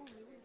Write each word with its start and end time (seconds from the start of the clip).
Compte 0.00 0.12
Du 0.14 0.39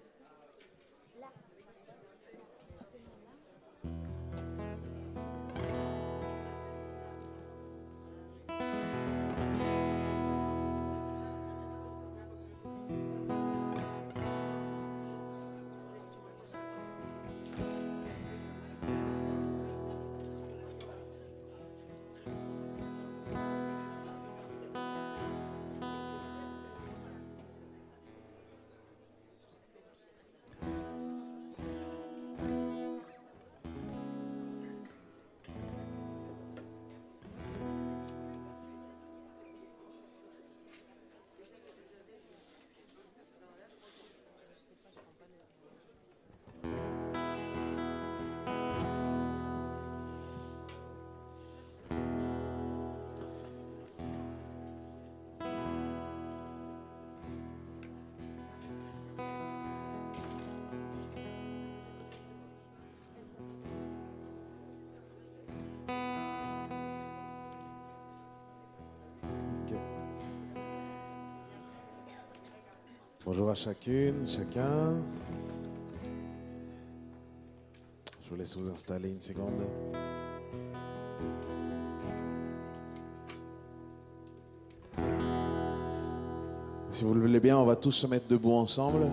Bonjour 73.26 73.50
à 73.50 73.56
chacune, 73.56 74.28
chacun. 74.28 75.02
Je 78.24 78.30
vous 78.30 78.36
laisse 78.36 78.56
vous 78.56 78.70
installer 78.70 79.10
une 79.10 79.20
seconde. 79.20 79.66
Si 86.92 87.04
vous 87.04 87.16
le 87.16 87.22
voulez 87.22 87.40
bien, 87.40 87.58
on 87.58 87.66
va 87.66 87.76
tous 87.76 87.94
se 87.94 88.06
mettre 88.06 88.28
debout 88.28 88.54
ensemble. 88.54 89.10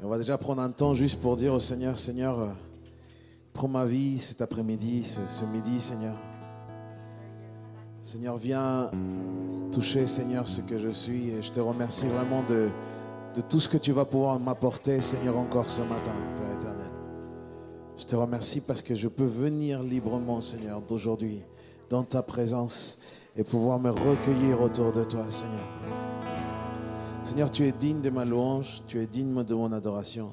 Et 0.00 0.04
on 0.04 0.08
va 0.08 0.18
déjà 0.18 0.36
prendre 0.38 0.60
un 0.60 0.70
temps 0.70 0.94
juste 0.94 1.20
pour 1.20 1.36
dire 1.36 1.52
au 1.54 1.60
Seigneur, 1.60 1.96
Seigneur, 1.96 2.40
euh, 2.40 2.48
prends 3.52 3.68
ma 3.68 3.84
vie 3.84 4.18
cet 4.18 4.42
après-midi, 4.42 5.04
ce, 5.04 5.20
ce 5.28 5.44
midi, 5.44 5.78
Seigneur. 5.78 6.16
Seigneur, 8.14 8.36
viens 8.36 8.92
toucher, 9.72 10.06
Seigneur, 10.06 10.46
ce 10.46 10.60
que 10.60 10.78
je 10.78 10.90
suis. 10.90 11.30
Et 11.30 11.42
je 11.42 11.50
te 11.50 11.58
remercie 11.58 12.06
vraiment 12.06 12.44
de, 12.44 12.68
tout 13.48 13.58
ce 13.58 13.68
que 13.68 13.76
tu 13.76 13.90
vas 13.90 14.04
pouvoir 14.04 14.38
m'apporter, 14.38 15.00
Seigneur, 15.00 15.36
encore 15.36 15.68
ce 15.68 15.80
matin, 15.80 16.12
Père 16.38 16.56
éternel. 16.56 16.92
Je 17.98 18.04
te 18.04 18.14
remercie 18.14 18.60
parce 18.60 18.82
que 18.82 18.94
je 18.94 19.08
peux 19.08 19.24
venir 19.24 19.82
librement, 19.82 20.40
Seigneur, 20.40 20.80
d'aujourd'hui, 20.80 21.42
dans 21.90 22.04
ta 22.04 22.22
présence 22.22 23.00
et 23.36 23.42
pouvoir 23.42 23.80
me 23.80 23.90
recueillir 23.90 24.62
autour 24.62 24.92
de 24.92 25.02
toi, 25.02 25.24
Seigneur. 25.28 25.66
Seigneur, 27.24 27.50
tu 27.50 27.66
es 27.66 27.72
digne 27.72 28.00
de 28.00 28.10
ma 28.10 28.24
louange, 28.24 28.80
tu 28.86 29.00
es 29.00 29.06
digne 29.06 29.42
de 29.42 29.54
mon 29.56 29.72
adoration. 29.72 30.30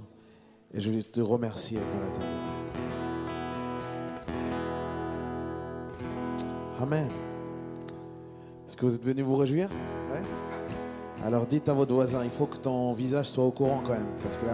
Et 0.71 0.81
je 0.81 1.01
te 1.01 1.19
remercie, 1.19 1.73
Père 1.73 2.09
éternel. 2.13 2.29
Amen. 6.79 7.30
Est-ce 8.71 8.77
que 8.77 8.85
vous 8.85 8.95
êtes 8.95 9.03
venus 9.03 9.25
vous 9.25 9.35
réjouir 9.35 9.67
Ouais. 10.13 10.21
Alors 11.25 11.45
dites 11.45 11.67
à 11.67 11.73
votre 11.73 11.93
voisin, 11.93 12.23
il 12.23 12.29
faut 12.29 12.45
que 12.45 12.55
ton 12.55 12.93
visage 12.93 13.25
soit 13.25 13.43
au 13.43 13.51
courant 13.51 13.81
quand 13.83 13.91
même. 13.91 14.07
Parce 14.23 14.37
que 14.37 14.45
là. 14.45 14.53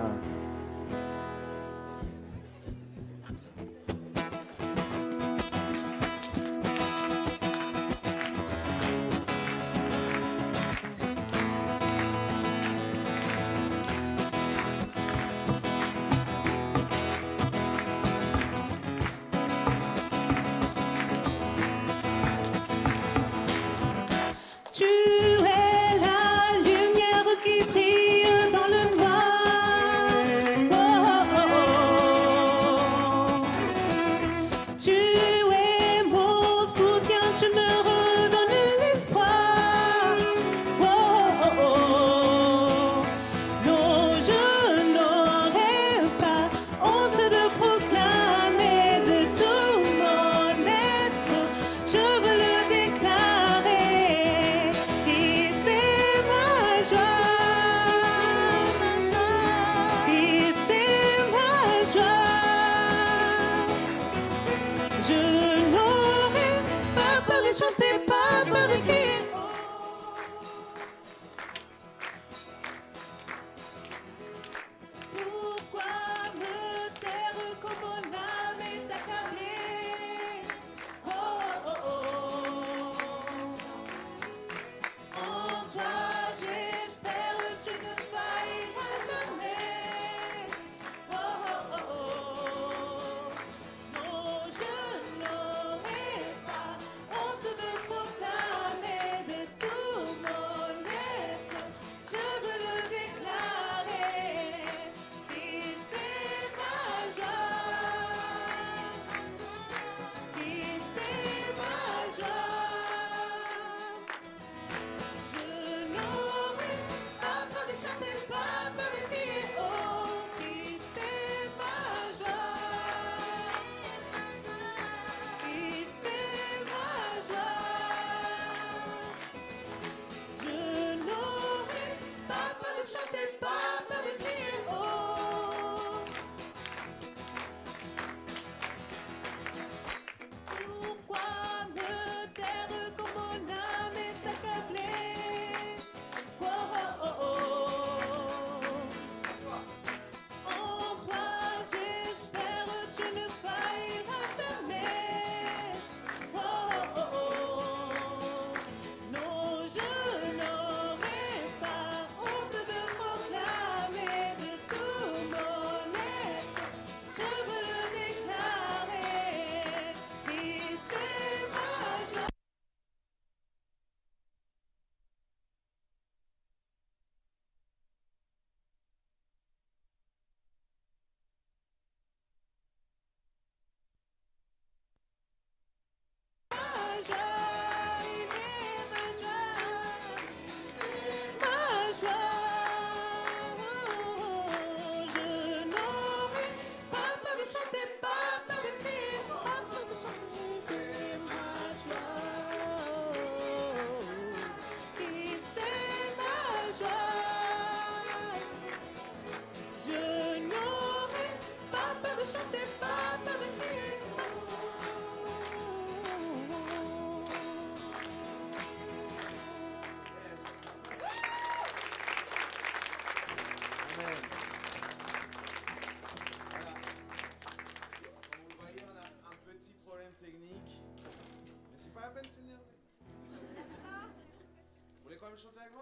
social 235.37 235.51
tag 235.53 235.76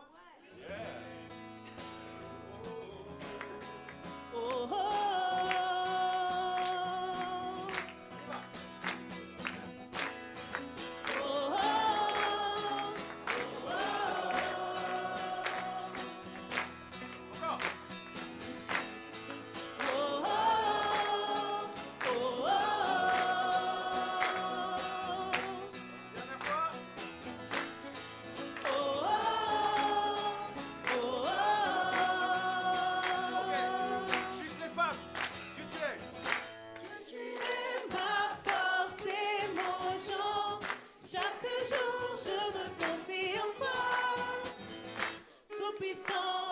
so 45.96 46.45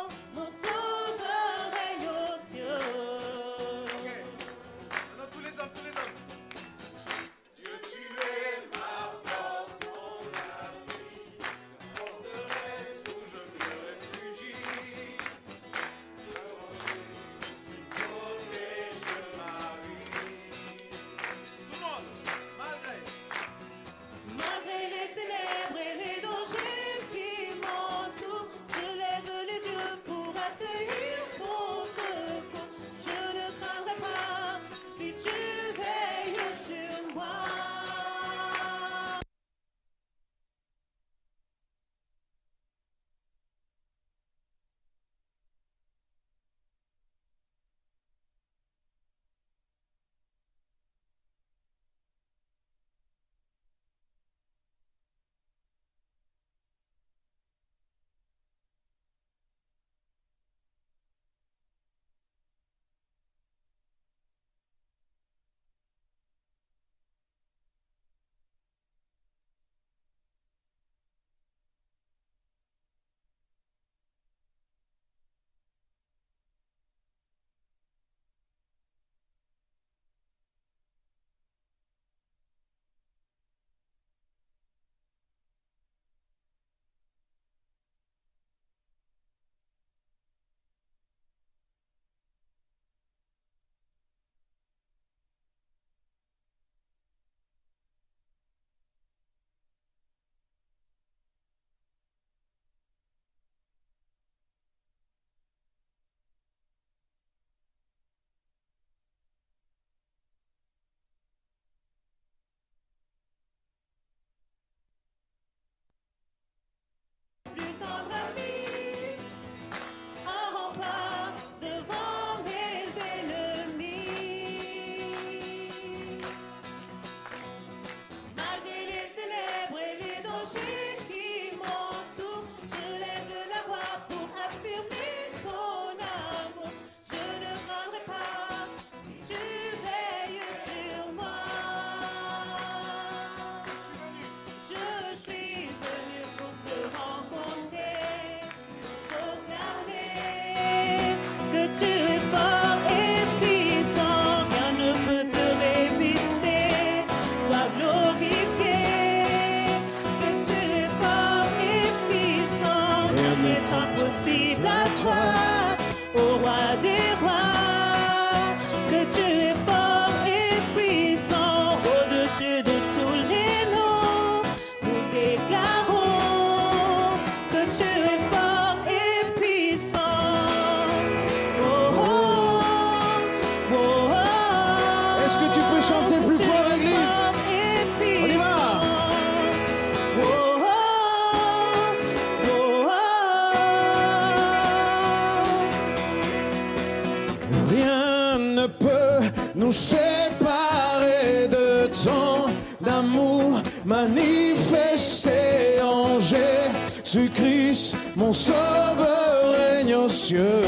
Séparé 199.74 201.48
de 201.50 201.88
ton 202.06 202.46
amour 202.88 203.60
manifesté 203.84 205.82
en 205.82 206.20
Jésus-Christ, 206.20 207.98
mon 208.16 208.32
sauveur 208.32 209.56
règne 209.58 209.96
aux 209.96 210.10
cieux. 210.10 210.62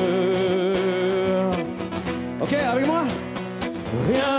Ok, 2.41 2.53
avec 2.53 2.87
moi? 2.87 3.03
Rien 4.07 4.34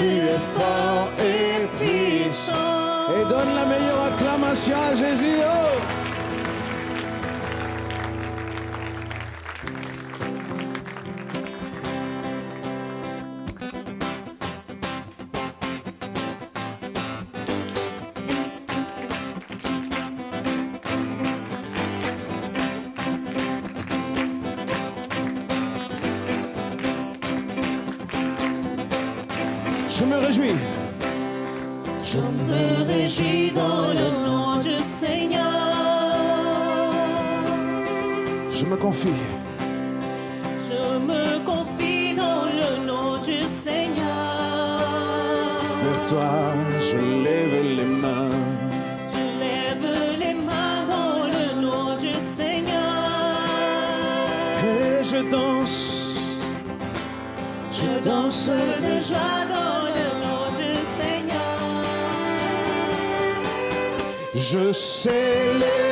tu 0.00 0.06
es 0.06 0.40
fort 0.56 1.08
et 1.18 1.66
puissant. 1.78 3.12
Et 3.16 3.24
donne 3.28 3.54
la 3.54 3.66
meilleure 3.66 4.04
acclamation 4.12 4.76
à 4.90 4.94
Jésus. 4.94 5.36
Oh. 5.40 5.69
je 46.12 46.96
lève 47.24 47.76
les 47.76 47.84
mains. 47.84 48.30
Je 49.08 49.24
lève 49.38 50.18
les 50.18 50.34
mains 50.34 50.84
dans 50.86 51.26
le 51.26 51.60
nom 51.60 51.96
du 51.96 52.12
Seigneur. 52.36 53.38
Et 54.64 55.04
je 55.04 55.30
danse, 55.30 56.18
je 57.72 58.02
danse 58.02 58.48
de 58.48 59.00
joie 59.08 59.44
dans 59.56 59.84
le 59.96 60.06
nom 60.24 60.42
du 60.60 60.72
Seigneur. 60.98 61.84
Je 64.34 64.72
sais 64.72 65.54
les 65.62 65.89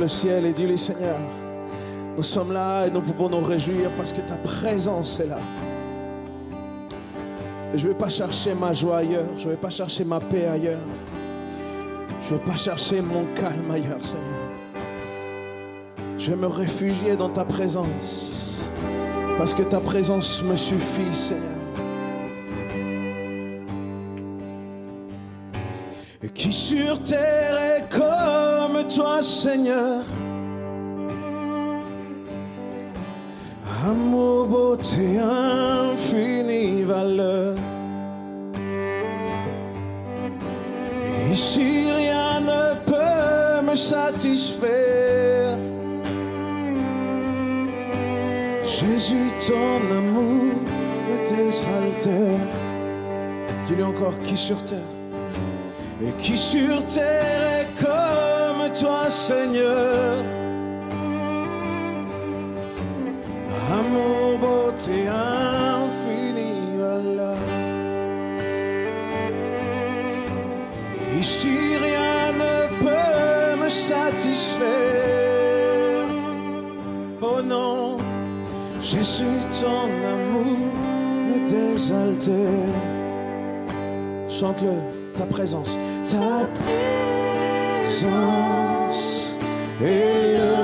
le 0.00 0.08
ciel 0.08 0.46
et 0.46 0.52
dis-lui 0.52 0.78
Seigneur, 0.78 1.18
nous 2.16 2.22
sommes 2.22 2.52
là 2.52 2.86
et 2.86 2.90
nous 2.90 3.02
pouvons 3.02 3.28
nous 3.28 3.40
réjouir 3.44 3.90
parce 3.96 4.12
que 4.12 4.22
ta 4.22 4.34
présence 4.36 5.20
est 5.20 5.26
là. 5.26 5.38
Et 7.72 7.78
je 7.78 7.86
ne 7.86 7.92
vais 7.92 7.98
pas 7.98 8.08
chercher 8.08 8.54
ma 8.54 8.72
joie 8.72 8.98
ailleurs, 8.98 9.28
je 9.38 9.44
ne 9.44 9.50
vais 9.50 9.56
pas 9.56 9.70
chercher 9.70 10.04
ma 10.04 10.18
paix 10.18 10.46
ailleurs, 10.46 10.78
je 12.24 12.32
ne 12.34 12.38
vais 12.38 12.44
pas 12.44 12.56
chercher 12.56 13.02
mon 13.02 13.24
calme 13.34 13.70
ailleurs, 13.70 14.02
Seigneur. 14.02 14.24
Je 16.18 16.30
vais 16.30 16.36
me 16.36 16.46
réfugier 16.46 17.16
dans 17.16 17.28
ta 17.28 17.44
présence 17.44 18.70
parce 19.38 19.54
que 19.54 19.62
ta 19.62 19.80
présence 19.80 20.42
me 20.42 20.56
suffit, 20.56 21.14
Seigneur. 21.14 21.44
Et 26.22 26.28
qui 26.28 26.52
sur 26.52 27.02
terre 27.02 27.58
est 27.58 27.88
comme 27.88 28.86
toi, 28.86 29.22
Seigneur 29.22 29.89
Jésus, 48.80 49.30
ton 49.46 49.94
amour 49.94 50.54
me 51.10 51.18
désaltère. 51.28 52.48
Dis-lui 53.66 53.82
encore 53.82 54.18
qui 54.20 54.34
sur 54.34 54.64
terre 54.64 54.78
et 56.00 56.12
qui 56.22 56.38
sur 56.38 56.86
terre 56.86 57.60
est 57.60 57.68
comme 57.78 58.72
toi, 58.72 59.10
Seigneur. 59.10 60.24
Amour, 63.70 64.38
beauté, 64.38 65.08
amour. 65.08 65.49
Jésus, 78.90 79.22
ton 79.60 79.86
amour 80.04 80.58
me 81.28 81.48
désaltère. 81.48 82.34
Chante-le, 84.28 84.74
ta 85.16 85.26
présence, 85.26 85.78
ta 86.08 86.44
présence 87.86 89.36
et 89.80 90.38
le 90.38 90.59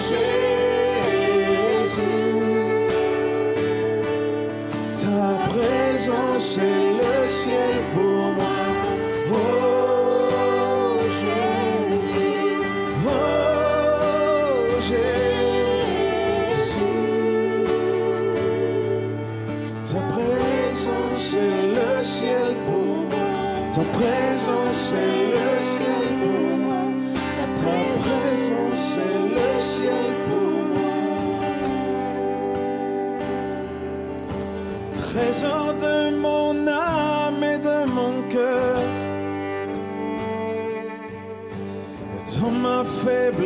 shame. 0.00 0.33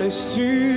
To. 0.08 0.67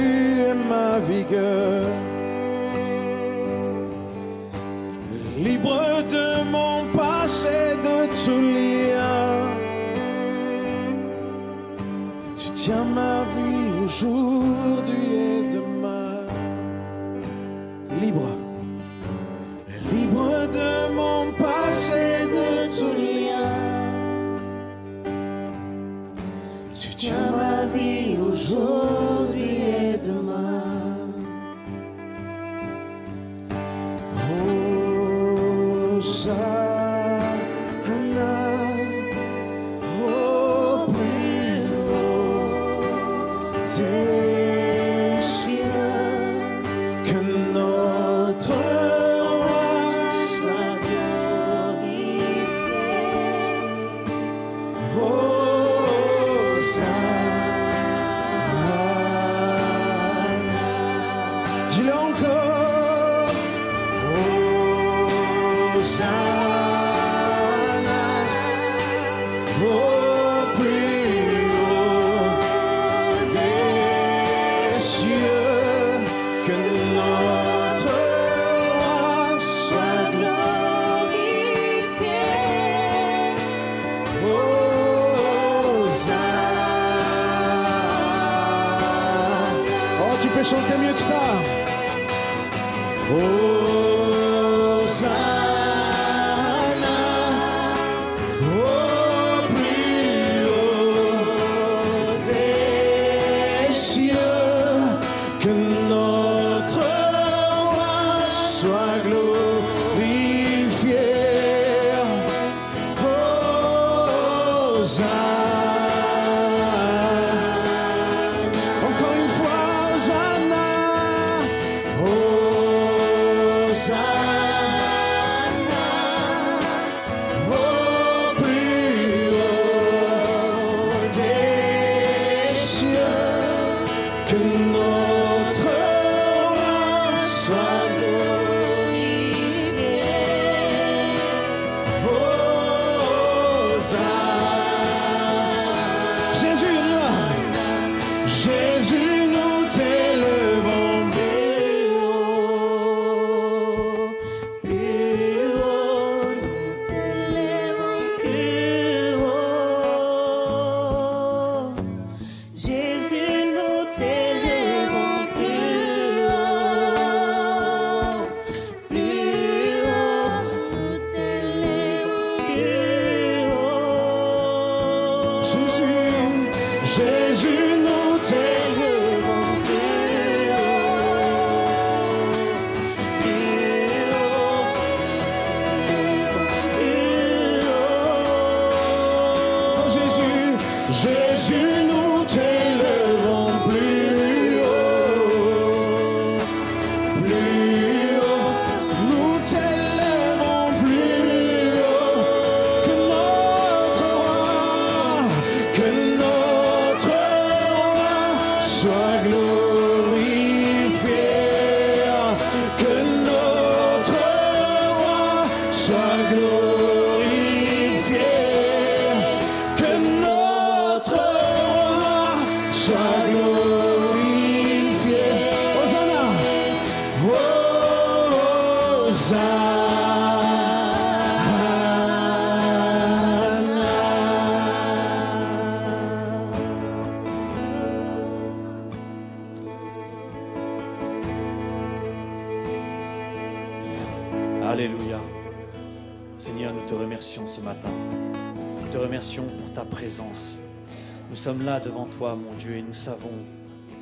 Mon 252.29 252.53
Dieu, 252.53 252.75
et 252.75 252.81
nous 252.84 252.93
savons 252.93 253.31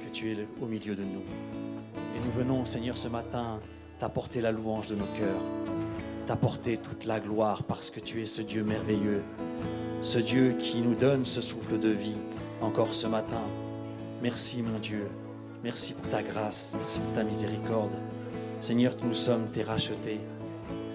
que 0.05 0.12
tu 0.12 0.32
es 0.32 0.47
au 0.62 0.65
milieu 0.65 0.93
de 0.93 1.03
nous. 1.03 1.23
Et 1.95 2.25
nous 2.25 2.32
venons, 2.32 2.65
Seigneur, 2.65 2.97
ce 2.97 3.08
matin, 3.08 3.62
t'apporter 3.97 4.41
la 4.41 4.51
louange 4.51 4.88
de 4.88 4.95
nos 4.95 5.05
cœurs, 5.17 5.41
t'apporter 6.27 6.77
toute 6.77 7.05
la 7.05 7.21
gloire 7.21 7.63
parce 7.63 7.89
que 7.89 8.01
tu 8.01 8.21
es 8.21 8.25
ce 8.25 8.41
Dieu 8.41 8.63
merveilleux, 8.63 9.23
ce 10.01 10.19
Dieu 10.19 10.55
qui 10.60 10.82
nous 10.82 10.95
donne 10.95 11.25
ce 11.25 11.39
souffle 11.39 11.79
de 11.79 11.89
vie 11.89 12.17
encore 12.62 12.93
ce 12.93 13.08
matin. 13.08 13.41
Merci, 14.21 14.62
mon 14.63 14.79
Dieu. 14.79 15.08
Merci 15.63 15.93
pour 15.93 16.12
ta 16.12 16.21
grâce, 16.21 16.73
merci 16.77 16.99
pour 16.99 17.13
ta 17.13 17.23
miséricorde. 17.23 17.95
Seigneur, 18.60 18.95
nous 19.01 19.13
sommes 19.13 19.47
tes 19.51 19.63
rachetés. 19.63 20.19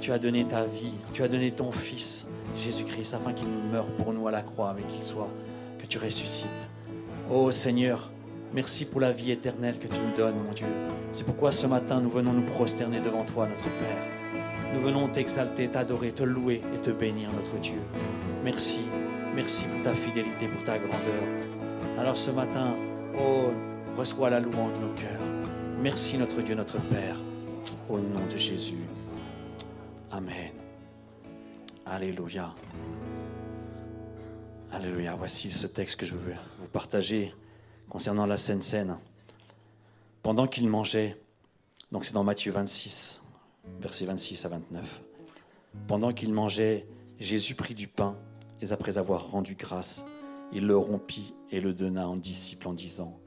Tu 0.00 0.12
as 0.12 0.18
donné 0.18 0.44
ta 0.44 0.66
vie, 0.66 0.92
tu 1.14 1.22
as 1.22 1.28
donné 1.28 1.50
ton 1.52 1.72
Fils, 1.72 2.26
Jésus-Christ, 2.54 3.14
afin 3.14 3.32
qu'il 3.32 3.48
meure 3.72 3.86
pour 3.96 4.12
nous 4.12 4.28
à 4.28 4.30
la 4.30 4.42
croix, 4.42 4.74
mais 4.76 4.82
qu'il 4.92 5.02
soit, 5.02 5.30
que 5.78 5.86
tu 5.86 5.96
ressuscites. 5.96 6.68
Oh 7.30 7.50
Seigneur, 7.50 8.10
merci 8.52 8.84
pour 8.84 9.00
la 9.00 9.10
vie 9.10 9.30
éternelle 9.30 9.78
que 9.78 9.86
tu 9.86 9.94
nous 9.94 10.14
donnes, 10.14 10.36
mon 10.46 10.52
Dieu. 10.52 10.66
C'est 11.10 11.24
pourquoi 11.24 11.52
ce 11.52 11.66
matin, 11.66 12.02
nous 12.02 12.10
venons 12.10 12.34
nous 12.34 12.42
prosterner 12.42 13.00
devant 13.00 13.24
toi, 13.24 13.48
notre 13.48 13.62
Père. 13.62 14.04
Nous 14.74 14.82
venons 14.82 15.08
t'exalter, 15.08 15.68
t'adorer, 15.68 16.12
te 16.12 16.22
louer 16.22 16.60
et 16.74 16.78
te 16.82 16.90
bénir, 16.90 17.30
notre 17.32 17.58
Dieu. 17.60 17.80
Merci, 18.44 18.80
merci 19.34 19.64
pour 19.64 19.82
ta 19.84 19.94
fidélité, 19.94 20.48
pour 20.48 20.64
ta 20.64 20.78
grandeur. 20.78 21.22
Alors 21.98 22.18
ce 22.18 22.30
matin, 22.30 22.74
oh, 23.18 23.52
reçois 23.96 24.28
la 24.28 24.40
louange 24.40 24.74
de 24.74 24.86
nos 24.86 24.92
cœurs. 24.92 25.24
Merci, 25.82 26.18
notre 26.18 26.42
Dieu, 26.42 26.54
notre 26.54 26.78
Père. 26.78 27.16
Au 27.88 27.98
nom 27.98 28.26
de 28.30 28.36
Jésus. 28.36 28.84
Amen. 30.10 30.52
Alléluia. 31.86 32.54
Alléluia. 34.74 35.14
Voici 35.14 35.52
ce 35.52 35.68
texte 35.68 36.00
que 36.00 36.04
je 36.04 36.16
veux 36.16 36.34
vous 36.58 36.66
partager 36.66 37.32
concernant 37.88 38.26
la 38.26 38.36
Sainte 38.36 38.64
Seine. 38.64 38.98
Pendant 40.20 40.48
qu'il 40.48 40.68
mangeait, 40.68 41.16
donc 41.92 42.04
c'est 42.04 42.12
dans 42.12 42.24
Matthieu 42.24 42.50
26, 42.50 43.22
versets 43.78 44.04
26 44.04 44.44
à 44.44 44.48
29. 44.48 45.00
Pendant 45.86 46.12
qu'il 46.12 46.32
mangeait, 46.32 46.88
Jésus 47.20 47.54
prit 47.54 47.76
du 47.76 47.86
pain 47.86 48.18
et 48.60 48.72
après 48.72 48.98
avoir 48.98 49.30
rendu 49.30 49.54
grâce, 49.54 50.04
il 50.52 50.66
le 50.66 50.76
rompit 50.76 51.36
et 51.52 51.60
le 51.60 51.72
donna 51.72 52.08
en 52.08 52.16
disciples 52.16 52.66
en 52.66 52.72
disant 52.72 53.20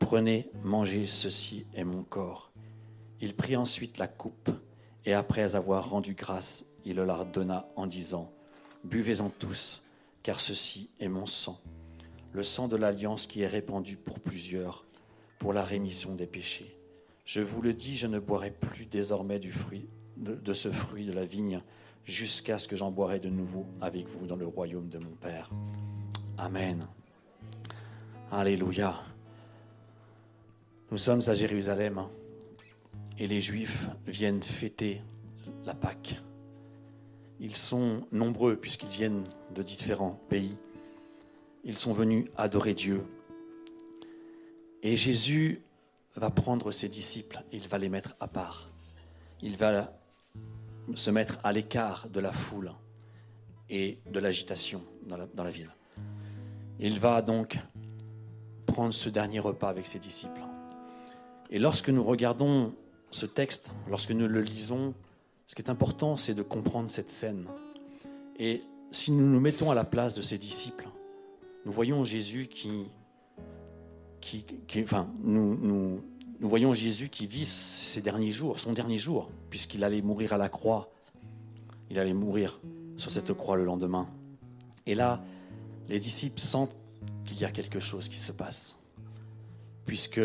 Prenez, 0.00 0.50
mangez, 0.64 1.06
ceci 1.06 1.66
est 1.72 1.84
mon 1.84 2.02
corps. 2.02 2.50
Il 3.20 3.36
prit 3.36 3.54
ensuite 3.54 3.98
la 3.98 4.08
coupe 4.08 4.50
et 5.04 5.14
après 5.14 5.54
avoir 5.54 5.88
rendu 5.88 6.14
grâce, 6.14 6.64
il 6.84 6.96
le 6.96 7.04
leur 7.04 7.26
donna 7.26 7.68
en 7.76 7.86
disant, 7.86 8.32
Buvez-en 8.82 9.30
tous, 9.30 9.84
car 10.22 10.40
ceci 10.40 10.90
est 11.00 11.08
mon 11.08 11.26
sang, 11.26 11.60
le 12.32 12.42
sang 12.42 12.68
de 12.68 12.76
l'alliance 12.76 13.26
qui 13.26 13.42
est 13.42 13.46
répandu 13.46 13.96
pour 13.96 14.20
plusieurs, 14.20 14.84
pour 15.38 15.52
la 15.52 15.64
rémission 15.64 16.14
des 16.14 16.26
péchés. 16.26 16.76
Je 17.24 17.40
vous 17.40 17.62
le 17.62 17.72
dis, 17.72 17.96
je 17.96 18.06
ne 18.06 18.18
boirai 18.18 18.50
plus 18.50 18.86
désormais 18.86 19.38
du 19.38 19.52
fruit, 19.52 19.88
de, 20.16 20.52
ce 20.52 20.70
fruit 20.70 21.06
de 21.06 21.12
la 21.12 21.24
vigne, 21.24 21.62
jusqu'à 22.04 22.58
ce 22.58 22.68
que 22.68 22.76
j'en 22.76 22.90
boirai 22.90 23.20
de 23.20 23.28
nouveau 23.28 23.66
avec 23.80 24.08
vous 24.08 24.26
dans 24.26 24.36
le 24.36 24.46
royaume 24.46 24.88
de 24.88 24.98
mon 24.98 25.12
Père. 25.12 25.50
Amen. 26.38 26.86
Alléluia. 28.30 28.94
Nous 30.90 30.98
sommes 30.98 31.22
à 31.26 31.34
Jérusalem 31.34 31.98
hein, 31.98 32.10
et 33.18 33.26
les 33.26 33.40
Juifs 33.40 33.86
viennent 34.06 34.42
fêter 34.42 35.02
la 35.64 35.74
Pâque. 35.74 36.20
Ils 37.40 37.56
sont 37.56 38.06
nombreux 38.12 38.56
puisqu'ils 38.56 38.90
viennent 38.90 39.24
de 39.54 39.62
différents 39.62 40.20
pays. 40.28 40.56
Ils 41.64 41.78
sont 41.78 41.94
venus 41.94 42.26
adorer 42.36 42.74
Dieu. 42.74 43.02
Et 44.82 44.94
Jésus 44.96 45.62
va 46.16 46.30
prendre 46.30 46.70
ses 46.70 46.88
disciples 46.88 47.42
il 47.52 47.66
va 47.68 47.78
les 47.78 47.88
mettre 47.88 48.14
à 48.20 48.28
part. 48.28 48.70
Il 49.40 49.56
va 49.56 49.92
se 50.94 51.10
mettre 51.10 51.38
à 51.42 51.52
l'écart 51.52 52.08
de 52.10 52.20
la 52.20 52.32
foule 52.32 52.72
et 53.70 53.98
de 54.06 54.18
l'agitation 54.18 54.82
dans 55.06 55.16
la, 55.16 55.26
dans 55.26 55.44
la 55.44 55.50
ville. 55.50 55.70
Il 56.78 56.98
va 56.98 57.22
donc 57.22 57.58
prendre 58.66 58.92
ce 58.92 59.08
dernier 59.08 59.40
repas 59.40 59.68
avec 59.68 59.86
ses 59.86 59.98
disciples. 59.98 60.40
Et 61.50 61.58
lorsque 61.58 61.88
nous 61.88 62.04
regardons 62.04 62.74
ce 63.10 63.26
texte, 63.26 63.70
lorsque 63.88 64.10
nous 64.12 64.28
le 64.28 64.42
lisons, 64.42 64.94
ce 65.50 65.56
qui 65.56 65.62
est 65.62 65.68
important, 65.68 66.16
c'est 66.16 66.34
de 66.34 66.42
comprendre 66.44 66.92
cette 66.92 67.10
scène. 67.10 67.48
Et 68.38 68.62
si 68.92 69.10
nous 69.10 69.26
nous 69.26 69.40
mettons 69.40 69.72
à 69.72 69.74
la 69.74 69.82
place 69.82 70.14
de 70.14 70.22
ses 70.22 70.38
disciples, 70.38 70.88
nous 71.66 71.72
voyons 71.72 72.04
Jésus 72.04 72.46
qui, 72.46 72.84
qui, 74.20 74.44
qui- 74.44 74.82
enfin, 74.84 75.12
nous, 75.18 75.56
nous, 75.56 76.04
nous 76.38 76.48
voyons 76.48 76.72
Jésus 76.72 77.08
qui 77.08 77.26
vit 77.26 77.44
ses 77.46 78.00
derniers 78.00 78.30
jours, 78.30 78.60
son 78.60 78.72
dernier 78.72 78.96
jour, 78.96 79.28
puisqu'il 79.50 79.82
allait 79.82 80.02
mourir 80.02 80.32
à 80.32 80.38
la 80.38 80.48
croix. 80.48 80.88
Il 81.90 81.98
allait 81.98 82.12
mourir 82.14 82.60
sur 82.96 83.10
cette 83.10 83.32
croix 83.32 83.56
le 83.56 83.64
lendemain. 83.64 84.08
Et 84.86 84.94
là, 84.94 85.20
les 85.88 85.98
disciples 85.98 86.40
sentent 86.40 86.76
qu'il 87.24 87.40
y 87.40 87.44
a 87.44 87.50
quelque 87.50 87.80
chose 87.80 88.08
qui 88.08 88.18
se 88.18 88.30
passe, 88.30 88.78
puisque 89.84 90.20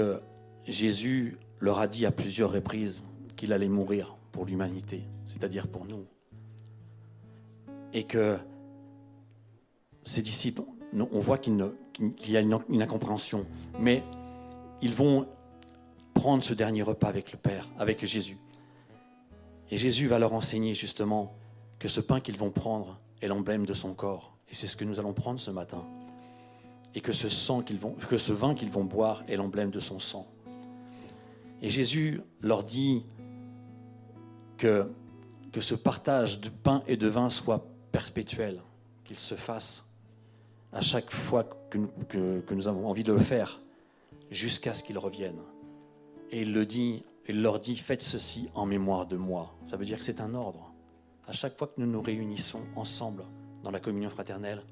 Jésus 0.67 1.39
leur 1.59 1.79
a 1.79 1.87
dit 1.87 2.05
à 2.05 2.11
plusieurs 2.11 2.51
reprises 2.51 3.03
qu'il 3.35 3.53
allait 3.53 3.67
mourir 3.69 4.15
pour 4.35 4.45
l'humanité, 4.45 5.07
c'est-à-dire 5.23 5.65
pour 5.69 5.85
nous. 5.85 6.05
Et 7.93 8.03
que 8.03 8.37
ces 10.03 10.21
disciples, 10.21 10.61
on 10.93 11.21
voit 11.21 11.37
qu'il 11.37 11.57
y 12.27 12.35
a 12.35 12.41
une, 12.41 12.81
incompréhension, 12.81 13.45
mais 13.79 14.03
ils 14.81 14.93
vont 14.93 15.25
prendre 16.13 16.43
ce 16.43 16.53
dernier 16.53 16.83
repas 16.83 17.07
avec 17.07 17.31
le 17.31 17.37
Père, 17.37 17.69
avec 17.79 18.05
Jésus. 18.05 18.37
Et 19.71 19.77
Jésus 19.77 20.07
va 20.07 20.19
leur 20.19 20.33
enseigner 20.33 20.73
justement 20.73 21.33
que 21.79 21.87
ce 21.87 22.01
pain 22.01 22.19
qu'ils 22.19 22.37
vont 22.37 22.51
prendre 22.51 22.99
est 23.21 23.29
l'emblème 23.29 23.65
de 23.65 23.73
son 23.73 23.93
corps. 23.93 24.35
Et 24.51 24.53
c'est 24.53 24.67
ce 24.67 24.75
que 24.75 24.83
nous 24.83 24.99
allons 24.99 25.13
prendre 25.13 25.39
ce 25.39 25.49
matin. 25.49 25.87
Et 26.93 26.99
que 26.99 27.13
ce 27.13 28.33
vin 28.33 28.53
qu'ils 28.53 28.69
vont 28.69 28.83
boire 28.83 29.23
est 29.29 29.37
l'emblème 29.37 29.71
de 29.71 29.79
son 29.79 29.97
sang. 29.97 30.27
Et 31.61 31.69
Jésus 31.69 32.19
leur 32.41 32.65
dit 32.65 33.05
que, 34.57 34.89
que 35.51 35.61
ce 35.61 35.75
partage 35.75 36.39
de 36.39 36.49
pain 36.49 36.83
et 36.87 36.97
de 36.97 37.07
vin 37.07 37.29
soit 37.29 37.65
perpétuel, 37.91 38.61
qu'il 39.03 39.19
se 39.19 39.35
fasse 39.35 39.85
à 40.75 40.81
chaque 40.81 41.09
fois 41.09 41.45
que 41.69 42.53
nous, 42.53 42.67
avons 42.67 42.89
envie 42.89 43.03
de 43.03 43.13
le 43.13 43.19
faire, 43.19 43.61
jusqu'à 44.29 44.73
ce 44.73 44.83
qu'il 44.83 44.97
revienne. 44.97 45.39
Et 46.31 46.41
il 46.41 46.53
le 46.53 46.65
dit, 46.65 47.05
il 47.29 47.41
leur 47.41 47.61
dit, 47.61 47.77
faites 47.77 48.01
ceci 48.01 48.49
en 48.53 48.65
mémoire 48.65 49.05
de 49.05 49.15
moi. 49.15 49.55
Ça 49.67 49.77
veut 49.77 49.85
dire 49.85 49.97
que 49.97 50.03
c'est 50.03 50.19
un 50.19 50.33
ordre. 50.35 50.73
À 51.27 51.31
chaque 51.31 51.57
fois 51.57 51.67
que 51.67 51.79
nous 51.79 51.87
nous 51.87 52.01
réunissons 52.01 52.61
ensemble 52.75 53.23
dans 53.63 53.71
la 53.71 53.79
communion 53.79 54.09
fraternelle, 54.09 54.63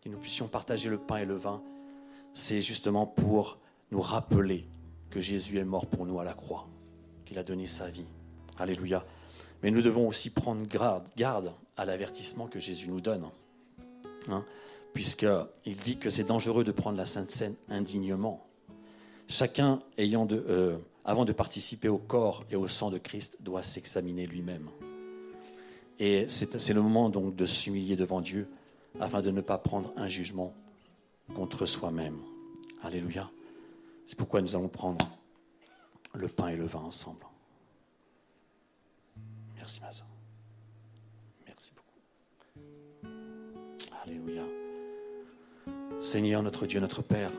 que 0.00 0.08
nous 0.08 0.18
puissions 0.18 0.48
partager 0.48 0.88
le 0.88 0.98
pain 0.98 1.18
et 1.18 1.26
le 1.26 1.36
vin, 1.36 1.62
c'est 2.32 2.62
justement 2.62 3.06
pour 3.06 3.58
nous 3.90 4.00
rappeler 4.00 4.66
que 5.10 5.20
Jésus 5.20 5.58
est 5.58 5.64
mort 5.64 5.86
pour 5.86 6.06
nous 6.06 6.18
à 6.18 6.24
la 6.24 6.32
croix, 6.32 6.66
qu'il 7.26 7.38
a 7.38 7.44
donné 7.44 7.66
sa 7.66 7.88
vie. 7.88 8.06
Alléluia. 8.58 9.04
Mais 9.62 9.70
nous 9.70 9.82
devons 9.82 10.08
aussi 10.08 10.30
prendre 10.30 10.66
garde, 10.66 11.52
à 11.76 11.84
l'avertissement 11.84 12.46
que 12.46 12.60
Jésus 12.60 12.88
nous 12.88 13.00
donne. 13.00 13.26
Hein, 14.28 14.44
Puisqu'il 14.92 15.76
dit 15.76 15.96
que 15.96 16.10
c'est 16.10 16.24
dangereux 16.24 16.64
de 16.64 16.72
prendre 16.72 16.98
la 16.98 17.06
Sainte 17.06 17.30
Seine 17.30 17.54
indignement. 17.68 18.46
Chacun 19.28 19.80
ayant 19.96 20.28
euh, 20.30 20.76
avant 21.04 21.24
de 21.24 21.32
participer 21.32 21.88
au 21.88 21.98
corps 21.98 22.44
et 22.50 22.56
au 22.56 22.68
sang 22.68 22.90
de 22.90 22.98
Christ 22.98 23.38
doit 23.40 23.62
s'examiner 23.62 24.26
lui-même. 24.26 24.68
Et 25.98 26.26
c'est 26.28 26.74
le 26.74 26.82
moment 26.82 27.08
donc 27.08 27.36
de 27.36 27.46
s'humilier 27.46 27.96
devant 27.96 28.20
Dieu 28.20 28.48
afin 29.00 29.22
de 29.22 29.30
ne 29.30 29.40
pas 29.40 29.58
prendre 29.58 29.92
un 29.96 30.08
jugement 30.08 30.52
contre 31.34 31.64
soi-même. 31.64 32.18
Alléluia. 32.82 33.30
C'est 34.04 34.16
pourquoi 34.16 34.42
nous 34.42 34.54
allons 34.56 34.68
prendre 34.68 35.08
le 36.14 36.28
pain 36.28 36.48
et 36.48 36.56
le 36.56 36.66
vin 36.66 36.80
ensemble. 36.80 37.24
Merci 39.62 39.80
ma 39.80 39.92
soeur. 39.92 40.08
Merci 41.46 41.70
beaucoup. 41.76 42.00
Alléluia. 44.02 44.42
Seigneur 46.00 46.42
notre 46.42 46.66
Dieu, 46.66 46.80
notre 46.80 47.00
Père, 47.00 47.30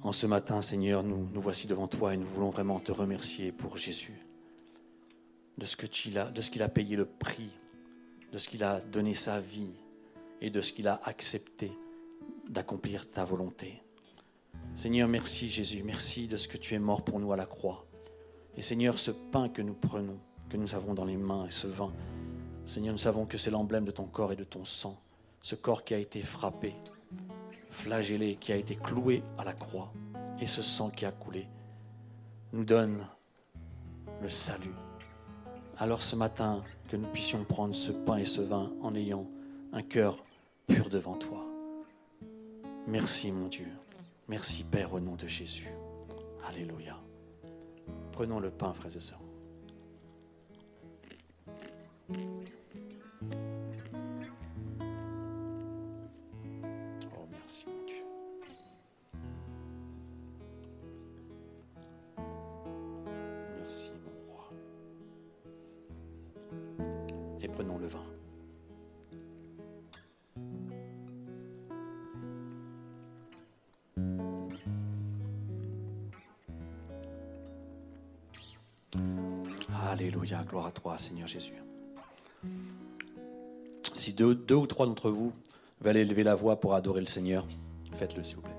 en 0.00 0.12
ce 0.12 0.26
matin, 0.26 0.62
Seigneur, 0.62 1.02
nous, 1.02 1.28
nous 1.30 1.40
voici 1.42 1.66
devant 1.66 1.86
toi 1.86 2.14
et 2.14 2.16
nous 2.16 2.26
voulons 2.26 2.48
vraiment 2.48 2.80
te 2.80 2.92
remercier 2.92 3.52
pour 3.52 3.76
Jésus, 3.76 4.14
de 5.58 5.66
ce 5.66 5.76
qu'il 5.76 6.62
a 6.62 6.68
payé 6.70 6.96
le 6.96 7.04
prix, 7.04 7.50
de 8.32 8.38
ce 8.38 8.48
qu'il 8.48 8.64
a 8.64 8.80
donné 8.80 9.14
sa 9.14 9.40
vie 9.40 9.74
et 10.40 10.48
de 10.48 10.62
ce 10.62 10.72
qu'il 10.72 10.88
a 10.88 10.98
accepté 11.04 11.72
d'accomplir 12.48 13.10
ta 13.10 13.26
volonté. 13.26 13.82
Seigneur, 14.74 15.08
merci 15.08 15.50
Jésus, 15.50 15.82
merci 15.84 16.26
de 16.26 16.38
ce 16.38 16.48
que 16.48 16.56
tu 16.56 16.72
es 16.72 16.78
mort 16.78 17.04
pour 17.04 17.20
nous 17.20 17.34
à 17.34 17.36
la 17.36 17.44
croix. 17.44 17.84
Et 18.56 18.62
Seigneur, 18.62 18.98
ce 18.98 19.10
pain 19.10 19.50
que 19.50 19.60
nous 19.60 19.74
prenons, 19.74 20.18
que 20.48 20.56
nous 20.56 20.74
avons 20.74 20.94
dans 20.94 21.04
les 21.04 21.16
mains 21.16 21.46
et 21.46 21.50
ce 21.50 21.66
vin, 21.66 21.92
Seigneur, 22.66 22.92
nous 22.92 22.98
savons 22.98 23.26
que 23.26 23.36
c'est 23.36 23.50
l'emblème 23.50 23.84
de 23.84 23.90
ton 23.90 24.06
corps 24.06 24.32
et 24.32 24.36
de 24.36 24.44
ton 24.44 24.64
sang, 24.64 24.98
ce 25.42 25.54
corps 25.54 25.84
qui 25.84 25.94
a 25.94 25.98
été 25.98 26.22
frappé, 26.22 26.74
flagellé, 27.70 28.36
qui 28.36 28.52
a 28.52 28.56
été 28.56 28.76
cloué 28.76 29.22
à 29.36 29.44
la 29.44 29.52
croix, 29.52 29.92
et 30.40 30.46
ce 30.46 30.62
sang 30.62 30.90
qui 30.90 31.04
a 31.04 31.12
coulé 31.12 31.46
nous 32.52 32.64
donne 32.64 33.04
le 34.22 34.28
salut. 34.28 34.74
Alors 35.78 36.02
ce 36.02 36.14
matin, 36.14 36.62
que 36.88 36.96
nous 36.96 37.08
puissions 37.08 37.42
prendre 37.44 37.74
ce 37.74 37.90
pain 37.90 38.16
et 38.16 38.24
ce 38.24 38.40
vin 38.40 38.72
en 38.80 38.94
ayant 38.94 39.26
un 39.72 39.82
cœur 39.82 40.22
pur 40.68 40.88
devant 40.88 41.16
toi. 41.16 41.44
Merci 42.86 43.32
mon 43.32 43.48
Dieu. 43.48 43.68
Merci 44.28 44.62
Père 44.62 44.92
au 44.92 45.00
nom 45.00 45.16
de 45.16 45.26
Jésus. 45.26 45.68
Alléluia. 46.46 46.96
Prenons 48.12 48.38
le 48.38 48.50
pain, 48.50 48.72
frères 48.72 48.96
et 48.96 49.00
sœurs. 49.00 49.23
Oh, 52.10 52.14
merci 57.32 57.64
mon 57.66 57.86
Dieu. 57.86 58.04
Merci 63.58 63.92
mon 64.04 64.32
roi. 64.32 64.50
Et 67.40 67.48
prenons 67.48 67.78
le 67.78 67.86
vin. 67.86 68.04
Alléluia, 79.90 80.42
gloire 80.44 80.66
à 80.66 80.70
toi, 80.70 80.98
Seigneur 80.98 81.28
Jésus. 81.28 81.63
Deux, 84.16 84.34
deux 84.34 84.54
ou 84.54 84.66
trois 84.66 84.86
d'entre 84.86 85.10
vous 85.10 85.32
veulent 85.80 85.96
élever 85.96 86.22
la 86.22 86.34
voix 86.34 86.60
pour 86.60 86.74
adorer 86.74 87.00
le 87.00 87.06
Seigneur, 87.06 87.46
faites-le 87.94 88.22
s'il 88.22 88.36
vous 88.36 88.42
plaît. 88.42 88.53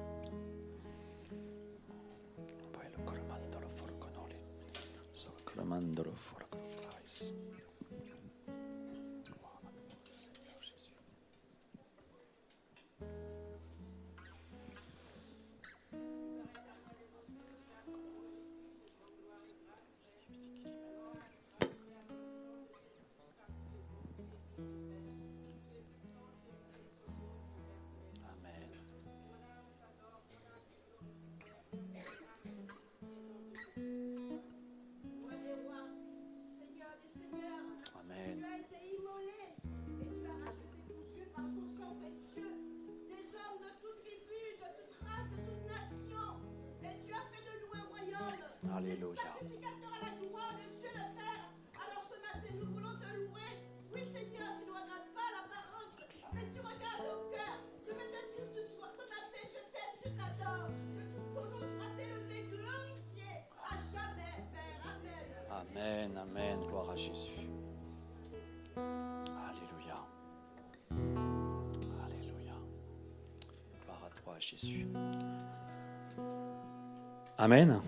Amen. 77.46 77.80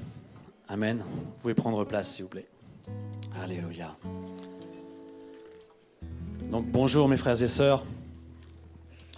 Amen. 0.70 1.04
Vous 1.04 1.42
pouvez 1.42 1.56
prendre 1.56 1.84
place, 1.84 2.14
s'il 2.14 2.26
vous 2.26 2.30
plaît. 2.30 2.46
Alléluia. 3.42 3.96
Donc 6.52 6.68
bonjour 6.68 7.08
mes 7.10 7.18
frères 7.18 7.42
et 7.42 7.48
sœurs. 7.48 7.84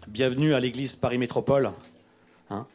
Bienvenue 0.07 0.53
à 0.53 0.61
l'église 0.61 0.95
Paris 0.95 1.17
Métropole. 1.17 1.73
Hein. 2.49 2.65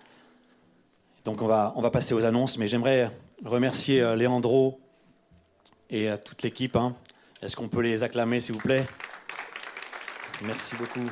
Donc 1.24 1.40
on 1.40 1.46
va, 1.46 1.90
passer 1.90 2.12
aux 2.12 2.26
annonces, 2.26 2.58
mais 2.58 2.68
j'aimerais 2.68 3.10
remercier 3.42 4.02
euh, 4.02 4.14
Léandro 4.14 4.78
et 5.88 6.10
euh, 6.10 6.18
toute 6.22 6.42
l'équipe. 6.42 6.76
hein. 6.76 6.94
Est-ce 7.40 7.56
qu'on 7.56 7.68
peut 7.68 7.80
les 7.80 8.02
acclamer, 8.02 8.40
s'il 8.40 8.56
vous 8.56 8.60
plaît? 8.60 8.84
Merci 10.42 10.76
beaucoup. 10.76 11.08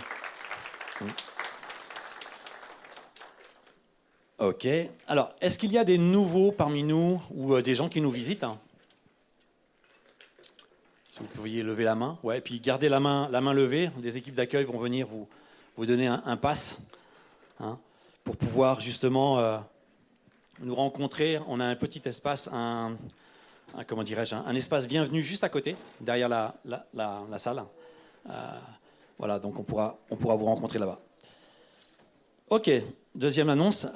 Ok. 4.43 4.67
Alors, 5.07 5.31
est-ce 5.41 5.57
qu'il 5.57 5.71
y 5.71 5.79
a 5.79 5.85
des 5.85 5.99
nouveaux 5.99 6.51
parmi 6.51 6.83
nous 6.83 7.23
ou 7.31 7.55
euh, 7.55 7.63
des 7.63 7.77
gens 7.77 7.89
qui 7.89 8.01
nous 8.01 8.11
visitent 8.11 8.43
hein? 8.43 8.59
Si 11.11 11.21
vous 11.21 11.27
pouviez 11.27 11.63
lever 11.63 11.85
la 11.85 11.95
main. 11.95 12.19
Ouais, 12.25 12.39
et 12.39 12.41
puis 12.41 12.59
gardez 12.59 12.89
la 12.89 12.99
main, 12.99 13.29
levée. 13.53 13.93
Des 13.99 14.17
équipes 14.17 14.35
d'accueil 14.35 14.65
vont 14.65 14.81
venir 14.81 15.07
vous, 15.07 15.87
donner 15.87 16.09
un, 16.09 16.25
un 16.27 16.37
pass 16.37 16.81
hein, 17.61 17.79
pour 18.25 18.37
pouvoir 18.37 18.81
justement 18.81 19.39
euh, 19.39 19.59
nous 20.59 20.75
rencontrer. 20.75 21.39
On 21.47 21.61
a 21.61 21.65
un 21.65 21.77
petit 21.77 22.03
espace, 22.07 22.49
un, 22.53 22.97
comment 23.87 24.03
dirais-je, 24.03 24.35
un, 24.35 24.55
espace 24.57 24.89
bienvenu 24.89 25.23
juste 25.23 25.45
à 25.45 25.51
côté, 25.51 25.77
derrière 26.01 26.29
la, 26.29 27.39
salle. 27.39 27.63
Euh, 28.29 28.33
voilà, 29.19 29.39
donc 29.39 29.57
on 29.57 29.63
pourra, 29.63 29.99
vous 30.11 30.47
rencontrer 30.47 30.81
là-bas. 30.81 30.99
Ok, 32.49 32.71
deuxième 33.15 33.49
annonce, 33.51 33.87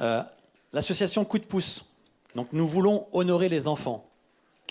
l'association 0.77 1.24
Coup 1.24 1.39
de 1.39 1.45
pouce. 1.45 1.87
Donc 2.35 2.49
nous 2.53 2.68
voulons 2.68 3.07
honorer 3.12 3.49
les 3.49 3.66
enfants, 3.66 4.07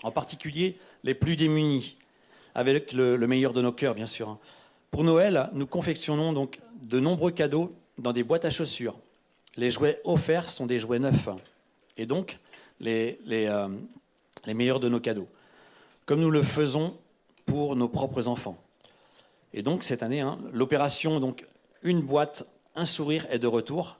en 0.03 0.11
particulier 0.11 0.77
les 1.03 1.15
plus 1.15 1.35
démunis, 1.35 1.97
avec 2.53 2.93
le, 2.93 3.15
le 3.15 3.27
meilleur 3.27 3.53
de 3.53 3.61
nos 3.61 3.71
cœurs, 3.71 3.95
bien 3.95 4.05
sûr. 4.05 4.29
hein. 4.29 4.39
Pour 4.91 5.03
Noël, 5.03 5.49
nous 5.53 5.65
confectionnons 5.65 6.31
donc 6.31 6.59
de 6.83 6.99
nombreux 6.99 7.31
cadeaux 7.31 7.73
dans 7.97 8.13
des 8.13 8.23
boîtes 8.23 8.45
à 8.45 8.51
chaussures. 8.51 8.95
Les 9.57 9.71
jouets 9.71 9.99
offerts 10.03 10.49
sont 10.49 10.67
des 10.67 10.79
jouets 10.79 10.99
neufs, 10.99 11.27
et 11.97 12.05
donc 12.05 12.37
euh, 12.85 13.67
les 14.45 14.53
meilleurs 14.53 14.79
de 14.79 14.89
nos 14.89 14.99
cadeaux, 14.99 15.27
comme 16.05 16.19
nous 16.19 16.29
le 16.29 16.43
faisons 16.43 16.95
pour 17.47 17.75
nos 17.75 17.87
propres 17.87 18.27
enfants. 18.27 18.57
Et 19.53 19.63
donc 19.63 19.81
cette 19.81 20.03
année, 20.03 20.21
hein, 20.21 20.37
l'opération 20.53 21.19
donc 21.19 21.47
une 21.81 22.01
boîte, 22.01 22.45
un 22.75 22.85
sourire 22.85 23.25
est 23.31 23.39
de 23.39 23.47
retour. 23.47 23.97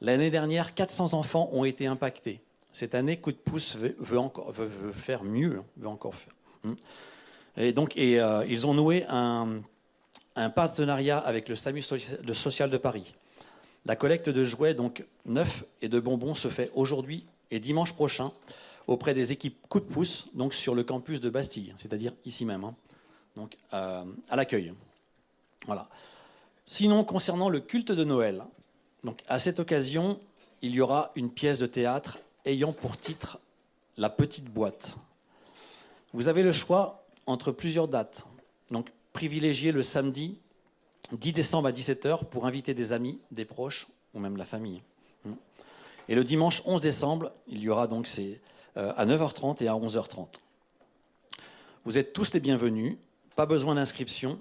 L'année 0.00 0.30
dernière, 0.30 0.74
400 0.74 1.14
enfants 1.14 1.48
ont 1.52 1.64
été 1.64 1.86
impactés. 1.86 2.40
Cette 2.72 2.94
année, 2.94 3.16
Coup 3.16 3.32
de 3.32 3.36
pouce 3.36 3.76
veut, 3.76 4.18
encore, 4.18 4.52
veut, 4.52 4.92
faire 4.92 5.24
mieux, 5.24 5.58
hein, 5.58 5.64
veut 5.78 5.88
encore 5.88 6.14
faire. 6.14 6.34
Hmm. 6.62 6.74
Et 7.56 7.72
donc, 7.72 7.96
euh, 7.96 8.44
ils 8.48 8.66
ont 8.66 8.74
noué 8.74 9.06
un, 9.08 9.62
partenariat 10.54 11.16
avec 11.18 11.48
le 11.48 11.56
SAMU 11.56 11.80
social 11.80 12.68
de 12.68 12.76
Paris. 12.76 13.14
La 13.86 13.96
collecte 13.96 14.28
de 14.28 14.44
jouets 14.44 14.74
donc 14.74 15.06
neufs 15.24 15.64
et 15.80 15.88
de 15.88 15.98
bonbons 15.98 16.34
se 16.34 16.48
fait 16.48 16.70
aujourd'hui 16.74 17.24
et 17.50 17.60
dimanche 17.60 17.94
prochain 17.94 18.32
auprès 18.86 19.14
des 19.14 19.32
équipes 19.32 19.56
Coup 19.68 19.80
de 19.80 19.86
pouce, 19.86 20.28
donc 20.34 20.52
sur 20.52 20.74
le 20.74 20.84
campus 20.84 21.20
de 21.20 21.30
Bastille, 21.30 21.72
c'est-à-dire 21.76 22.12
ici 22.24 22.44
même, 22.44 22.64
hein, 22.64 22.74
donc 23.34 23.56
euh, 23.72 24.04
à 24.28 24.36
l'accueil. 24.36 24.74
Voilà. 25.66 25.88
Sinon, 26.66 27.04
concernant 27.04 27.48
le 27.48 27.60
culte 27.60 27.92
de 27.92 28.04
Noël, 28.04 28.44
donc 29.06 29.22
à 29.28 29.38
cette 29.38 29.60
occasion, 29.60 30.18
il 30.62 30.72
y 30.72 30.80
aura 30.80 31.12
une 31.14 31.30
pièce 31.30 31.60
de 31.60 31.66
théâtre 31.66 32.18
ayant 32.44 32.72
pour 32.72 32.98
titre 32.98 33.38
La 33.96 34.10
petite 34.10 34.46
boîte. 34.46 34.96
Vous 36.12 36.26
avez 36.26 36.42
le 36.42 36.50
choix 36.50 37.06
entre 37.24 37.52
plusieurs 37.52 37.86
dates. 37.86 38.26
Donc, 38.72 38.90
privilégiez 39.12 39.70
le 39.70 39.82
samedi 39.82 40.38
10 41.12 41.32
décembre 41.32 41.68
à 41.68 41.72
17h 41.72 42.24
pour 42.24 42.46
inviter 42.46 42.74
des 42.74 42.92
amis, 42.92 43.20
des 43.30 43.44
proches 43.44 43.86
ou 44.12 44.18
même 44.18 44.36
la 44.36 44.44
famille. 44.44 44.82
Et 46.08 46.16
le 46.16 46.24
dimanche 46.24 46.62
11 46.66 46.80
décembre, 46.80 47.30
il 47.46 47.60
y 47.60 47.68
aura 47.68 47.86
donc 47.86 48.08
c'est 48.08 48.40
euh, 48.76 48.92
à 48.96 49.06
9h30 49.06 49.62
et 49.62 49.68
à 49.68 49.74
11h30. 49.74 50.26
Vous 51.84 51.96
êtes 51.96 52.12
tous 52.12 52.32
les 52.32 52.40
bienvenus, 52.40 52.96
pas 53.36 53.46
besoin 53.46 53.76
d'inscription, 53.76 54.40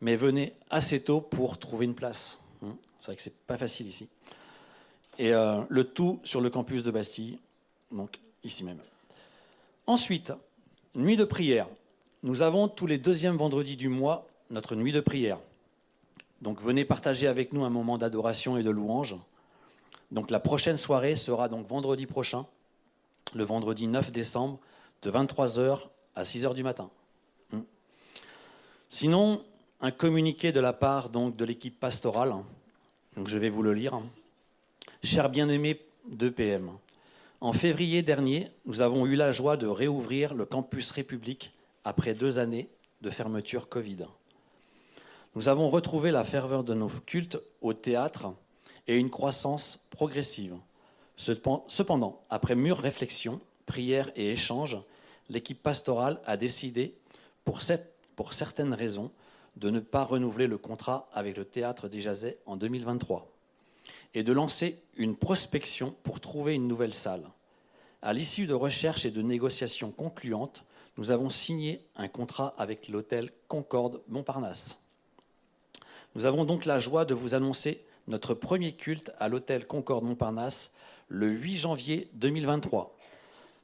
mais 0.00 0.16
venez 0.16 0.54
assez 0.70 0.98
tôt 0.98 1.20
pour 1.20 1.58
trouver 1.58 1.84
une 1.84 1.94
place. 1.94 2.38
Hein. 2.64 2.76
C'est 2.98 3.06
vrai 3.06 3.16
que 3.16 3.22
c'est 3.22 3.34
pas 3.34 3.58
facile 3.58 3.86
ici. 3.86 4.08
Et 5.18 5.32
euh, 5.34 5.62
le 5.68 5.84
tout 5.84 6.20
sur 6.24 6.40
le 6.40 6.50
campus 6.50 6.82
de 6.82 6.90
Bastille, 6.90 7.38
donc 7.90 8.18
ici 8.44 8.64
même. 8.64 8.78
Ensuite, 9.86 10.32
nuit 10.94 11.16
de 11.16 11.24
prière. 11.24 11.66
Nous 12.22 12.42
avons 12.42 12.68
tous 12.68 12.86
les 12.86 12.98
deuxièmes 12.98 13.36
vendredis 13.36 13.76
du 13.76 13.88
mois 13.88 14.26
notre 14.50 14.74
nuit 14.74 14.92
de 14.92 15.00
prière. 15.00 15.38
Donc 16.40 16.60
venez 16.62 16.84
partager 16.84 17.26
avec 17.26 17.52
nous 17.52 17.64
un 17.64 17.70
moment 17.70 17.98
d'adoration 17.98 18.56
et 18.56 18.62
de 18.62 18.70
louange. 18.70 19.16
Donc 20.10 20.30
la 20.30 20.40
prochaine 20.40 20.76
soirée 20.76 21.16
sera 21.16 21.48
donc 21.48 21.66
vendredi 21.66 22.06
prochain, 22.06 22.46
le 23.34 23.44
vendredi 23.44 23.86
9 23.86 24.10
décembre, 24.10 24.58
de 25.02 25.10
23h 25.10 25.80
à 26.14 26.22
6h 26.22 26.54
du 26.54 26.62
matin. 26.62 26.90
Hmm. 27.52 27.60
Sinon, 28.88 29.44
un 29.80 29.90
communiqué 29.90 30.50
de 30.52 30.60
la 30.60 30.72
part 30.72 31.08
donc 31.08 31.36
de 31.36 31.44
l'équipe 31.44 31.78
pastorale. 31.78 32.34
Donc 33.16 33.28
je 33.28 33.38
vais 33.38 33.48
vous 33.48 33.62
le 33.62 33.74
lire. 33.74 34.00
Cher 35.02 35.28
bien-aimé 35.28 35.80
d'EPM, 36.08 36.70
en 37.40 37.52
février 37.52 38.02
dernier, 38.02 38.50
nous 38.64 38.80
avons 38.80 39.06
eu 39.06 39.14
la 39.14 39.30
joie 39.30 39.56
de 39.56 39.66
réouvrir 39.66 40.34
le 40.34 40.44
campus 40.44 40.90
République 40.90 41.52
après 41.84 42.14
deux 42.14 42.38
années 42.38 42.68
de 43.00 43.10
fermeture 43.10 43.68
Covid. 43.68 44.06
Nous 45.36 45.48
avons 45.48 45.68
retrouvé 45.68 46.10
la 46.10 46.24
ferveur 46.24 46.64
de 46.64 46.74
nos 46.74 46.88
cultes 46.88 47.38
au 47.60 47.72
théâtre 47.72 48.32
et 48.88 48.96
une 48.96 49.10
croissance 49.10 49.78
progressive. 49.90 50.56
Cepen- 51.16 51.62
Cependant, 51.68 52.22
après 52.30 52.56
mûre 52.56 52.78
réflexion, 52.78 53.40
prière 53.66 54.10
et 54.16 54.32
échange, 54.32 54.76
l'équipe 55.28 55.62
pastorale 55.62 56.20
a 56.24 56.36
décidé, 56.36 56.94
pour 57.44 57.62
certaines 58.32 58.74
raisons, 58.74 59.12
de 59.58 59.70
ne 59.70 59.80
pas 59.80 60.04
renouveler 60.04 60.46
le 60.46 60.58
contrat 60.58 61.08
avec 61.12 61.36
le 61.36 61.44
théâtre 61.44 61.88
des 61.88 62.00
Jazets 62.00 62.38
en 62.46 62.56
2023 62.56 63.28
et 64.14 64.22
de 64.22 64.32
lancer 64.32 64.78
une 64.96 65.16
prospection 65.16 65.94
pour 66.02 66.20
trouver 66.20 66.54
une 66.54 66.68
nouvelle 66.68 66.94
salle. 66.94 67.28
À 68.00 68.12
l'issue 68.12 68.46
de 68.46 68.54
recherches 68.54 69.04
et 69.04 69.10
de 69.10 69.22
négociations 69.22 69.90
concluantes, 69.90 70.64
nous 70.96 71.10
avons 71.10 71.30
signé 71.30 71.80
un 71.96 72.08
contrat 72.08 72.54
avec 72.56 72.88
l'hôtel 72.88 73.30
Concorde 73.48 74.00
Montparnasse. 74.08 74.78
Nous 76.14 76.26
avons 76.26 76.44
donc 76.44 76.64
la 76.64 76.78
joie 76.78 77.04
de 77.04 77.14
vous 77.14 77.34
annoncer 77.34 77.84
notre 78.06 78.34
premier 78.34 78.72
culte 78.72 79.12
à 79.18 79.28
l'hôtel 79.28 79.66
Concorde 79.66 80.04
Montparnasse 80.04 80.72
le 81.08 81.28
8 81.28 81.56
janvier 81.56 82.08
2023. 82.14 82.96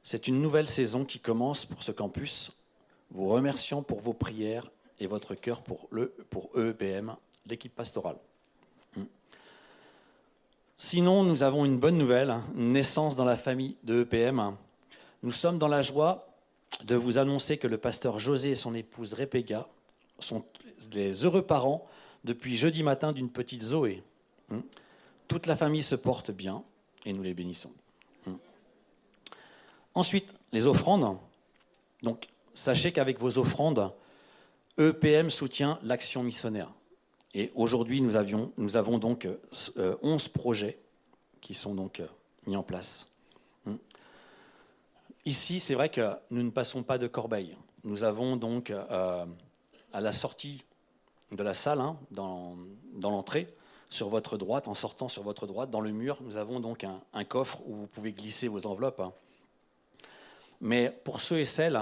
C'est 0.03 0.27
une 0.27 0.41
nouvelle 0.41 0.67
saison 0.67 1.05
qui 1.05 1.19
commence 1.19 1.65
pour 1.65 1.83
ce 1.83 1.91
campus. 1.91 2.51
Vous 3.11 3.29
remercions 3.29 3.81
pour 3.81 4.01
vos 4.01 4.13
prières 4.13 4.69
et 4.99 5.07
votre 5.07 5.35
cœur 5.35 5.61
pour, 5.61 5.87
le, 5.91 6.13
pour 6.29 6.49
EEPM, 6.57 7.15
l'équipe 7.47 7.73
pastorale. 7.73 8.17
Hmm. 8.95 9.03
Sinon, 10.77 11.23
nous 11.23 11.43
avons 11.43 11.65
une 11.65 11.77
bonne 11.77 11.97
nouvelle, 11.97 12.29
hein, 12.29 12.45
une 12.55 12.73
naissance 12.73 13.15
dans 13.15 13.25
la 13.25 13.37
famille 13.37 13.75
de 13.83 14.01
EPM. 14.01 14.55
Nous 15.23 15.31
sommes 15.31 15.57
dans 15.57 15.67
la 15.67 15.81
joie 15.81 16.27
de 16.83 16.95
vous 16.95 17.17
annoncer 17.17 17.57
que 17.57 17.67
le 17.67 17.77
pasteur 17.77 18.19
José 18.19 18.51
et 18.51 18.55
son 18.55 18.73
épouse 18.73 19.13
Répéga 19.13 19.67
sont 20.19 20.43
les 20.91 21.25
heureux 21.25 21.41
parents 21.41 21.87
depuis 22.23 22.57
jeudi 22.57 22.83
matin 22.83 23.11
d'une 23.11 23.29
petite 23.29 23.61
Zoé. 23.61 24.03
Hmm. 24.49 24.61
Toute 25.27 25.47
la 25.47 25.55
famille 25.55 25.83
se 25.83 25.95
porte 25.95 26.31
bien 26.31 26.63
et 27.05 27.13
nous 27.13 27.23
les 27.23 27.33
bénissons. 27.33 27.71
Hmm. 28.25 28.35
Ensuite, 29.93 30.29
les 30.51 30.67
offrandes. 30.67 31.17
Donc, 32.03 32.27
sachez 32.53 32.91
qu'avec 32.91 33.19
vos 33.19 33.37
offrandes, 33.37 33.91
EPM 34.77 35.29
soutient 35.29 35.79
l'action 35.83 36.23
missionnaire. 36.23 36.71
Et 37.33 37.51
aujourd'hui, 37.55 38.01
nous, 38.01 38.15
avions- 38.15 38.51
nous 38.57 38.77
avons 38.77 38.97
donc 38.97 39.25
euh, 39.25 39.95
11 40.01 40.27
projets 40.29 40.77
qui 41.41 41.53
sont 41.53 41.75
donc 41.75 41.99
euh, 41.99 42.07
mis 42.45 42.55
en 42.55 42.63
place. 42.63 43.09
Hmm. 43.65 43.75
ici, 45.25 45.59
c'est 45.59 45.73
vrai 45.75 45.89
que 45.89 46.11
nous 46.29 46.43
ne 46.43 46.49
passons 46.51 46.83
pas 46.83 46.97
de 46.97 47.07
corbeille. 47.07 47.57
Nous 47.83 48.03
avons 48.03 48.35
donc 48.37 48.69
euh, 48.69 49.25
à 49.93 50.01
la 50.01 50.11
sortie 50.11 50.63
de 51.31 51.41
la 51.43 51.53
salle, 51.53 51.81
hein, 51.81 51.97
dans, 52.11 52.55
dans 52.93 53.09
l'entrée, 53.11 53.53
sur 53.89 54.09
votre 54.09 54.37
droite, 54.37 54.67
en 54.67 54.75
sortant 54.75 55.07
sur 55.07 55.23
votre 55.23 55.47
droite, 55.47 55.69
dans 55.69 55.79
le 55.81 55.91
mur, 55.91 56.17
nous 56.21 56.37
avons 56.37 56.59
donc 56.59 56.83
un, 56.83 57.01
un 57.13 57.23
coffre 57.23 57.59
où 57.65 57.73
vous 57.75 57.87
pouvez 57.87 58.11
glisser 58.11 58.47
vos 58.47 58.65
enveloppes. 58.67 58.99
hein. 58.99 59.13
Mais 60.61 60.89
pour 61.03 61.21
ceux 61.21 61.39
et 61.39 61.45
celles 61.45 61.79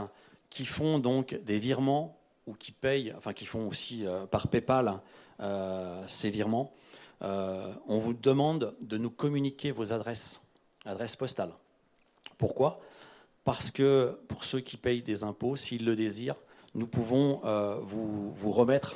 qui 0.49 0.65
font 0.65 0.99
donc 0.99 1.33
des 1.33 1.59
virements 1.59 2.17
ou 2.47 2.53
qui 2.53 2.71
payent, 2.71 3.13
enfin 3.17 3.33
qui 3.33 3.45
font 3.45 3.67
aussi 3.67 4.05
euh, 4.05 4.25
par 4.25 4.47
PayPal 4.47 5.01
euh, 5.39 6.03
ces 6.07 6.29
virements, 6.29 6.73
euh, 7.21 7.73
on 7.87 7.99
vous 7.99 8.13
demande 8.13 8.75
de 8.81 8.97
nous 8.97 9.09
communiquer 9.09 9.71
vos 9.71 9.93
adresses, 9.93 10.41
adresses 10.85 11.15
postales. 11.15 11.53
Pourquoi? 12.37 12.81
Parce 13.43 13.71
que 13.71 14.19
pour 14.27 14.43
ceux 14.43 14.59
qui 14.59 14.77
payent 14.77 15.03
des 15.03 15.23
impôts, 15.23 15.55
s'ils 15.55 15.85
le 15.85 15.95
désirent, 15.95 16.37
nous 16.75 16.87
pouvons 16.87 17.41
vous, 17.83 18.31
vous 18.31 18.51
remettre 18.51 18.95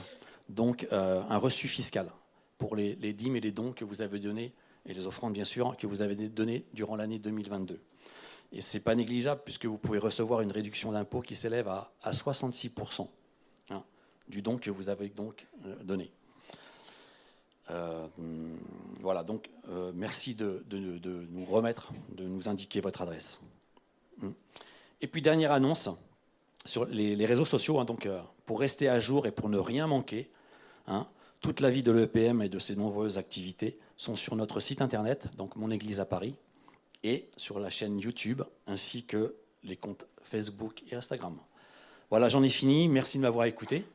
donc 0.50 0.88
un 0.92 1.38
reçu 1.38 1.68
fiscal 1.68 2.10
pour 2.58 2.76
les, 2.76 2.96
dîmes 3.14 3.36
et 3.36 3.42
les 3.42 3.52
dons 3.52 3.72
que 3.72 3.86
vous 3.86 4.02
avez 4.02 4.20
donnés, 4.20 4.54
et 4.86 4.94
les 4.94 5.06
offrandes 5.06 5.34
bien 5.34 5.44
sûr, 5.44 5.76
que 5.78 5.86
vous 5.86 6.02
avez 6.02 6.16
donnés 6.16 6.66
durant 6.74 6.96
l'année 6.96 7.20
2022. 7.20 7.80
Et 8.54 8.62
ce 8.62 8.78
n'est 8.78 8.84
pas 8.84 8.96
négligeable 8.96 9.42
puisque 9.44 9.66
vous 9.66 9.78
pouvez 9.78 10.00
recevoir 10.00 10.42
une 10.42 10.52
réduction 10.52 10.92
d'impôt 10.92 11.22
qui 11.22 11.36
s'élève 11.36 11.68
à, 11.68 11.92
à 12.02 12.12
66% 12.12 13.02
hein, 13.02 13.08
du 14.28 14.42
don 14.42 14.58
que 14.58 14.70
vous 14.70 14.90
avez 14.90 15.10
donc 15.10 15.46
euh, 15.66 15.76
donné. 15.84 16.12
Euh, 17.70 18.08
voilà, 19.02 19.24
donc 19.24 19.50
euh, 19.70 19.92
merci 19.94 20.36
de, 20.36 20.64
nous 20.72 21.46
remettre, 21.46 21.92
de 22.16 22.24
nous 22.24 22.48
indiquer 22.48 22.80
votre 22.82 23.02
adresse. 23.02 23.42
Hum. 24.22 24.34
Et 25.02 25.08
puis 25.08 25.22
dernière 25.22 25.52
annonce 25.52 25.90
sur 26.66 26.86
les, 26.86 27.26
réseaux 27.26 27.46
sociaux, 27.46 27.80
hein, 27.80 27.86
donc 27.86 28.08
pour 28.46 28.60
rester 28.60 28.90
à 28.90 29.00
jour 29.00 29.28
et 29.28 29.32
pour 29.32 29.50
ne 29.50 29.58
rien 29.58 29.88
manquer, 29.88 30.30
hein, 30.88 31.08
toute 31.40 31.60
la 31.60 31.70
vie 31.70 31.84
de 31.84 31.92
l'EPM 31.92 32.42
et 32.42 32.50
de 32.50 32.60
ses 32.60 32.76
nombreuses 32.76 33.18
activités 33.18 33.78
sont 33.96 34.16
sur 34.16 34.36
notre 34.36 34.60
site 34.60 34.82
internet, 34.82 35.28
donc 35.38 35.56
Mon 35.56 35.72
Église 35.72 36.00
à 36.00 36.06
Paris, 36.06 36.36
et 37.04 37.30
sur 37.38 37.60
la 37.60 37.70
chaîne 37.70 38.00
YouTube, 38.00 38.42
ainsi 38.66 39.04
que 39.04 39.36
les 39.64 39.76
comptes 39.76 40.06
Facebook 40.24 40.84
et 40.92 40.96
Instagram. 40.96 41.38
Voilà, 42.10 42.30
j'en 42.30 42.44
ai 42.44 42.50
fini. 42.50 42.88
Merci 42.88 43.18
de 43.18 43.24
m'avoir 43.24 43.46
écouté. 43.46 43.86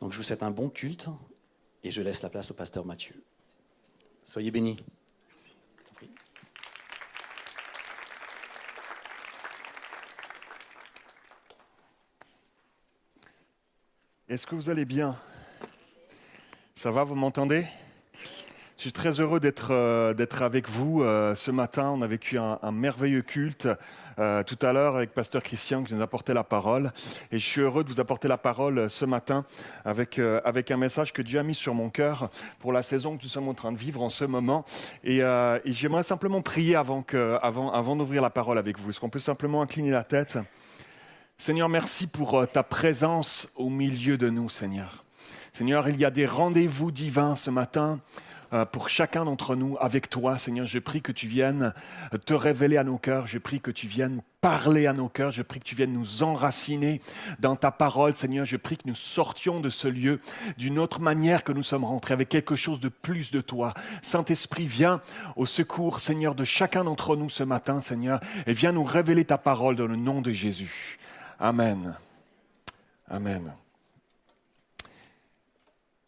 Donc 0.00 0.12
je 0.12 0.18
vous 0.18 0.22
souhaite 0.22 0.42
un 0.42 0.50
bon 0.50 0.68
culte 0.68 1.08
et 1.82 1.90
je 1.90 2.02
laisse 2.02 2.22
la 2.22 2.30
place 2.30 2.50
au 2.50 2.54
pasteur 2.54 2.84
Mathieu. 2.84 3.14
Soyez 4.22 4.50
bénis. 4.50 4.76
Est-ce 14.28 14.46
que 14.46 14.54
vous 14.54 14.70
allez 14.70 14.84
bien? 14.84 15.16
Ça 16.74 16.90
va, 16.90 17.04
vous 17.04 17.14
m'entendez? 17.14 17.66
Je 18.76 18.82
suis 18.82 18.92
très 18.92 19.20
heureux 19.20 19.38
d'être 19.38 19.70
euh, 19.70 20.14
avec 20.40 20.68
vous 20.68 21.02
euh, 21.02 21.34
ce 21.34 21.50
matin. 21.50 21.90
On 21.90 22.02
a 22.02 22.06
vécu 22.06 22.36
un 22.38 22.72
merveilleux 22.72 23.22
culte 23.22 23.68
euh, 24.18 24.42
tout 24.42 24.58
à 24.62 24.72
l'heure 24.72 24.96
avec 24.96 25.12
Pasteur 25.12 25.42
Christian 25.42 25.84
qui 25.84 25.94
nous 25.94 26.00
a 26.00 26.04
apporté 26.04 26.34
la 26.34 26.44
parole. 26.44 26.92
Et 27.32 27.38
je 27.38 27.44
suis 27.44 27.60
heureux 27.60 27.84
de 27.84 27.88
vous 27.88 28.00
apporter 28.00 28.28
la 28.28 28.38
parole 28.38 28.78
euh, 28.78 28.88
ce 28.88 29.04
matin 29.04 29.44
avec, 29.84 30.18
euh, 30.18 30.40
avec 30.44 30.70
un 30.70 30.76
message 30.76 31.12
que 31.12 31.22
Dieu 31.22 31.38
a 31.38 31.42
mis 31.42 31.54
sur 31.54 31.74
mon 31.74 31.90
cœur 31.90 32.30
pour 32.58 32.72
la 32.72 32.82
saison 32.82 33.16
que 33.16 33.22
nous 33.22 33.28
sommes 33.28 33.48
en 33.48 33.54
train 33.54 33.72
de 33.72 33.78
vivre 33.78 34.02
en 34.02 34.08
ce 34.08 34.24
moment. 34.24 34.64
Et, 35.02 35.18
et 35.18 35.72
j'aimerais 35.72 36.02
simplement 36.02 36.42
prier 36.42 36.76
avant, 36.76 37.02
que, 37.02 37.38
avant, 37.42 37.72
avant 37.72 37.96
d'ouvrir 37.96 38.22
la 38.22 38.30
parole 38.30 38.58
avec 38.58 38.78
vous. 38.78 38.90
Est-ce 38.90 39.00
qu'on 39.00 39.10
peut 39.10 39.18
simplement 39.18 39.62
incliner 39.62 39.90
la 39.90 40.04
tête? 40.04 40.38
Seigneur, 41.36 41.68
merci 41.68 42.06
pour 42.06 42.46
ta 42.48 42.62
présence 42.62 43.48
au 43.56 43.68
milieu 43.68 44.16
de 44.16 44.28
nous, 44.28 44.48
Seigneur. 44.48 45.04
Seigneur, 45.52 45.88
il 45.88 45.96
y 45.96 46.04
a 46.04 46.10
des 46.10 46.26
rendez-vous 46.26 46.90
divins 46.90 47.36
ce 47.36 47.48
matin 47.48 48.00
pour 48.72 48.88
chacun 48.88 49.24
d'entre 49.24 49.56
nous 49.56 49.76
avec 49.80 50.10
toi. 50.10 50.38
Seigneur, 50.38 50.66
je 50.66 50.78
prie 50.78 51.02
que 51.02 51.12
tu 51.12 51.26
viennes 51.26 51.72
te 52.26 52.34
révéler 52.34 52.76
à 52.76 52.84
nos 52.84 52.98
cœurs. 52.98 53.26
Je 53.26 53.38
prie 53.38 53.60
que 53.60 53.70
tu 53.70 53.86
viennes 53.86 54.20
parler 54.44 54.86
à 54.86 54.92
nos 54.92 55.08
cœurs. 55.08 55.30
Je 55.30 55.40
prie 55.40 55.58
que 55.58 55.64
tu 55.64 55.74
viennes 55.74 55.94
nous 55.94 56.22
enraciner 56.22 57.00
dans 57.38 57.56
ta 57.56 57.70
parole. 57.70 58.14
Seigneur, 58.14 58.44
je 58.44 58.58
prie 58.58 58.76
que 58.76 58.86
nous 58.86 58.94
sortions 58.94 59.60
de 59.60 59.70
ce 59.70 59.88
lieu 59.88 60.20
d'une 60.58 60.78
autre 60.78 61.00
manière 61.00 61.44
que 61.44 61.52
nous 61.52 61.62
sommes 61.62 61.84
rentrés, 61.84 62.12
avec 62.12 62.28
quelque 62.28 62.54
chose 62.54 62.78
de 62.78 62.90
plus 62.90 63.30
de 63.30 63.40
toi. 63.40 63.72
Saint-Esprit, 64.02 64.66
viens 64.66 65.00
au 65.36 65.46
secours, 65.46 65.98
Seigneur, 66.00 66.34
de 66.34 66.44
chacun 66.44 66.84
d'entre 66.84 67.16
nous 67.16 67.30
ce 67.30 67.42
matin, 67.42 67.80
Seigneur, 67.80 68.20
et 68.46 68.52
viens 68.52 68.72
nous 68.72 68.84
révéler 68.84 69.24
ta 69.24 69.38
parole 69.38 69.76
dans 69.76 69.86
le 69.86 69.96
nom 69.96 70.20
de 70.20 70.32
Jésus. 70.32 70.98
Amen. 71.40 71.94
Amen. 73.08 73.63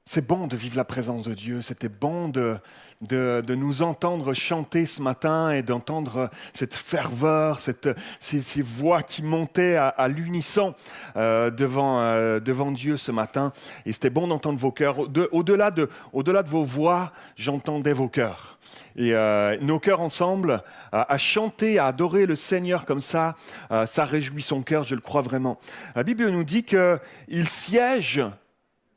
C'est 0.09 0.25
bon 0.25 0.47
de 0.47 0.55
vivre 0.55 0.77
la 0.77 0.85
présence 0.85 1.25
de 1.25 1.35
Dieu. 1.35 1.63
C'était 1.63 1.89
bon 1.89 2.29
de, 2.29 2.57
de, 3.01 3.43
de 3.45 3.55
nous 3.57 3.83
entendre 3.83 4.35
chanter 4.35 4.87
ce 4.87 5.03
matin 5.03 5.51
et 5.51 5.65
d'entendre 5.65 6.31
cette 6.53 6.77
ferveur, 6.77 7.59
cette, 7.59 7.89
ces, 8.21 8.41
ces 8.41 8.63
voix 8.63 9.03
qui 9.03 9.25
montaient 9.25 9.75
à, 9.75 9.89
à 9.89 10.07
l'unisson 10.07 10.77
euh, 11.17 11.51
devant, 11.51 11.99
euh, 12.03 12.39
devant 12.39 12.71
Dieu 12.71 12.97
ce 12.97 13.11
matin. 13.11 13.53
Et 13.85 13.93
c'était 13.93 14.09
bon 14.09 14.29
d'entendre 14.29 14.61
vos 14.61 14.71
cœurs. 14.71 15.01
Au- 15.01 15.09
de- 15.09 15.29
Au-delà 15.33 15.73
de, 15.73 15.91
au-delà 16.13 16.45
de 16.45 16.51
vos 16.51 16.63
voix, 16.65 17.11
j'entendais 17.35 17.93
vos 17.93 18.09
cœurs. 18.09 18.61
Et 18.95 19.13
euh, 19.13 19.59
nos 19.61 19.81
cœurs 19.81 20.01
ensemble, 20.01 20.63
à, 20.93 21.13
à 21.13 21.19
chanter, 21.19 21.81
à 21.81 21.87
adorer 21.87 22.27
le 22.27 22.37
Seigneur 22.37 22.87
comme 22.87 23.01
ça, 23.01 23.35
euh, 23.73 23.87
ça 23.87 24.05
réjouit 24.05 24.43
son 24.43 24.63
cœur, 24.63 24.85
je 24.85 24.95
le 24.95 25.01
crois 25.01 25.23
vraiment. 25.23 25.59
La 25.97 26.05
Bible 26.05 26.31
nous 26.31 26.45
dit 26.45 26.63
qu'il 26.63 27.49
siège 27.49 28.23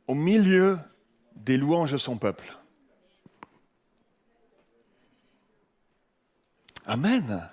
au 0.07 0.14
milieu 0.14 0.78
des 1.39 1.57
louanges 1.57 1.91
de 1.91 1.97
son 1.97 2.17
peuple. 2.17 2.55
Amen. 6.85 7.49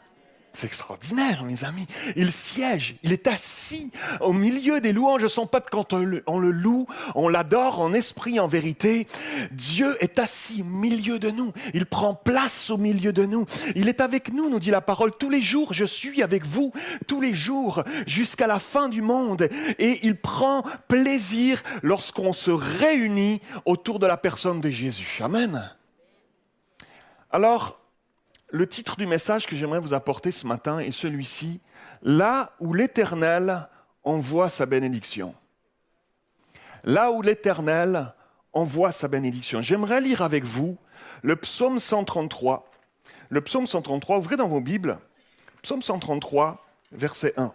C'est 0.57 0.69
extraordinaire, 0.69 1.45
mes 1.45 1.65
amis. 1.65 1.87
Il 2.17 2.33
siège, 2.33 2.97
il 3.03 3.13
est 3.13 3.27
assis 3.27 3.91
au 4.23 4.33
milieu 4.33 4.81
des 4.81 4.95
louanges 4.95 5.21
de 5.21 5.29
son 5.29 5.47
peuple. 5.47 5.69
Quand 5.71 5.93
on 5.93 5.99
le, 5.99 6.51
loue, 6.51 6.87
on 7.15 7.29
l'adore 7.29 7.79
en 7.79 7.93
esprit, 7.93 8.41
en 8.41 8.47
vérité. 8.49 9.07
Dieu 9.51 9.99
est 10.01 10.19
assis 10.19 10.63
au 10.63 10.65
milieu 10.65 11.19
de 11.19 11.31
nous. 11.31 11.53
Il 11.75 11.85
prend 11.85 12.15
place 12.15 12.71
au 12.71 12.79
milieu 12.79 13.13
de 13.13 13.27
nous. 13.27 13.45
Il 13.75 13.87
est 13.87 14.01
avec 14.01 14.33
nous, 14.33 14.49
nous 14.49 14.59
dit 14.59 14.71
la 14.71 14.81
parole, 14.81 15.13
tous 15.19 15.29
les 15.29 15.43
jours. 15.43 15.75
Je 15.75 15.85
suis 15.85 16.23
avec 16.23 16.47
vous 16.47 16.73
tous 17.07 17.21
les 17.21 17.35
jours 17.35 17.85
jusqu'à 18.07 18.47
la 18.47 18.59
fin 18.59 18.89
du 18.89 19.03
monde. 19.03 19.51
Et 19.79 20.01
il 20.05 20.17
prend 20.17 20.63
plaisir 20.89 21.63
lorsqu'on 21.83 22.33
se 22.33 22.51
réunit 22.51 23.43
autour 23.67 23.99
de 23.99 24.07
la 24.07 24.17
personne 24.17 24.63
de 24.63 24.71
Jésus. 24.71 25.19
Amen. 25.21 25.71
Alors, 27.31 27.79
le 28.57 28.67
titre 28.67 28.97
du 28.97 29.07
message 29.07 29.47
que 29.47 29.55
j'aimerais 29.55 29.79
vous 29.79 29.95
apporter 29.95 30.31
ce 30.31 30.47
matin 30.47 30.79
est 30.79 30.91
celui-ci, 30.91 31.61
Là 32.03 32.53
où 32.61 32.73
l'Éternel 32.73 33.69
envoie 34.05 34.49
sa 34.49 34.67
bénédiction. 34.67 35.35
Là 36.85 37.11
où 37.11 37.23
l'Éternel 37.23 38.13
envoie 38.53 38.93
sa 38.93 39.09
bénédiction. 39.09 39.61
J'aimerais 39.63 40.01
lire 40.01 40.23
avec 40.23 40.45
vous 40.45 40.79
le 41.23 41.37
psaume 41.37 41.79
133. 41.79 42.71
Le 43.29 43.41
psaume 43.41 43.67
133, 43.67 44.19
ouvrez 44.19 44.37
dans 44.37 44.47
vos 44.47 44.61
Bibles, 44.61 44.99
psaume 45.63 45.83
133, 45.83 46.65
verset 46.93 47.33
1. 47.37 47.53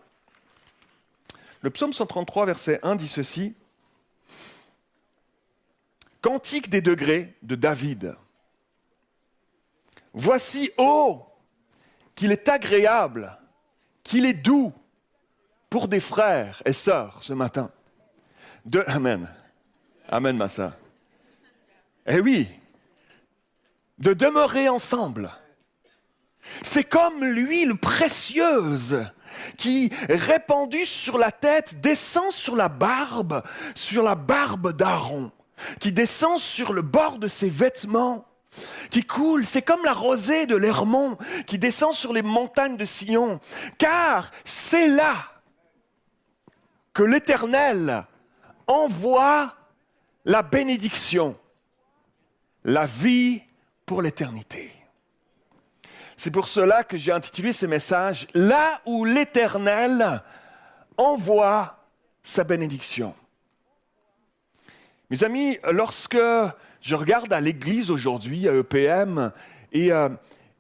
Le 1.62 1.70
psaume 1.70 1.94
133, 1.94 2.46
verset 2.46 2.80
1 2.84 2.96
dit 2.98 3.08
ceci. 3.08 3.56
Cantique 6.22 6.70
des 6.70 6.82
degrés 6.82 7.34
de 7.42 7.56
David. 7.56 8.16
Voici, 10.14 10.72
oh, 10.78 11.26
qu'il 12.16 12.32
est 12.32 12.50
agréable, 12.50 13.38
qu'il 14.04 14.26
est 14.26 14.34
doux 14.34 14.74
pour 15.70 15.88
des 15.88 16.00
frères 16.00 16.62
et 16.66 16.74
sœurs 16.74 17.20
ce 17.22 17.34
matin. 17.34 17.72
Amen. 18.88 19.28
Amen, 20.10 20.36
ma 20.36 20.50
sœur. 20.50 20.74
Eh 22.06 22.20
oui, 22.20 22.50
de 23.98 24.14
demeurer 24.14 24.68
ensemble. 24.68 25.32
C'est 26.64 26.84
comme 26.84 27.24
l'huile 27.24 27.76
précieuse 27.76 29.06
qui, 29.58 29.92
répandue 30.10 30.86
sur 30.86 31.18
la 31.18 31.32
tête, 31.32 31.80
descend 31.80 32.32
sur 32.32 32.56
la 32.56 32.68
barbe, 32.68 33.44
sur 33.76 34.04
la 34.04 34.16
barbe 34.16 34.74
d'Aaron, 34.74 35.32
qui 35.80 35.92
descend 35.92 36.40
sur 36.40 36.74
le 36.74 36.82
bord 36.82 37.18
de 37.18 37.28
ses 37.28 37.50
vêtements 37.50 38.26
qui 38.90 39.04
coule. 39.04 39.46
C'est 39.46 39.62
comme 39.62 39.84
la 39.84 39.94
rosée 39.94 40.46
de 40.46 40.56
l'Hermont 40.56 41.18
qui 41.48 41.58
descend 41.58 41.94
sur 41.94 42.14
les 42.14 42.22
montagnes 42.22 42.78
de 42.78 42.86
Sion. 42.86 43.40
Car 43.78 44.32
c'est 44.44 44.88
là 44.88 45.16
que 46.94 47.04
l'Éternel 47.04 48.06
envoie 48.68 49.56
la 50.26 50.42
bénédiction, 50.42 51.38
la 52.64 52.86
vie 52.86 53.42
pour 53.86 54.02
l'éternité. 54.02 54.72
C'est 56.16 56.32
pour 56.32 56.48
cela 56.48 56.84
que 56.84 56.98
j'ai 56.98 57.12
intitulé 57.12 57.52
ce 57.52 57.66
message 57.66 58.28
Là 58.36 58.82
où 58.86 59.06
l'Éternel 59.06 60.22
envoie 60.98 61.80
sa 62.22 62.44
bénédiction. 62.44 63.16
Mes 65.10 65.24
amis, 65.24 65.58
lorsque 65.72 66.18
je 66.82 66.96
regarde 66.96 67.32
à 67.32 67.40
l'église 67.40 67.92
aujourd'hui, 67.92 68.48
à 68.48 68.54
EPM, 68.54 69.32
et, 69.72 69.92
euh, 69.92 70.10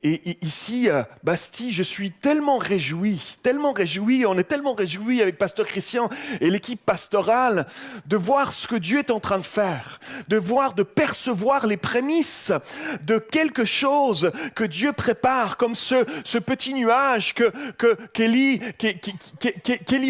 et- 0.03 0.37
ici, 0.41 0.89
Bastille, 1.23 1.71
je 1.71 1.83
suis 1.83 2.11
tellement 2.11 2.57
réjoui, 2.57 3.19
tellement 3.43 3.71
réjoui, 3.71 4.25
on 4.25 4.37
est 4.37 4.43
tellement 4.43 4.73
réjoui 4.73 5.21
avec 5.21 5.37
Pasteur 5.37 5.67
Christian 5.67 6.09
et 6.39 6.49
l'équipe 6.49 6.83
pastorale 6.83 7.67
de 8.07 8.17
voir 8.17 8.51
ce 8.51 8.67
que 8.67 8.75
Dieu 8.75 8.99
est 8.99 9.11
en 9.11 9.19
train 9.19 9.37
de 9.37 9.43
faire, 9.43 9.99
de 10.27 10.37
voir, 10.37 10.73
de 10.73 10.83
percevoir 10.83 11.67
les 11.67 11.77
prémices 11.77 12.51
de 13.03 13.17
quelque 13.17 13.65
chose 13.65 14.31
que 14.55 14.63
Dieu 14.63 14.91
prépare, 14.93 15.57
comme 15.57 15.75
ce, 15.75 16.03
petit 16.39 16.73
nuage 16.73 17.33
que, 17.33 17.51
que, 17.77 17.97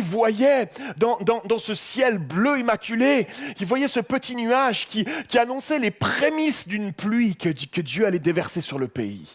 voyait 0.02 0.70
dans, 0.98 1.58
ce 1.58 1.74
ciel 1.74 2.18
bleu 2.18 2.60
immaculé. 2.60 3.28
Il 3.60 3.66
voyait 3.66 3.88
ce 3.88 4.00
petit 4.00 4.36
nuage 4.36 4.88
qui, 4.88 5.06
annonçait 5.38 5.80
les 5.80 5.92
prémices 5.92 6.68
d'une 6.68 6.94
pluie 6.94 7.36
que 7.36 7.82
Dieu 7.82 8.06
allait 8.06 8.20
déverser 8.20 8.62
sur 8.62 8.78
le 8.78 8.88
pays. 8.88 9.26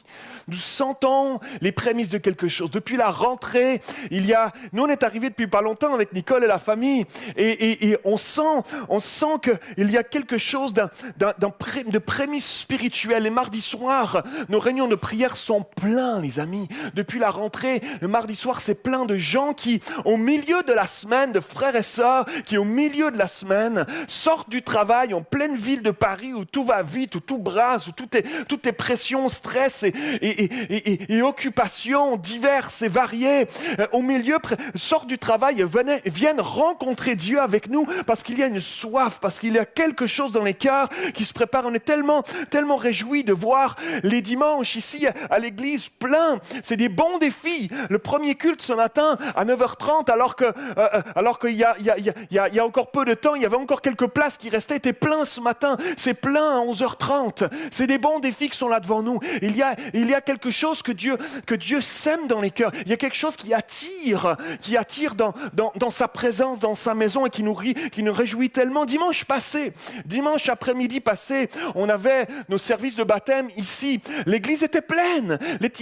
Nous 0.48 0.56
sentons 0.56 1.40
les 1.60 1.72
prémices 1.72 2.08
de 2.08 2.18
quelque 2.18 2.46
chose. 2.46 2.70
Depuis 2.70 2.96
la 2.96 3.10
rentrée, 3.10 3.80
il 4.12 4.26
y 4.26 4.32
a, 4.32 4.52
nous 4.72 4.84
on 4.84 4.88
est 4.88 5.02
arrivés 5.02 5.28
depuis 5.28 5.48
pas 5.48 5.60
longtemps 5.60 5.92
avec 5.92 6.12
Nicole 6.12 6.44
et 6.44 6.46
la 6.46 6.60
famille, 6.60 7.04
et, 7.36 7.50
et- 7.50 7.88
et 7.88 7.98
on 8.04 8.16
sent, 8.16 8.62
on 8.88 9.00
sent 9.00 9.40
qu'il 9.42 9.90
y 9.90 9.98
a 9.98 10.04
quelque 10.04 10.38
chose 10.38 10.72
d'un, 10.72 10.88
d'un- 11.16 11.34
d'un 11.38 11.50
pré- 11.50 11.82
de 11.82 11.98
prémices 11.98 12.60
spirituelles. 12.60 13.24
Les 13.24 13.30
mardis 13.30 13.60
soirs, 13.60 14.22
nos 14.48 14.60
réunions 14.60 14.86
de 14.86 14.94
prière 14.94 15.36
sont 15.36 15.62
pleins, 15.62 16.20
les 16.20 16.38
amis. 16.38 16.68
Depuis 16.94 17.18
la 17.18 17.30
rentrée, 17.30 17.80
le 18.00 18.06
mardi 18.06 18.36
soir, 18.36 18.60
c'est 18.60 18.84
plein 18.84 19.04
de 19.04 19.16
gens 19.16 19.52
qui, 19.52 19.80
au 20.04 20.16
milieu 20.16 20.62
de 20.62 20.72
la 20.72 20.86
semaine, 20.86 21.32
de 21.32 21.40
frères 21.40 21.74
et 21.74 21.82
sœurs, 21.82 22.24
qui 22.44 22.56
au 22.56 22.64
milieu 22.64 23.10
de 23.10 23.18
la 23.18 23.26
semaine 23.26 23.84
sortent 24.06 24.48
du 24.50 24.62
travail 24.62 25.12
en 25.12 25.22
pleine 25.22 25.56
ville 25.56 25.82
de 25.82 25.90
Paris 25.90 26.32
où 26.34 26.44
tout 26.44 26.62
va 26.64 26.82
vite, 26.84 27.16
où 27.16 27.20
tout 27.20 27.38
brasse, 27.38 27.88
où 27.88 27.92
tout 27.92 28.16
est, 28.16 28.46
tout 28.46 28.68
est 28.68 28.72
pression, 28.72 29.28
stress 29.28 29.82
et, 29.82 29.92
et, 30.20 30.35
et, 30.38 31.22
occupations 31.22 32.16
diverses 32.16 32.82
et 32.82 32.88
variées. 32.88 33.46
Euh, 33.78 33.86
Au 33.92 34.02
milieu, 34.02 34.38
sortent 34.74 35.06
du 35.08 35.18
travail 35.18 35.64
viennent 36.04 36.40
rencontrer 36.40 37.16
Dieu 37.16 37.40
avec 37.40 37.68
nous 37.68 37.86
parce 38.06 38.22
qu'il 38.22 38.38
y 38.38 38.42
a 38.42 38.46
une 38.46 38.60
soif, 38.60 39.18
parce 39.20 39.40
qu'il 39.40 39.54
y 39.54 39.58
a 39.58 39.64
quelque 39.64 40.06
chose 40.06 40.32
dans 40.32 40.42
les 40.44 40.54
cœurs 40.54 40.88
qui 41.14 41.24
se 41.24 41.32
prépare. 41.32 41.64
On 41.66 41.74
est 41.74 41.84
tellement, 41.84 42.22
tellement 42.50 42.76
réjouis 42.76 43.24
de 43.24 43.32
voir 43.32 43.76
les 44.02 44.20
dimanches 44.22 44.76
ici 44.76 45.06
à- 45.30 45.38
l'église 45.38 45.88
plein. 45.88 46.38
C'est 46.62 46.76
des 46.76 46.88
bons 46.88 47.18
défis. 47.18 47.68
Le 47.90 47.98
premier 47.98 48.34
culte 48.34 48.62
ce 48.62 48.72
matin 48.72 49.18
à 49.34 49.44
9h30, 49.44 50.10
alors 50.10 50.34
que, 50.36 50.44
euh, 50.44 50.52
euh, 50.78 51.02
alors 51.14 51.38
qu'il 51.38 51.52
y 51.52 51.64
a, 51.64 51.76
y, 51.78 51.90
a, 51.90 51.98
y, 51.98 52.12
y 52.30 52.58
a- 52.58 52.64
encore 52.64 52.90
peu 52.90 53.04
de 53.04 53.14
temps, 53.14 53.34
il 53.34 53.42
y 53.42 53.46
avait 53.46 53.56
encore 53.56 53.82
quelques 53.82 54.06
places 54.08 54.38
qui 54.38 54.48
restaient, 54.48 54.76
était 54.76 54.92
plein 54.92 55.24
ce 55.24 55.40
matin. 55.40 55.76
C'est 55.96 56.14
plein 56.14 56.56
à 56.58 56.64
11h30. 56.64 57.44
C'est 57.70 57.86
des 57.86 57.98
bons 57.98 58.18
défis 58.18 58.48
qui 58.48 58.56
sont 58.56 58.68
là 58.68 58.80
devant 58.80 59.02
nous. 59.02 59.20
Il 59.42 59.56
y 59.56 59.62
a, 59.62 59.74
il 59.94 60.08
y 60.08 60.14
a 60.14 60.20
quelque 60.26 60.50
chose 60.50 60.82
que 60.82 60.92
Dieu, 60.92 61.16
que 61.46 61.54
Dieu 61.54 61.80
sème 61.80 62.26
dans 62.26 62.40
les 62.40 62.50
cœurs. 62.50 62.72
Il 62.84 62.88
y 62.88 62.92
a 62.92 62.96
quelque 62.96 63.16
chose 63.16 63.36
qui 63.36 63.54
attire, 63.54 64.36
qui 64.60 64.76
attire 64.76 65.14
dans, 65.14 65.32
dans, 65.54 65.72
dans 65.76 65.90
sa 65.90 66.08
présence, 66.08 66.58
dans 66.58 66.74
sa 66.74 66.94
maison 66.94 67.24
et 67.24 67.30
qui 67.30 67.42
nous, 67.42 67.54
qui 67.54 68.02
nous 68.02 68.12
réjouit 68.12 68.50
tellement. 68.50 68.84
Dimanche 68.84 69.24
passé, 69.24 69.72
dimanche 70.04 70.48
après-midi 70.48 71.00
passé, 71.00 71.48
on 71.74 71.88
avait 71.88 72.26
nos 72.48 72.58
services 72.58 72.96
de 72.96 73.04
baptême 73.04 73.48
ici. 73.56 74.00
L'église 74.26 74.62
était 74.62 74.82
pleine. 74.82 75.38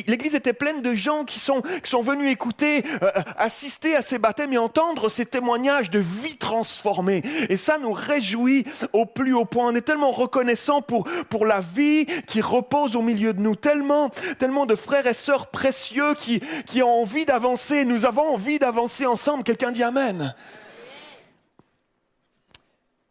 L'église 0.07 0.34
était 0.34 0.53
pleine 0.53 0.82
de 0.82 0.95
gens 0.95 1.24
qui 1.24 1.40
sont, 1.40 1.62
qui 1.82 1.90
sont 1.90 2.03
venus 2.03 2.30
écouter, 2.30 2.84
euh, 3.03 3.11
assister 3.38 3.97
à 3.97 4.03
ces 4.03 4.18
baptêmes 4.18 4.53
et 4.53 4.59
entendre 4.59 5.09
ces 5.09 5.26
témoignages 5.26 5.90
de 5.90 5.99
vie 5.99 6.36
transformée. 6.36 7.22
Et 7.49 7.57
ça 7.57 7.78
nous 7.78 7.92
réjouit 7.92 8.64
au 8.92 9.07
plus 9.07 9.32
haut 9.32 9.47
point. 9.47 9.68
On 9.68 9.74
est 9.74 9.80
tellement 9.80 10.11
reconnaissant 10.11 10.82
pour, 10.82 11.09
pour 11.30 11.47
la 11.47 11.61
vie 11.61 12.07
qui 12.26 12.40
repose 12.42 12.95
au 12.95 13.03
milieu 13.03 13.32
de 13.32 13.40
nous. 13.40 13.57
Tellement, 13.57 14.11
tellement 14.35 14.66
de 14.66 14.74
frères 14.74 15.07
et 15.07 15.14
sœurs 15.14 15.49
précieux 15.49 16.14
qui, 16.14 16.41
qui 16.66 16.82
ont 16.82 17.03
envie 17.03 17.26
d'avancer. 17.26 17.85
Nous 17.85 18.05
avons 18.05 18.35
envie 18.35 18.59
d'avancer 18.59 19.07
ensemble. 19.07 19.45
Quelqu'un 19.45 19.72
dit 19.72 19.82
Amen. 19.82 20.35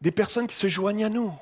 Des 0.01 0.11
personnes 0.11 0.47
qui 0.47 0.55
se 0.55 0.67
joignent 0.67 1.05
à 1.05 1.09
nous 1.09 1.33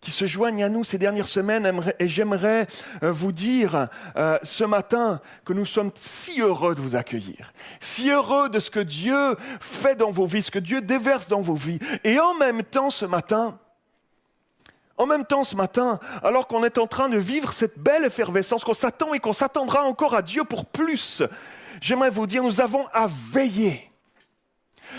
qui 0.00 0.10
se 0.10 0.26
joignent 0.26 0.62
à 0.62 0.68
nous 0.68 0.84
ces 0.84 0.98
dernières 0.98 1.28
semaines 1.28 1.82
et 1.98 2.08
j'aimerais 2.08 2.66
euh, 3.02 3.10
vous 3.10 3.32
dire 3.32 3.88
euh, 4.16 4.38
ce 4.42 4.64
matin 4.64 5.20
que 5.44 5.52
nous 5.52 5.66
sommes 5.66 5.90
si 5.94 6.40
heureux 6.40 6.74
de 6.74 6.80
vous 6.80 6.94
accueillir, 6.94 7.52
si 7.80 8.10
heureux 8.10 8.48
de 8.48 8.60
ce 8.60 8.70
que 8.70 8.80
Dieu 8.80 9.36
fait 9.60 9.96
dans 9.96 10.12
vos 10.12 10.26
vies, 10.26 10.42
ce 10.42 10.50
que 10.50 10.58
Dieu 10.58 10.80
déverse 10.80 11.28
dans 11.28 11.42
vos 11.42 11.54
vies. 11.54 11.80
Et 12.04 12.20
en 12.20 12.34
même 12.34 12.62
temps 12.62 12.90
ce 12.90 13.04
matin, 13.04 13.58
en 14.98 15.06
même 15.06 15.24
temps, 15.24 15.44
ce 15.44 15.56
matin, 15.56 15.98
alors 16.22 16.46
qu'on 16.48 16.64
est 16.64 16.78
en 16.78 16.86
train 16.86 17.08
de 17.08 17.16
vivre 17.16 17.52
cette 17.52 17.78
belle 17.78 18.04
effervescence, 18.04 18.64
qu'on 18.64 18.74
s'attend 18.74 19.14
et 19.14 19.20
qu'on 19.20 19.32
s'attendra 19.32 19.84
encore 19.84 20.14
à 20.14 20.22
Dieu 20.22 20.44
pour 20.44 20.66
plus, 20.66 21.22
j'aimerais 21.80 22.10
vous 22.10 22.26
dire, 22.26 22.42
nous 22.42 22.60
avons 22.60 22.86
à 22.92 23.06
veiller. 23.32 23.87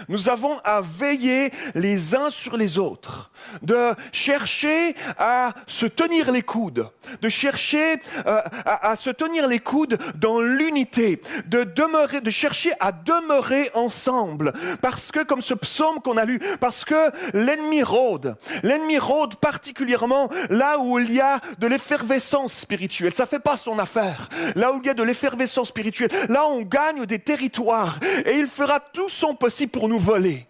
Nous 0.07 0.29
avons 0.29 0.59
à 0.63 0.81
veiller 0.81 1.51
les 1.75 2.15
uns 2.15 2.29
sur 2.29 2.57
les 2.57 2.77
autres, 2.77 3.31
de 3.61 3.93
chercher 4.11 4.95
à 5.17 5.53
se 5.67 5.85
tenir 5.85 6.31
les 6.31 6.41
coudes, 6.41 6.89
de 7.21 7.29
chercher 7.29 7.95
euh, 8.25 8.41
à, 8.65 8.95
se 8.95 9.09
tenir 9.09 9.47
les 9.47 9.59
coudes 9.59 9.97
dans 10.15 10.41
l'unité, 10.41 11.21
de 11.47 12.29
chercher 12.29 12.71
à 12.79 12.91
demeurer 12.91 13.69
ensemble, 13.73 14.53
parce 14.81 15.11
que 15.11 15.23
comme 15.23 15.41
ce 15.41 15.53
psaume 15.53 15.99
qu'on 16.01 16.17
a 16.17 16.25
lu, 16.25 16.39
parce 16.59 16.85
que 16.85 17.11
l'ennemi 17.33 17.83
rôde, 17.83 18.35
l'ennemi 18.63 18.97
rôde 18.97 19.35
particulièrement 19.35 20.29
là 20.49 20.79
où 20.79 20.99
il 20.99 21.11
y 21.13 21.21
a 21.21 21.39
de 21.59 21.67
l'effervescence 21.67 22.53
spirituelle. 22.53 23.13
Ça 23.13 23.25
fait 23.25 23.39
pas 23.39 23.57
son 23.57 23.79
affaire. 23.79 24.29
Là 24.55 24.71
où 24.71 24.79
il 24.81 24.87
y 24.87 24.89
a 24.89 24.93
de 24.93 25.03
l'effervescence 25.03 25.69
spirituelle, 25.69 26.11
là 26.29 26.45
on 26.47 26.61
gagne 26.61 27.05
des 27.05 27.19
territoires 27.19 27.99
et 28.25 28.37
il 28.37 28.47
fera 28.47 28.79
tout 28.79 29.09
son 29.09 29.35
possible 29.35 29.71
pour 29.79 29.87
nous 29.87 29.99
voler. 29.99 30.48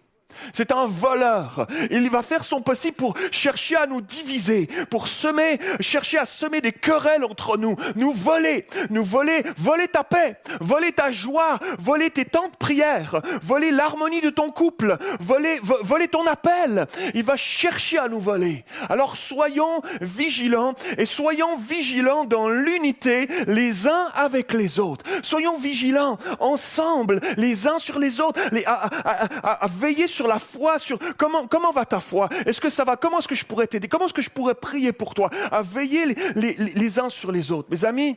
C'est 0.52 0.72
un 0.72 0.86
voleur. 0.86 1.66
Il 1.90 2.08
va 2.10 2.22
faire 2.22 2.44
son 2.44 2.60
possible 2.62 2.96
pour 2.96 3.14
chercher 3.30 3.76
à 3.76 3.86
nous 3.86 4.00
diviser, 4.00 4.68
pour 4.90 5.08
semer, 5.08 5.58
chercher 5.80 6.18
à 6.18 6.24
semer 6.24 6.60
des 6.60 6.72
querelles 6.72 7.24
entre 7.24 7.56
nous, 7.56 7.76
nous 7.96 8.12
voler, 8.12 8.66
nous 8.90 9.04
voler, 9.04 9.42
voler 9.56 9.88
ta 9.88 10.04
paix, 10.04 10.36
voler 10.60 10.92
ta 10.92 11.10
joie, 11.10 11.58
voler 11.78 12.10
tes 12.10 12.24
temps 12.24 12.48
de 12.48 12.56
prière, 12.56 13.20
voler 13.42 13.70
l'harmonie 13.70 14.20
de 14.20 14.30
ton 14.30 14.50
couple, 14.50 14.96
voler, 15.20 15.60
vo- 15.62 15.78
voler 15.82 16.08
ton 16.08 16.26
appel. 16.26 16.86
Il 17.14 17.22
va 17.24 17.36
chercher 17.36 17.98
à 17.98 18.08
nous 18.08 18.20
voler. 18.20 18.64
Alors 18.88 19.16
soyons 19.16 19.82
vigilants 20.00 20.74
et 20.98 21.06
soyons 21.06 21.56
vigilants 21.58 22.24
dans 22.24 22.48
l'unité 22.48 23.28
les 23.46 23.86
uns 23.86 24.06
avec 24.14 24.52
les 24.52 24.78
autres. 24.78 25.04
Soyons 25.22 25.58
vigilants 25.58 26.18
ensemble 26.38 27.20
les 27.36 27.66
uns 27.66 27.78
sur 27.78 27.98
les 27.98 28.20
autres, 28.20 28.40
à, 28.66 28.72
à- 28.72 29.24
à- 29.48 29.64
à 29.64 29.66
veiller 29.66 30.06
sur 30.06 30.26
la 30.30 30.38
foi, 30.38 30.78
sur 30.78 30.98
comment, 31.18 31.46
comment 31.48 31.72
va 31.72 31.84
ta 31.84 32.00
foi? 32.00 32.28
Est-ce 32.46 32.60
que 32.60 32.68
ça 32.70 32.84
va? 32.84 32.96
Comment 32.96 33.18
est-ce 33.18 33.28
que 33.28 33.34
je 33.34 33.44
pourrais 33.44 33.66
t'aider? 33.66 33.88
Comment 33.88 34.06
est-ce 34.06 34.14
que 34.14 34.22
je 34.22 34.30
pourrais 34.30 34.54
prier 34.54 34.92
pour 34.92 35.12
toi? 35.14 35.28
À 35.50 35.62
veiller 35.62 36.14
les, 36.36 36.98
uns 36.98 37.08
sur 37.10 37.32
les 37.32 37.50
autres. 37.50 37.68
Mes 37.70 37.84
amis, 37.84 38.16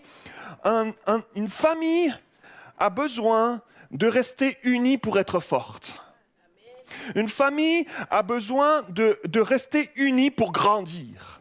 un- 0.64 0.92
un- 1.08 1.24
une 1.36 1.50
famille 1.50 2.14
a 2.78 2.90
besoin 2.90 3.62
de 3.92 4.08
rester 4.08 4.58
unie 4.64 4.98
pour 4.98 5.18
être 5.20 5.40
forte. 5.40 6.00
Une 7.16 7.28
famille 7.30 7.86
a 8.12 8.22
besoin 8.22 8.84
de 8.90 9.40
rester 9.40 9.90
unie 9.96 10.30
pour 10.32 10.52
grandir. 10.52 11.33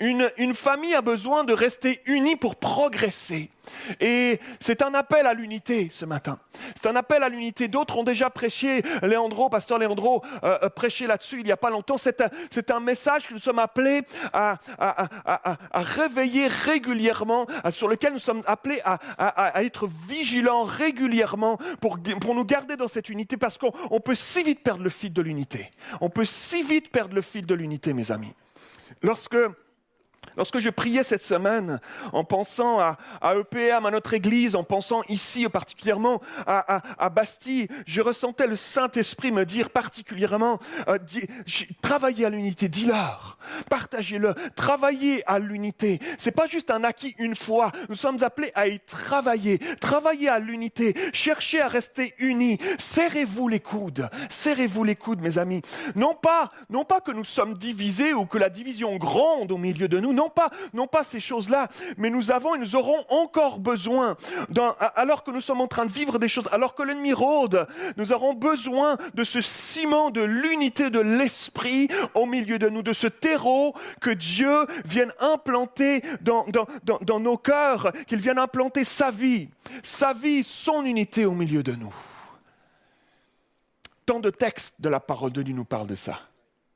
Une, 0.00 0.54
famille 0.54 0.94
a 0.94 1.02
besoin 1.02 1.44
de 1.44 1.52
rester 1.52 2.00
unie 2.06 2.36
pour 2.36 2.56
progresser. 2.56 3.50
Et 4.00 4.40
c'est 4.60 4.82
un 4.82 4.94
appel 4.94 5.26
à 5.26 5.34
l'unité 5.34 5.88
ce 5.90 6.04
matin. 6.04 6.38
C'est 6.74 6.88
un 6.88 6.96
appel 6.96 7.22
à 7.22 7.28
l'unité. 7.28 7.68
D'autres 7.68 7.96
ont 7.96 8.04
déjà 8.04 8.30
prêché, 8.30 8.82
pasteur 9.50 9.78
Léandro, 9.78 10.22
euh, 10.42 10.58
euh, 10.62 10.68
prêché 10.68 11.06
là-dessus 11.06 11.38
il 11.38 11.44
n'y 11.44 11.52
a 11.52 11.56
pas 11.56 11.70
longtemps. 11.70 11.96
C'est 11.96 12.20
un, 12.70 12.80
message 12.80 13.28
que 13.28 13.34
nous 13.34 13.40
sommes 13.40 13.58
appelés 13.58 14.02
à, 14.32 14.58
réveiller 15.72 16.48
régulièrement, 16.48 17.46
sur 17.70 17.88
lequel 17.88 18.12
nous 18.12 18.18
sommes 18.18 18.42
appelés 18.46 18.80
à, 18.84 19.62
être 19.62 19.88
vigilants 20.08 20.64
régulièrement 20.64 21.58
pour, 21.80 21.98
nous 21.98 22.44
garder 22.44 22.76
dans 22.76 22.88
cette 22.88 23.08
unité 23.08 23.36
parce 23.36 23.58
qu'on 23.58 23.72
on 23.90 24.00
peut 24.00 24.14
si 24.14 24.42
vite 24.42 24.62
perdre 24.62 24.82
le 24.82 24.90
fil 24.90 25.12
de 25.12 25.22
l'unité. 25.22 25.70
On 26.00 26.10
peut 26.10 26.24
si 26.24 26.62
vite 26.62 26.90
perdre 26.90 27.14
le 27.14 27.22
fil 27.22 27.46
de 27.46 27.54
l'unité, 27.54 27.92
mes 27.92 28.10
amis. 28.10 28.34
Lorsque 29.02 29.36
Lorsque 30.36 30.58
je 30.58 30.70
priais 30.70 31.04
cette 31.04 31.22
semaine, 31.22 31.80
en 32.12 32.24
pensant 32.24 32.80
à, 32.80 32.96
EPM, 33.22 33.86
à 33.86 33.90
notre 33.90 34.14
Église, 34.14 34.56
en 34.56 34.64
pensant 34.64 35.02
ici 35.08 35.48
particulièrement 35.48 36.20
à, 36.46 37.10
Bastille, 37.10 37.68
je 37.86 38.00
ressentais 38.00 38.46
le 38.46 38.56
Saint-Esprit 38.56 39.30
me 39.30 39.44
dire 39.44 39.70
particulièrement, 39.70 40.58
euh, 40.88 40.98
travaillez 41.82 42.24
à 42.24 42.30
l'unité, 42.30 42.68
dis-leur, 42.68 43.38
partagez-le, 43.70 44.34
travaillez 44.56 45.22
à 45.28 45.38
l'unité. 45.38 46.00
C'est 46.18 46.32
pas 46.32 46.46
juste 46.46 46.70
un 46.70 46.82
acquis 46.82 47.14
une 47.18 47.36
fois, 47.36 47.70
nous 47.88 47.94
sommes 47.94 48.22
appelés 48.22 48.50
à 48.54 48.66
y 48.66 48.80
travailler, 48.80 49.58
travailler 49.80 50.28
à 50.28 50.38
l'unité, 50.38 50.94
cherchez 51.12 51.60
à 51.60 51.68
rester 51.68 52.14
unis, 52.18 52.58
serrez-vous 52.78 53.48
les 53.48 53.60
coudes, 53.60 54.08
serrez-vous 54.28 54.84
les 54.84 54.96
coudes, 54.96 55.20
mes 55.20 55.38
amis. 55.38 55.62
Non 55.94 56.14
pas, 56.14 56.50
non 56.70 56.84
pas 56.84 57.00
que 57.00 57.12
nous 57.12 57.24
sommes 57.24 57.54
divisés 57.54 58.14
ou 58.14 58.26
que 58.26 58.38
la 58.38 58.48
division 58.48 58.96
gronde 58.96 59.52
au 59.52 59.58
milieu 59.58 59.88
de 59.88 60.00
nous, 60.00 60.12
non 60.14 60.30
pas, 60.30 60.50
non 60.72 60.86
pas 60.86 61.04
ces 61.04 61.20
choses-là, 61.20 61.68
mais 61.96 62.10
nous 62.10 62.30
avons 62.30 62.54
et 62.54 62.58
nous 62.58 62.76
aurons 62.76 63.04
encore 63.08 63.58
besoin, 63.58 64.16
alors 64.96 65.24
que 65.24 65.30
nous 65.30 65.40
sommes 65.40 65.60
en 65.60 65.66
train 65.66 65.86
de 65.86 65.92
vivre 65.92 66.18
des 66.18 66.28
choses, 66.28 66.48
alors 66.52 66.74
que 66.74 66.82
l'ennemi 66.82 67.12
rôde, 67.12 67.66
nous 67.96 68.12
aurons 68.12 68.34
besoin 68.34 68.96
de 69.14 69.24
ce 69.24 69.40
ciment 69.40 70.10
de 70.10 70.22
l'unité 70.22 70.90
de 70.90 71.00
l'esprit 71.00 71.88
au 72.14 72.26
milieu 72.26 72.58
de 72.58 72.68
nous, 72.68 72.82
de 72.82 72.92
ce 72.92 73.06
terreau 73.06 73.74
que 74.00 74.10
Dieu 74.10 74.66
vienne 74.84 75.12
implanter 75.20 76.02
dans, 76.20 76.46
dans 77.02 77.20
nos 77.20 77.36
cœurs, 77.36 77.92
qu'il 78.06 78.20
vienne 78.20 78.38
implanter 78.38 78.84
sa 78.84 79.10
vie, 79.10 79.48
sa 79.82 80.12
vie, 80.12 80.42
son 80.42 80.84
unité 80.84 81.24
au 81.24 81.32
milieu 81.32 81.62
de 81.62 81.72
nous. 81.72 81.94
Tant 84.06 84.20
de 84.20 84.30
textes 84.30 84.80
de 84.80 84.88
la 84.88 85.00
parole 85.00 85.32
de 85.32 85.42
Dieu 85.42 85.54
nous 85.54 85.64
parlent 85.64 85.86
de 85.86 85.94
ça. 85.94 86.20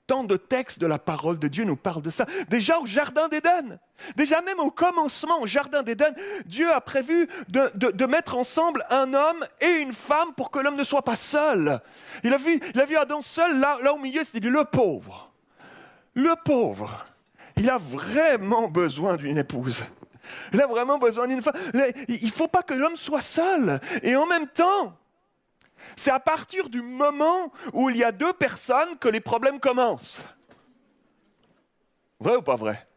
Tant 0.09 0.24
de 0.24 0.38
textes 0.38 0.78
de 0.78 0.86
la 0.86 0.98
parole 0.98 1.38
de 1.38 1.48
Dieu 1.48 1.64
nous 1.64 1.76
parlent 1.76 2.00
de 2.00 2.09
ça. 2.09 2.24
Déjà 2.48 2.78
au 2.78 2.86
Jardin 2.86 3.28
d'Éden, 3.28 3.78
déjà 4.16 4.40
même 4.40 4.59
au 4.59 4.70
commencement 4.70 5.42
au 5.42 5.46
Jardin 5.46 5.82
d'Éden, 5.82 6.14
Dieu 6.46 6.72
a 6.72 6.80
prévu 6.80 7.28
de, 7.50 8.06
mettre 8.06 8.34
ensemble 8.34 8.86
un 8.88 9.12
homme 9.12 9.44
et 9.61 9.68
une 9.68 9.92
femme 9.92 10.32
pour 10.34 10.50
que 10.50 10.61
l'homme 10.61 10.76
ne 10.76 10.84
soit 10.84 11.02
pas 11.02 11.14
seul. 11.14 11.82
Il 12.24 12.32
a 12.32 12.38
vu, 12.38 12.59
Adam 12.96 13.20
seul, 13.20 13.61
là, 13.61 13.92
au 13.92 13.98
milieu, 13.98 14.24
c'est 14.24 14.42
le 14.42 14.64
pauvre. 14.64 15.30
Le 16.14 16.34
pauvre. 16.42 17.06
Il 17.59 17.68
a 17.68 17.76
vraiment 17.76 18.66
besoin 18.68 19.16
d'une 19.16 19.36
épouse. 19.36 19.82
Il 20.54 20.62
a 20.62 20.66
vraiment 20.66 20.96
besoin 20.96 21.28
d'une 21.28 21.42
femme. 21.42 21.54
Il 22.09 22.24
ne 22.24 22.30
faut 22.30 22.48
pas 22.48 22.62
que 22.62 22.72
l'homme 22.72 22.96
soit 22.96 23.20
seul. 23.20 23.78
Et 24.02 24.16
en 24.16 24.24
même 24.24 24.46
temps, 24.46 24.96
c'est 25.99 26.11
à 26.11 26.20
partir 26.20 26.68
du 26.68 26.82
moment 26.82 27.53
où 27.72 27.90
il 27.90 27.96
y 27.96 28.05
a 28.05 28.12
deux 28.12 28.32
personnes 28.32 28.96
que 28.99 29.09
les 29.09 29.20
problèmes 29.20 29.61
commencent. 29.61 30.24
Vrai 32.20 32.36
ou 32.36 32.42
pas 32.42 32.57
vrai? 32.57 32.88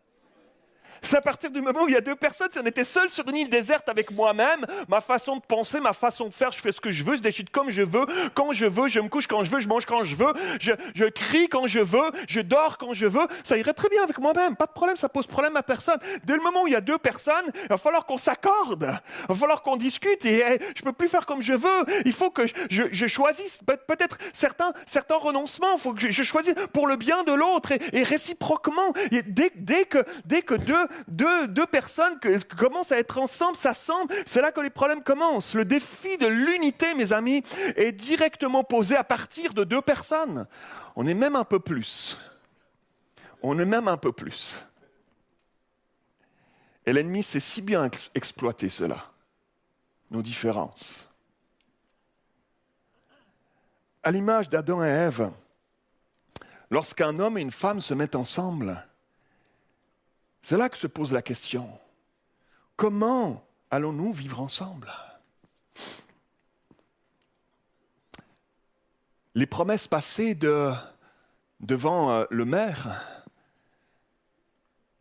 C'est 1.03 1.17
à 1.17 1.21
partir 1.21 1.49
du 1.49 1.61
moment 1.61 1.83
où 1.83 1.87
il 1.87 1.93
y 1.95 1.97
a 1.97 2.01
deux 2.01 2.15
personnes, 2.15 2.49
si 2.51 2.59
on 2.59 2.65
était 2.65 2.83
seul 2.83 3.09
sur 3.09 3.27
une 3.27 3.35
île 3.35 3.49
déserte 3.49 3.89
avec 3.89 4.11
moi-même, 4.11 4.65
ma 4.87 5.01
façon 5.01 5.35
de 5.37 5.41
penser, 5.41 5.79
ma 5.79 5.93
façon 5.93 6.27
de 6.27 6.33
faire, 6.33 6.51
je 6.51 6.59
fais 6.59 6.71
ce 6.71 6.79
que 6.79 6.91
je 6.91 7.03
veux, 7.03 7.15
je 7.17 7.21
décide 7.23 7.49
comme 7.49 7.71
je 7.71 7.81
veux, 7.81 8.05
quand 8.35 8.51
je 8.53 8.65
veux, 8.65 8.87
je 8.87 8.99
me 8.99 9.09
couche 9.09 9.25
quand 9.25 9.43
je 9.43 9.49
veux, 9.49 9.59
je 9.59 9.67
mange 9.67 9.85
quand 9.87 10.03
je 10.03 10.15
veux, 10.15 10.31
je, 10.59 10.73
je 10.93 11.05
crie 11.05 11.49
quand 11.49 11.65
je 11.65 11.79
veux, 11.79 12.11
je 12.27 12.39
dors 12.39 12.77
quand 12.77 12.93
je 12.93 13.07
veux, 13.07 13.25
ça 13.43 13.57
irait 13.57 13.73
très 13.73 13.89
bien 13.89 14.03
avec 14.03 14.19
moi-même, 14.19 14.55
pas 14.55 14.67
de 14.67 14.71
problème, 14.73 14.95
ça 14.95 15.09
pose 15.09 15.25
problème 15.25 15.57
à 15.57 15.63
personne. 15.63 15.97
Dès 16.23 16.35
le 16.35 16.41
moment 16.43 16.63
où 16.63 16.67
il 16.67 16.73
y 16.73 16.75
a 16.77 16.81
deux 16.81 16.99
personnes, 16.99 17.51
il 17.63 17.67
va 17.69 17.77
falloir 17.77 18.05
qu'on 18.05 18.17
s'accorde, 18.17 18.95
il 19.23 19.27
va 19.29 19.35
falloir 19.35 19.63
qu'on 19.63 19.77
discute 19.77 20.23
et 20.25 20.43
eh, 20.47 20.59
je 20.75 20.83
peux 20.83 20.93
plus 20.93 21.07
faire 21.07 21.25
comme 21.25 21.41
je 21.41 21.53
veux, 21.53 21.85
il 22.05 22.13
faut 22.13 22.29
que 22.29 22.45
je, 22.45 22.83
je- 22.91 23.07
choisisse 23.07 23.61
peut- 23.65 23.75
peut-être 23.87 24.19
certains, 24.33 24.71
certains 24.85 25.17
renoncements, 25.17 25.75
il 25.77 25.81
faut 25.81 25.93
que 25.93 26.01
je, 26.01 26.11
je 26.11 26.21
choisisse 26.23 26.53
pour 26.73 26.85
le 26.85 26.95
bien 26.95 27.23
de 27.23 27.33
l'autre 27.33 27.71
et, 27.71 27.79
et 27.91 28.03
réciproquement. 28.03 28.93
Et 29.11 29.23
dès, 29.23 29.51
dès 29.55 29.85
que, 29.85 30.05
dès 30.25 30.43
que 30.43 30.53
deux, 30.53 30.87
deux, 31.07 31.65
personnes 31.67 32.19
que- 32.19 32.43
commencent 32.55 32.91
à 32.91 32.97
être 32.99 33.17
ensemble, 33.17 33.57
s'assemblent, 33.57 34.13
c'est 34.25 34.41
là 34.41 34.51
que 34.51 34.61
les 34.61 34.69
problèmes 34.69 35.03
commencent. 35.03 35.53
Le 35.53 35.65
défi 35.65 36.17
de 36.17 36.27
l'unité, 36.27 36.93
mes 36.93 37.13
amis, 37.13 37.43
est 37.75 37.91
directement 37.91 38.63
posé 38.63 38.95
à 38.95 39.03
partir 39.03 39.53
de 39.53 39.63
deux 39.63 39.81
personnes. 39.81 40.47
On 40.95 41.07
est 41.07 41.13
même 41.13 41.35
un 41.35 41.45
peu 41.45 41.59
plus. 41.59 42.17
On 43.41 43.57
est 43.59 43.65
même 43.65 43.87
un 43.87 43.97
peu 43.97 44.11
plus. 44.11 44.63
Et 46.85 46.93
l'ennemi 46.93 47.23
sait 47.23 47.39
si 47.39 47.61
bien 47.61 47.85
ex- 47.85 48.09
exploiter 48.15 48.69
cela, 48.69 49.11
nos 50.09 50.21
différences. 50.21 51.07
À 54.03 54.11
l'image 54.11 54.49
d'Adam 54.49 54.83
et 54.83 54.87
Ève, 54.87 55.31
lorsqu'un 56.71 57.17
homme 57.19 57.37
et 57.37 57.41
une 57.41 57.51
femme 57.51 57.81
se 57.81 57.93
mettent 57.93 58.15
ensemble, 58.15 58.83
c'est 60.41 60.57
là 60.57 60.69
que 60.69 60.77
se 60.77 60.87
pose 60.87 61.13
la 61.13 61.21
question. 61.21 61.69
Comment 62.75 63.45
allons-nous 63.69 64.13
vivre 64.13 64.41
ensemble? 64.41 64.91
Les 69.33 69.45
promesses 69.45 69.87
passées 69.87 70.35
de, 70.35 70.71
devant 71.61 72.11
euh, 72.11 72.25
le 72.29 72.43
maire, 72.43 73.01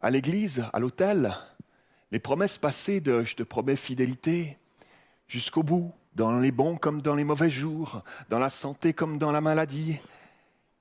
à 0.01 0.11
l'église, 0.11 0.65
à 0.73 0.79
l'hôtel, 0.79 1.35
les 2.13 2.21
promesses 2.21 2.59
passées 2.59 3.01
de 3.01 3.25
je 3.25 3.35
te 3.35 3.43
promets 3.43 3.77
fidélité 3.77 4.59
jusqu'au 5.27 5.63
bout, 5.63 5.93
dans 6.15 6.39
les 6.39 6.53
bons 6.53 6.77
comme 6.77 7.01
dans 7.01 7.15
les 7.15 7.25
mauvais 7.25 7.51
jours, 7.51 8.03
dans 8.29 8.39
la 8.39 8.51
santé 8.51 8.93
comme 8.93 9.19
dans 9.19 9.33
la 9.33 9.41
maladie. 9.41 9.99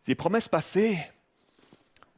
Ces 0.03 0.15
promesses 0.15 0.47
passées, 0.47 0.99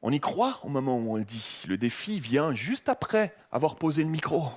on 0.02 0.12
y 0.12 0.20
croit 0.20 0.60
au 0.64 0.70
moment 0.70 0.97
où 0.97 1.14
on 1.14 1.16
le 1.16 1.24
dit. 1.24 1.64
Le 1.68 1.78
défi 1.78 2.20
vient 2.20 2.54
juste 2.54 2.89
après 2.89 3.36
avoir 3.52 3.76
posé 3.76 4.04
le 4.04 4.10
micro. 4.10 4.47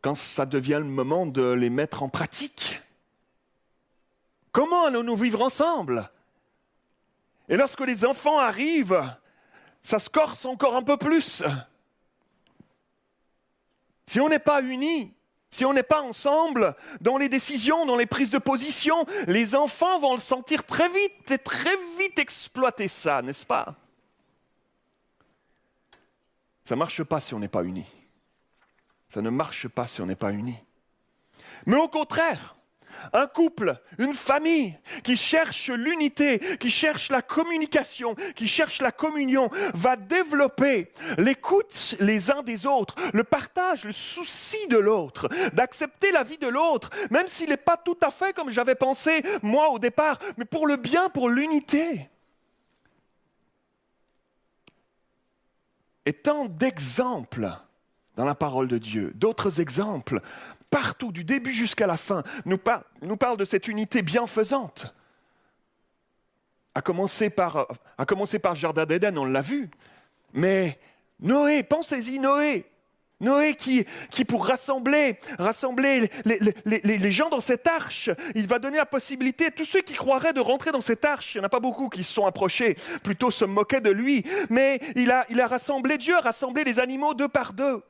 Quand 0.00 0.14
ça 0.14 0.46
devient 0.46 0.80
le 0.80 0.84
moment 0.84 1.26
de 1.26 1.50
les 1.50 1.70
mettre 1.70 2.02
en 2.02 2.08
pratique. 2.08 2.80
Comment 4.52 4.86
allons-nous 4.86 5.16
vivre 5.16 5.42
ensemble? 5.42 6.08
Et 7.48 7.56
lorsque 7.56 7.80
les 7.80 8.04
enfants 8.04 8.38
arrivent, 8.38 9.04
ça 9.82 9.98
se 9.98 10.08
corse 10.08 10.44
encore 10.44 10.76
un 10.76 10.82
peu 10.82 10.96
plus. 10.96 11.42
Si 14.06 14.20
on 14.20 14.28
n'est 14.28 14.38
pas 14.38 14.62
unis, 14.62 15.14
si 15.50 15.64
on 15.64 15.72
n'est 15.72 15.82
pas 15.82 16.02
ensemble 16.02 16.74
dans 17.00 17.16
les 17.16 17.28
décisions, 17.28 17.86
dans 17.86 17.96
les 17.96 18.06
prises 18.06 18.30
de 18.30 18.38
position, 18.38 19.06
les 19.26 19.54
enfants 19.54 19.98
vont 19.98 20.14
le 20.14 20.20
sentir 20.20 20.64
très 20.64 20.88
vite 20.88 21.30
et 21.30 21.38
très 21.38 21.76
vite 21.98 22.18
exploiter 22.18 22.88
ça, 22.88 23.22
n'est-ce 23.22 23.46
pas? 23.46 23.74
Ça 26.64 26.74
ne 26.74 26.78
marche 26.80 27.02
pas 27.02 27.18
si 27.18 27.32
on 27.32 27.38
n'est 27.38 27.48
pas 27.48 27.64
unis. 27.64 27.86
Ça 29.08 29.22
ne 29.22 29.30
marche 29.30 29.68
pas 29.68 29.86
si 29.86 30.02
on 30.02 30.06
n'est 30.06 30.16
pas 30.16 30.32
unis. 30.32 30.58
Mais 31.64 31.76
au 31.76 31.88
contraire, 31.88 32.56
un 33.12 33.26
couple, 33.26 33.80
une 33.98 34.14
famille 34.14 34.78
qui 35.02 35.16
cherche 35.16 35.70
l'unité, 35.70 36.40
qui 36.58 36.70
cherche 36.70 37.10
la 37.10 37.22
communication, 37.22 38.14
qui 38.34 38.46
cherche 38.46 38.80
la 38.80 38.92
communion, 38.92 39.50
va 39.74 39.96
développer 39.96 40.90
l'écoute 41.16 41.96
les 42.00 42.30
uns 42.30 42.42
des 42.42 42.66
autres, 42.66 42.94
le 43.12 43.24
partage, 43.24 43.84
le 43.84 43.92
souci 43.92 44.66
de 44.68 44.78
l'autre, 44.78 45.28
d'accepter 45.52 46.12
la 46.12 46.22
vie 46.22 46.38
de 46.38 46.48
l'autre, 46.48 46.90
même 47.10 47.28
s'il 47.28 47.48
n'est 47.48 47.56
pas 47.56 47.76
tout 47.76 47.98
à 48.02 48.10
fait 48.10 48.34
comme 48.34 48.50
j'avais 48.50 48.74
pensé 48.74 49.22
moi 49.42 49.70
au 49.70 49.78
départ, 49.78 50.18
mais 50.36 50.44
pour 50.44 50.66
le 50.66 50.76
bien, 50.76 51.08
pour 51.08 51.28
l'unité. 51.28 52.08
Et 56.06 56.12
tant 56.14 56.46
d'exemples 56.46 57.50
dans 58.16 58.24
la 58.24 58.34
parole 58.34 58.66
de 58.66 58.78
Dieu, 58.78 59.12
d'autres 59.14 59.60
exemples 59.60 60.22
partout, 60.70 61.12
du 61.12 61.24
début 61.24 61.52
jusqu'à 61.52 61.86
la 61.86 61.96
fin, 61.96 62.22
nous, 62.44 62.58
par- 62.58 62.84
nous 63.02 63.16
parlent 63.16 63.36
de 63.36 63.44
cette 63.44 63.68
unité 63.68 64.02
bienfaisante. 64.02 64.94
À 66.74 66.82
commencer 66.82 67.30
par, 67.30 67.66
à 67.96 68.06
commencer 68.06 68.38
par 68.38 68.54
Jardin 68.54 68.84
d'Éden, 68.86 69.16
on 69.18 69.24
l'a 69.24 69.40
vu. 69.40 69.70
Mais 70.32 70.78
Noé, 71.20 71.62
pensez-y, 71.62 72.18
Noé. 72.18 72.66
Noé 73.20 73.56
qui, 73.56 73.84
qui 74.10 74.24
pour 74.24 74.46
rassembler, 74.46 75.18
rassembler 75.40 76.08
les, 76.24 76.38
les- 76.38 76.80
les- 76.84 76.98
les- 76.98 77.10
gens 77.10 77.28
dans 77.30 77.40
cette 77.40 77.66
arche, 77.66 78.10
il 78.36 78.46
va 78.46 78.60
donner 78.60 78.76
la 78.76 78.86
possibilité 78.86 79.46
à 79.46 79.50
tous 79.50 79.64
ceux 79.64 79.80
qui 79.80 79.94
croiraient 79.94 80.32
de 80.32 80.38
rentrer 80.38 80.70
dans 80.70 80.80
cette 80.80 81.04
arche. 81.04 81.34
Il 81.34 81.38
n'y 81.38 81.42
en 81.42 81.46
a 81.46 81.48
pas 81.48 81.58
beaucoup 81.58 81.88
qui 81.88 82.04
se 82.04 82.12
sont 82.12 82.26
approchés, 82.26 82.76
plutôt 83.02 83.32
se 83.32 83.44
moquaient 83.44 83.80
de 83.80 83.90
lui. 83.90 84.22
Mais 84.50 84.78
il 84.94 85.10
a, 85.10 85.26
il 85.30 85.40
a 85.40 85.48
rassemblé, 85.48 85.98
Dieu 85.98 86.16
rassemblé 86.16 86.62
les 86.62 86.78
animaux 86.78 87.12
deux 87.14 87.26
par 87.26 87.54
deux. 87.54 87.82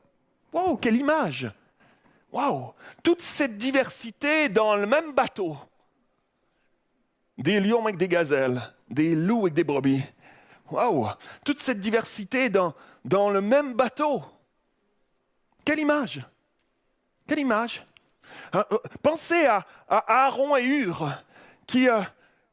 Wow, 0.51 0.77
quelle 0.77 0.97
image! 0.97 1.51
Waouh 2.31 2.73
Toute 3.03 3.21
cette 3.21 3.57
diversité 3.57 4.49
dans 4.49 4.75
le 4.75 4.85
même 4.85 5.13
bateau. 5.13 5.57
Des 7.37 7.59
lions 7.59 7.83
avec 7.83 7.97
des 7.97 8.07
gazelles, 8.07 8.61
des 8.89 9.15
loups 9.15 9.41
avec 9.41 9.53
des 9.53 9.63
brebis. 9.63 10.03
Waouh 10.69 11.07
Toute 11.43 11.59
cette 11.59 11.79
diversité 11.79 12.49
dans, 12.49 12.73
le 13.29 13.41
même 13.41 13.73
bateau. 13.73 14.23
Quelle 15.65 15.79
image 15.79 16.21
Quelle 17.27 17.39
image 17.39 17.85
Hein, 18.53 18.65
euh, 18.71 18.77
Pensez 19.01 19.45
à, 19.45 19.65
Aaron 19.87 20.55
et 20.55 20.63
Hur 20.63 21.09
qui, 21.65 21.89
euh, 21.89 22.01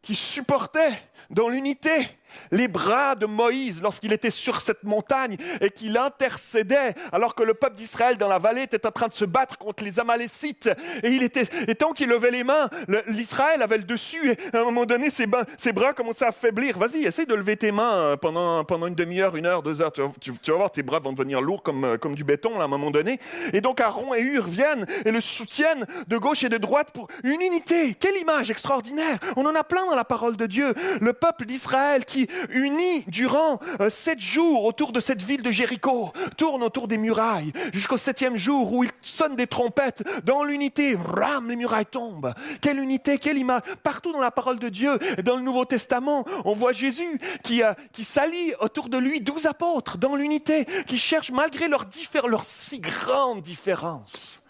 qui 0.02 0.14
supportaient 0.14 1.02
dans 1.30 1.48
l'unité. 1.48 2.15
Les 2.50 2.68
bras 2.68 3.14
de 3.14 3.26
Moïse 3.26 3.80
lorsqu'il 3.82 4.12
était 4.12 4.30
sur 4.30 4.60
cette 4.60 4.84
montagne 4.84 5.36
et 5.60 5.70
qu'il 5.70 5.96
intercédait 5.96 6.94
alors 7.12 7.34
que 7.34 7.42
le 7.42 7.54
peuple 7.54 7.76
d'Israël 7.76 8.16
dans 8.16 8.28
la 8.28 8.38
vallée 8.38 8.62
était 8.62 8.86
en 8.86 8.90
train 8.90 9.08
de 9.08 9.14
se 9.14 9.24
battre 9.24 9.58
contre 9.58 9.84
les 9.84 9.98
Amalécites 9.98 10.70
et 11.02 11.10
il 11.10 11.22
était 11.22 11.46
tant 11.74 11.92
qu'il 11.92 12.08
levait 12.08 12.30
les 12.30 12.44
mains, 12.44 12.68
l'Israël 13.06 13.62
avait 13.62 13.78
le 13.78 13.84
dessus 13.84 14.32
et 14.32 14.56
à 14.56 14.60
un 14.60 14.64
moment 14.64 14.84
donné 14.84 15.10
ses, 15.10 15.26
bras 15.26 15.92
commençaient 15.92 16.26
à 16.26 16.32
faiblir. 16.32 16.78
Vas-y, 16.78 17.04
essaye 17.04 17.26
de 17.26 17.34
lever 17.34 17.56
tes 17.56 17.72
mains 17.72 17.94
euh, 17.94 18.16
pendant, 18.16 18.86
une 18.86 18.94
demi-heure, 18.94 19.36
une 19.36 19.46
heure, 19.46 19.62
deux 19.62 19.80
heures. 19.80 19.92
Tu, 19.92 20.02
vas- 20.02 20.56
voir, 20.56 20.70
tes 20.70 20.82
bras 20.82 20.98
vont 21.00 21.12
devenir 21.12 21.40
lourds 21.40 21.62
comme, 21.62 21.84
euh, 21.84 21.96
du 22.14 22.24
béton 22.24 22.60
à 22.60 22.64
un 22.64 22.68
moment 22.68 22.90
donné. 22.90 23.18
Et 23.52 23.60
donc 23.60 23.80
Aaron 23.80 24.14
et 24.14 24.20
Hur 24.20 24.46
viennent 24.46 24.86
et 25.04 25.10
le 25.10 25.20
soutiennent 25.20 25.86
de 26.06 26.16
gauche 26.16 26.44
et 26.44 26.48
de 26.48 26.56
droite 26.56 26.90
pour 26.92 27.08
une 27.24 27.40
unité. 27.40 27.94
Quelle 27.94 28.16
image 28.16 28.50
extraordinaire 28.50 29.18
On 29.36 29.44
en 29.44 29.54
a 29.54 29.64
plein 29.64 29.84
dans 29.86 29.96
la 29.96 30.04
parole 30.04 30.36
de 30.36 30.46
Dieu. 30.46 30.74
Le 31.00 31.12
peuple 31.12 31.44
d'Israël 31.44 32.04
qui, 32.04 32.25
uni 32.50 33.04
durant 33.08 33.58
euh, 33.80 33.90
sept 33.90 34.20
jours 34.20 34.64
autour 34.64 34.92
de 34.92 35.00
cette 35.00 35.22
ville 35.22 35.42
de 35.42 35.50
Jéricho, 35.50 36.12
tourne 36.36 36.62
autour 36.62 36.88
des 36.88 36.98
murailles 36.98 37.52
jusqu'au 37.72 37.96
septième 37.96 38.36
jour 38.36 38.72
où 38.72 38.84
il 38.84 38.90
sonne 39.00 39.36
des 39.36 39.46
trompettes. 39.46 40.02
Dans 40.24 40.44
l'unité, 40.44 40.96
ram, 40.96 41.48
les 41.48 41.56
murailles 41.56 41.86
tombent. 41.86 42.34
Quelle 42.60 42.78
unité, 42.78 43.18
quelle 43.18 43.38
image. 43.38 43.62
Partout 43.82 44.12
dans 44.12 44.20
la 44.20 44.30
parole 44.30 44.58
de 44.58 44.68
Dieu, 44.68 44.98
dans 45.24 45.36
le 45.36 45.42
Nouveau 45.42 45.64
Testament, 45.64 46.24
on 46.44 46.52
voit 46.52 46.72
Jésus 46.72 47.20
qui, 47.42 47.62
euh, 47.62 47.72
qui 47.92 48.04
s'allie 48.04 48.54
autour 48.60 48.88
de 48.88 48.98
lui 48.98 49.20
douze 49.20 49.46
apôtres 49.46 49.98
dans 49.98 50.16
l'unité, 50.16 50.66
qui 50.86 50.98
cherchent 50.98 51.32
malgré 51.32 51.68
leurs 51.68 51.86
leurs 52.26 52.44
si 52.44 52.78
grandes 52.80 53.42
différences 53.42 54.42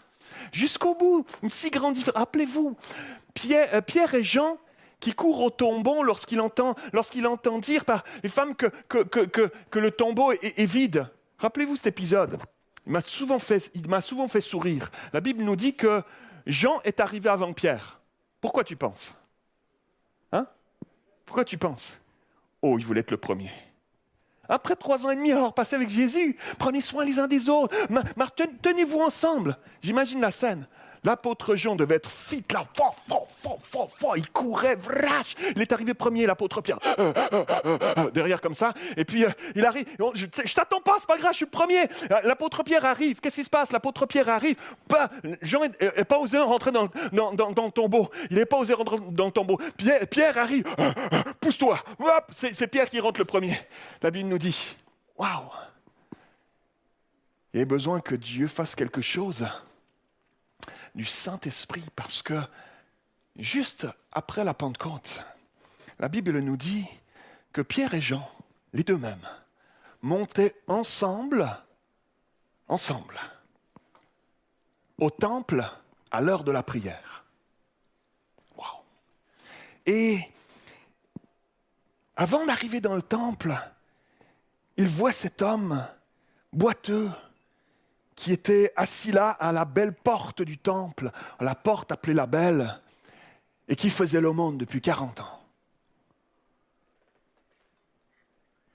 jusqu'au 0.51 0.95
bout. 0.95 1.25
Une 1.43 1.49
si 1.49 1.69
grande 1.69 1.93
différence. 1.93 2.19
Rappelez-vous, 2.19 2.75
euh, 3.51 3.81
Pierre 3.81 4.15
et 4.15 4.23
Jean 4.23 4.57
qui 4.99 5.13
courent 5.13 5.41
au 5.41 5.49
tombeau 5.49 6.03
lorsqu'il 6.03 6.39
entend, 6.41 6.75
dire 7.59 7.85
par 7.85 8.03
les 8.23 8.29
femmes 8.29 8.55
que, 8.55 8.71
le 9.73 9.91
tombeau 9.91 10.31
est, 10.31 10.65
vide. 10.65 11.07
Rappelez-vous 11.37 11.75
cet 11.75 11.87
épisode. 11.87 12.39
Il 12.85 12.93
m'a 12.93 13.01
souvent 13.01 13.39
souvent 14.01 14.27
fait 14.27 14.41
sourire. 14.41 14.89
La 15.13 15.21
Bible 15.21 15.43
nous 15.43 15.55
dit 15.55 15.75
que 15.75 16.01
Jean 16.45 16.81
est 16.83 16.99
arrivé 16.99 17.29
avant 17.29 17.53
Pierre. 17.53 17.99
Pourquoi 18.41 18.63
tu 18.63 18.75
penses? 18.75 19.13
Hein? 20.31 20.47
Pourquoi 21.25 21.45
tu 21.45 21.57
penses? 21.57 21.99
Oh, 22.61 22.77
il 22.79 22.85
voulait 22.85 23.01
être 23.01 23.11
le 23.11 23.17
premier. 23.17 23.51
Après 24.49 24.75
trois 24.75 25.05
ans 25.05 25.09
et 25.09 25.15
demi 25.15 25.31
à 25.31 25.35
avoir 25.35 25.53
passé 25.53 25.75
avec 25.75 25.89
Jésus, 25.89 26.37
prenez 26.57 26.81
soin 26.81 27.05
les 27.05 27.19
uns 27.19 27.27
des 27.27 27.49
autres. 27.49 27.75
Tenez-vous 28.61 28.99
ensemble. 28.99 29.57
J'imagine 29.81 30.21
la 30.21 30.31
scène. 30.31 30.67
L'apôtre 31.03 31.55
Jean 31.55 31.75
devait 31.75 31.95
être 31.95 32.09
fit 32.09 32.43
là, 32.51 32.63
fort, 32.75 32.95
fort, 33.07 33.27
fort, 33.29 33.57
fort, 33.61 33.89
fort. 33.89 34.17
Il 34.17 34.29
courait, 34.31 34.75
vrache. 34.75 35.35
Il 35.55 35.61
est 35.61 35.71
arrivé 35.71 35.93
premier, 35.93 36.25
l'apôtre 36.25 36.61
Pierre. 36.61 36.79
Derrière 38.13 38.41
comme 38.41 38.53
ça. 38.53 38.73
Et 38.95 39.05
puis 39.05 39.25
euh, 39.25 39.29
il 39.55 39.65
arrive. 39.65 39.85
On- 39.99 40.13
Je, 40.13 40.25
je 40.45 40.53
t'attends 40.53 40.81
pas, 40.81 40.95
c'est 40.99 41.07
pas 41.07 41.17
grave, 41.17 41.31
je 41.33 41.37
suis 41.37 41.45
premier. 41.45 41.81
Euh, 42.11 42.21
L'apôtre 42.23 42.63
Pierre 42.63 42.85
arrive. 42.85 43.19
Qu'est-ce 43.19 43.35
qui 43.35 43.43
se 43.43 43.49
passe? 43.49 43.71
L'apôtre 43.71 44.05
Pierre 44.05 44.29
arrive. 44.29 44.55
Jean 45.41 45.61
n'a 45.81 46.05
pas 46.05 46.17
osé 46.19 46.37
rentrer 46.39 46.71
dans, 46.71 46.87
dans, 47.11 47.33
dans- 47.33 47.51
dans 47.51 47.65
le 47.65 47.71
tombeau. 47.71 48.09
Il 48.29 48.37
n'a 48.37 48.45
pas 48.45 48.57
osé 48.57 48.73
rentrer 48.73 48.97
dans 49.11 49.25
le 49.25 49.31
tombeau. 49.31 49.57
Pierre, 49.77 50.07
Pierre 50.07 50.37
arrive. 50.37 50.65
Pousse-toi. 51.39 51.79
C'est 52.31 52.67
Pierre 52.67 52.89
qui 52.89 52.99
rentre 52.99 53.19
le 53.19 53.25
premier. 53.25 53.53
La 54.01 54.11
Bible 54.11 54.29
nous 54.29 54.37
dit 54.37 54.75
Waouh 55.17 55.29
Il 57.53 57.59
y 57.59 57.63
a 57.63 57.65
besoin 57.65 57.99
que 57.99 58.15
Dieu 58.15 58.47
fasse 58.47 58.75
quelque 58.75 59.01
chose 59.01 59.47
du 60.97 61.05
Saint-Esprit 61.05 61.83
parce 61.95 62.23
que 62.23 62.41
juste 63.37 63.87
après 64.11 64.43
la 64.43 64.55
Pentecôte, 64.55 65.21
la 65.99 66.09
Bible 66.09 66.39
nous 66.39 66.57
dit 66.57 66.85
que 67.53 67.61
Pierre 67.61 67.93
et 67.93 68.01
Jean, 68.01 68.27
les 68.73 68.83
deux 68.83 68.97
mêmes, 68.97 69.27
montaient 70.01 70.55
ensemble, 70.67 71.47
ensemble, 72.67 73.19
au 74.97 75.11
temple 75.11 75.63
à 76.11 76.19
l'heure 76.19 76.43
de 76.43 76.51
la 76.51 76.63
prière. 76.63 77.23
Et 79.85 80.19
avant 82.17 82.45
d'arriver 82.45 82.81
dans 82.81 82.95
le 82.95 83.01
temple, 83.01 83.55
ils 84.75 84.87
voient 84.87 85.13
cet 85.13 85.41
homme 85.41 85.87
boiteux 86.51 87.09
qui 88.17 88.33
était 88.33 88.73
assis 88.75 89.11
là 89.11 89.29
à 89.29 89.51
la 89.51 89.63
belle 89.63 89.93
porte 89.93 90.41
du 90.41 90.57
temple, 90.57 91.11
la 91.39 91.53
porte 91.53 91.91
appelée 91.91 92.15
la 92.15 92.25
belle, 92.25 92.81
et 93.67 93.75
qui 93.75 93.91
faisait 93.91 94.19
l'aumône 94.19 94.57
depuis 94.57 94.81
40 94.81 95.19
ans. 95.19 95.43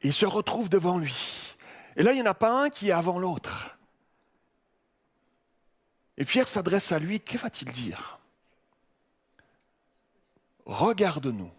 Il 0.02 0.12
se 0.12 0.26
retrouve 0.26 0.68
devant 0.68 0.96
lui. 0.96 1.56
Et 1.96 2.04
là, 2.04 2.12
il 2.12 2.16
n'y 2.16 2.22
en 2.22 2.30
a 2.30 2.34
pas 2.34 2.64
un 2.64 2.70
qui 2.70 2.90
est 2.90 2.92
avant 2.92 3.18
l'autre. 3.18 3.76
Et 6.16 6.24
Pierre 6.24 6.48
s'adresse 6.48 6.92
à 6.92 7.00
lui, 7.00 7.20
que 7.20 7.36
va-t-il 7.36 7.72
dire? 7.72 8.20
Regarde-nous. 10.66 11.50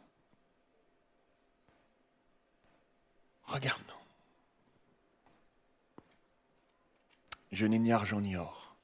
Regarde-nous. 3.43 3.92
Je 7.53 7.67
n'ai 7.67 7.77
ni 7.77 7.91
argent 7.91 8.19
ni 8.19 8.35
or, 8.35 8.75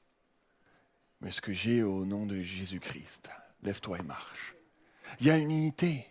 mais 1.20 1.32
ce 1.32 1.40
que 1.40 1.52
j'ai 1.52 1.82
au 1.82 2.04
nom 2.04 2.24
de 2.24 2.40
Jésus-Christ, 2.40 3.28
lève-toi 3.64 3.98
et 3.98 4.02
marche. 4.02 4.54
Il 5.18 5.26
y 5.26 5.30
a 5.32 5.36
une 5.36 5.50
unité 5.50 6.06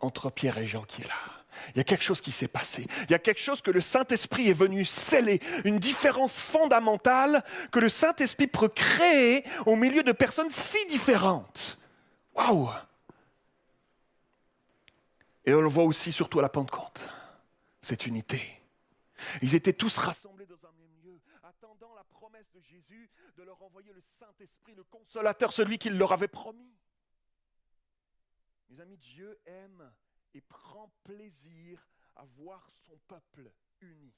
entre 0.00 0.30
Pierre 0.30 0.56
et 0.56 0.66
Jean 0.66 0.84
qui 0.84 1.02
est 1.02 1.06
là. 1.06 1.44
Il 1.74 1.76
y 1.76 1.80
a 1.80 1.84
quelque 1.84 2.02
chose 2.02 2.22
qui 2.22 2.32
s'est 2.32 2.48
passé. 2.48 2.86
Il 3.02 3.10
y 3.10 3.14
a 3.14 3.18
quelque 3.18 3.40
chose 3.40 3.60
que 3.60 3.70
le 3.70 3.82
Saint-Esprit 3.82 4.48
est 4.48 4.54
venu 4.54 4.86
sceller, 4.86 5.42
une 5.66 5.78
différence 5.78 6.38
fondamentale 6.38 7.44
que 7.70 7.80
le 7.80 7.90
Saint-Esprit 7.90 8.46
peut 8.46 8.70
créer 8.70 9.44
au 9.66 9.76
milieu 9.76 10.02
de 10.02 10.12
personnes 10.12 10.50
si 10.50 10.86
différentes. 10.86 11.78
Waouh 12.34 12.70
Et 15.44 15.52
on 15.52 15.60
le 15.60 15.68
voit 15.68 15.84
aussi 15.84 16.12
surtout 16.12 16.38
à 16.38 16.42
la 16.42 16.48
Pentecôte, 16.48 17.10
cette 17.82 18.06
unité. 18.06 18.40
Ils 19.42 19.54
étaient 19.54 19.74
tous 19.74 19.98
rassemblés 19.98 20.46
dans 20.46 20.65
un 20.65 20.65
attendant 21.76 21.94
la 21.94 22.04
promesse 22.04 22.50
de 22.52 22.60
Jésus 22.60 23.10
de 23.36 23.42
leur 23.42 23.62
envoyer 23.62 23.92
le 23.92 24.00
Saint-Esprit, 24.00 24.74
le 24.74 24.84
consolateur, 24.84 25.52
celui 25.52 25.78
qu'il 25.78 25.98
leur 25.98 26.12
avait 26.12 26.28
promis. 26.28 26.74
Mes 28.70 28.80
amis, 28.80 28.96
Dieu 28.96 29.38
aime 29.44 29.92
et 30.32 30.40
prend 30.40 30.90
plaisir 31.04 31.86
à 32.14 32.24
voir 32.36 32.66
son 32.86 32.96
peuple 33.06 33.50
uni. 33.80 34.14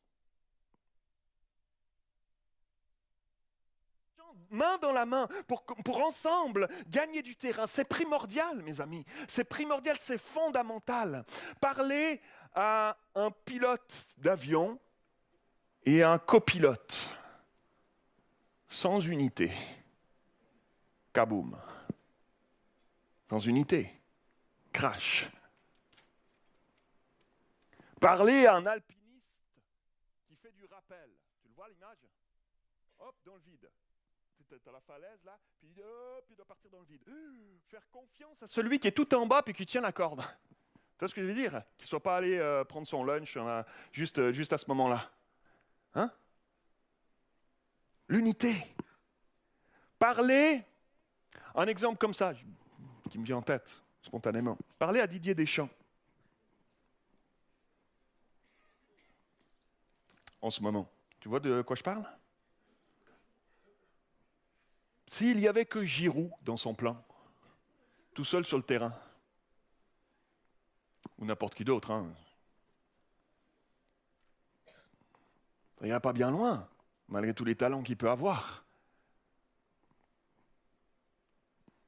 Main 4.51 4.79
dans 4.79 4.93
la 4.93 5.05
main 5.05 5.27
pour, 5.49 5.65
pour 5.65 5.99
ensemble 6.05 6.69
gagner 6.87 7.23
du 7.23 7.35
terrain. 7.35 7.67
C'est 7.67 7.85
primordial, 7.85 8.63
mes 8.63 8.81
amis. 8.81 9.05
C'est 9.27 9.45
primordial, 9.45 9.97
c'est 9.99 10.19
fondamental. 10.19 11.25
Parler 11.61 12.21
à 12.55 12.97
un 13.17 13.31
pilote 13.31 14.15
d'avion 14.19 14.79
et 15.85 16.05
un 16.05 16.19
copilote 16.19 17.19
sans 18.69 19.01
unité. 19.01 19.51
Kaboum. 21.13 21.59
Sans 23.29 23.41
unité. 23.41 23.91
Crash. 24.73 25.29
Parler 28.01 28.47
à 28.47 28.55
un 28.57 28.67
alpiniste 28.67 29.27
qui 30.29 30.37
fait 30.37 30.53
du 30.53 30.65
rappel. 30.67 31.11
Tu 31.43 31.49
le 31.49 31.55
vois 31.55 31.69
l'image? 31.69 31.99
Hop, 33.01 33.17
dans 33.25 33.35
le 33.35 33.41
vide. 33.41 33.69
Tu 34.49 34.55
as 34.55 34.73
la 34.73 34.81
falaise 34.81 35.23
là, 35.25 35.39
puis 35.61 35.83
hop, 35.83 36.25
il 36.31 36.37
doit 36.37 36.47
partir 36.47 36.71
dans 36.71 36.81
le 36.81 36.87
vide. 36.87 37.03
Faire 37.69 37.87
confiance 37.91 38.43
à 38.43 38.47
celui 38.47 38.79
qui 38.79 38.89
est 38.89 38.93
tout 38.93 39.13
en 39.15 39.27
bas 39.27 39.43
puis 39.43 39.53
qui 39.53 39.67
tient 39.67 39.83
la 39.83 39.93
corde. 39.93 40.23
Tu 40.23 41.01
vois 41.01 41.09
ce 41.09 41.15
que 41.15 41.23
je 41.23 41.27
veux 41.27 41.35
dire? 41.35 41.51
Qu'il 41.77 41.85
ne 41.85 41.89
soit 41.89 42.03
pas 42.03 42.17
allé 42.17 42.39
euh, 42.39 42.65
prendre 42.65 42.87
son 42.87 43.05
lunch 43.05 43.37
euh, 43.37 43.63
juste, 43.93 44.19
euh, 44.19 44.33
juste 44.33 44.53
à 44.53 44.59
ce 44.59 44.65
moment-là. 44.69 45.11
Hein? 45.95 46.11
L'unité. 48.09 48.75
Parler, 49.99 50.65
un 51.55 51.67
exemple 51.67 51.99
comme 51.99 52.15
ça, 52.15 52.33
qui 53.11 53.19
me 53.19 53.25
vient 53.25 53.37
en 53.37 53.43
tête 53.43 53.83
spontanément. 54.03 54.57
Parler 54.79 55.01
à 55.01 55.07
Didier 55.07 55.35
Deschamps. 55.35 55.69
En 60.41 60.51
ce 60.51 60.63
moment. 60.63 60.89
Tu 61.21 61.29
vois 61.29 61.41
de 61.41 61.63
quoi 61.63 61.77
je 61.77 61.83
parle? 61.83 62.09
S'il 65.07 65.37
n'y 65.37 65.49
avait 65.49 65.67
que 65.67 65.85
Giroud 65.85 66.31
dans 66.43 66.57
son 66.57 66.75
plan, 66.75 67.03
tout 68.15 68.25
seul 68.25 68.45
sur 68.45 68.57
le 68.57 68.63
terrain, 68.63 68.93
ou 71.19 71.25
n'importe 71.25 71.55
qui 71.55 71.65
d'autre, 71.65 72.05
il 75.81 75.87
n'y 75.87 75.93
a 75.93 76.01
pas 76.01 76.13
bien 76.13 76.31
loin, 76.31 76.69
malgré 77.09 77.35
tous 77.35 77.45
les 77.45 77.55
talents 77.55 77.83
qu'il 77.83 77.97
peut 77.97 78.11
avoir. 78.11 78.65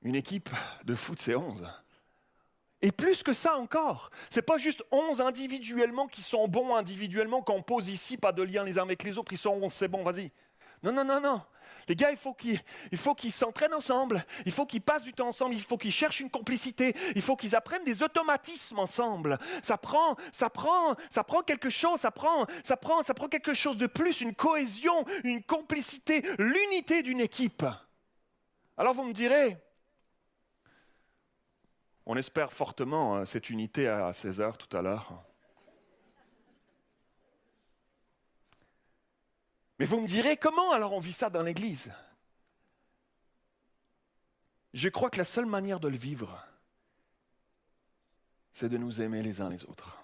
Une 0.02 0.14
équipe 0.14 0.50
de 0.84 0.94
foot, 0.94 1.20
c'est 1.20 1.34
11. 1.34 1.66
Et 2.82 2.92
plus 2.92 3.22
que 3.22 3.34
ça 3.34 3.58
encore, 3.58 4.10
c'est 4.30 4.42
pas 4.42 4.56
juste 4.56 4.82
11 4.90 5.20
individuellement 5.20 6.06
qui 6.06 6.22
sont 6.22 6.48
bons 6.48 6.74
individuellement, 6.74 7.42
qu'on 7.42 7.62
pose 7.62 7.88
ici, 7.88 8.16
pas 8.16 8.32
de 8.32 8.42
lien 8.42 8.64
les 8.64 8.78
uns 8.78 8.82
avec 8.82 9.02
les 9.02 9.18
autres, 9.18 9.32
ils 9.32 9.38
sont 9.38 9.50
11, 9.50 9.70
c'est 9.70 9.88
bon, 9.88 10.02
vas-y. 10.02 10.32
Non, 10.82 10.92
non, 10.92 11.04
non, 11.04 11.20
non. 11.20 11.42
Les 11.88 11.96
gars, 11.96 12.10
il 12.10 12.16
faut 12.16 12.34
qu'ils 12.34 13.32
s'entraînent 13.32 13.74
ensemble, 13.74 14.24
il 14.46 14.52
faut 14.52 14.66
qu'ils 14.66 14.82
passent 14.82 15.04
du 15.04 15.12
temps 15.12 15.28
ensemble, 15.28 15.54
il 15.54 15.62
faut 15.62 15.76
qu'ils 15.76 15.92
cherchent 15.92 16.20
une 16.20 16.30
complicité, 16.30 16.94
il 17.14 17.22
faut 17.22 17.36
qu'ils 17.36 17.56
apprennent 17.56 17.84
des 17.84 18.02
automatismes 18.02 18.78
ensemble. 18.78 19.38
Ça 19.62 19.78
prend, 19.78 20.16
ça 20.32 20.50
prend, 20.50 20.94
ça 21.08 21.24
prend 21.24 21.42
quelque 21.42 21.70
chose, 21.70 22.00
ça 22.00 22.10
prend, 22.10 22.46
ça 22.64 22.76
prend, 22.76 23.02
ça 23.02 23.14
prend 23.14 23.28
quelque 23.28 23.54
chose 23.54 23.76
de 23.76 23.86
plus, 23.86 24.20
une 24.20 24.34
cohésion, 24.34 25.04
une 25.24 25.42
complicité, 25.42 26.22
l'unité 26.38 27.02
d'une 27.02 27.20
équipe. 27.20 27.64
Alors 28.76 28.94
vous 28.94 29.04
me 29.04 29.12
direz, 29.12 29.56
on 32.06 32.16
espère 32.16 32.52
fortement 32.52 33.16
hein, 33.16 33.26
cette 33.26 33.50
unité 33.50 33.88
à 33.88 34.10
16h 34.10 34.56
tout 34.56 34.76
à 34.76 34.82
l'heure. 34.82 35.29
Mais 39.80 39.86
vous 39.86 39.98
me 39.98 40.06
direz, 40.06 40.36
comment 40.36 40.72
alors 40.72 40.92
on 40.92 41.00
vit 41.00 41.14
ça 41.14 41.30
dans 41.30 41.42
l'Église? 41.42 41.90
Je 44.74 44.90
crois 44.90 45.08
que 45.08 45.16
la 45.16 45.24
seule 45.24 45.46
manière 45.46 45.80
de 45.80 45.88
le 45.88 45.96
vivre, 45.96 46.38
c'est 48.52 48.68
de 48.68 48.76
nous 48.76 49.00
aimer 49.00 49.22
les 49.22 49.40
uns 49.40 49.48
les 49.48 49.64
autres. 49.64 49.96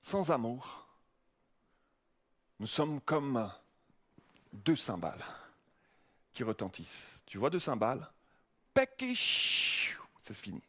Sans 0.00 0.32
amour, 0.32 0.88
nous 2.58 2.66
sommes 2.66 3.00
comme 3.00 3.48
deux 4.52 4.74
cymbales 4.74 5.24
qui 6.32 6.42
retentissent. 6.42 7.22
Tu 7.26 7.38
vois 7.38 7.50
deux 7.50 7.60
cymbales? 7.60 8.10
Se 10.20 10.32
finit. 10.32 10.64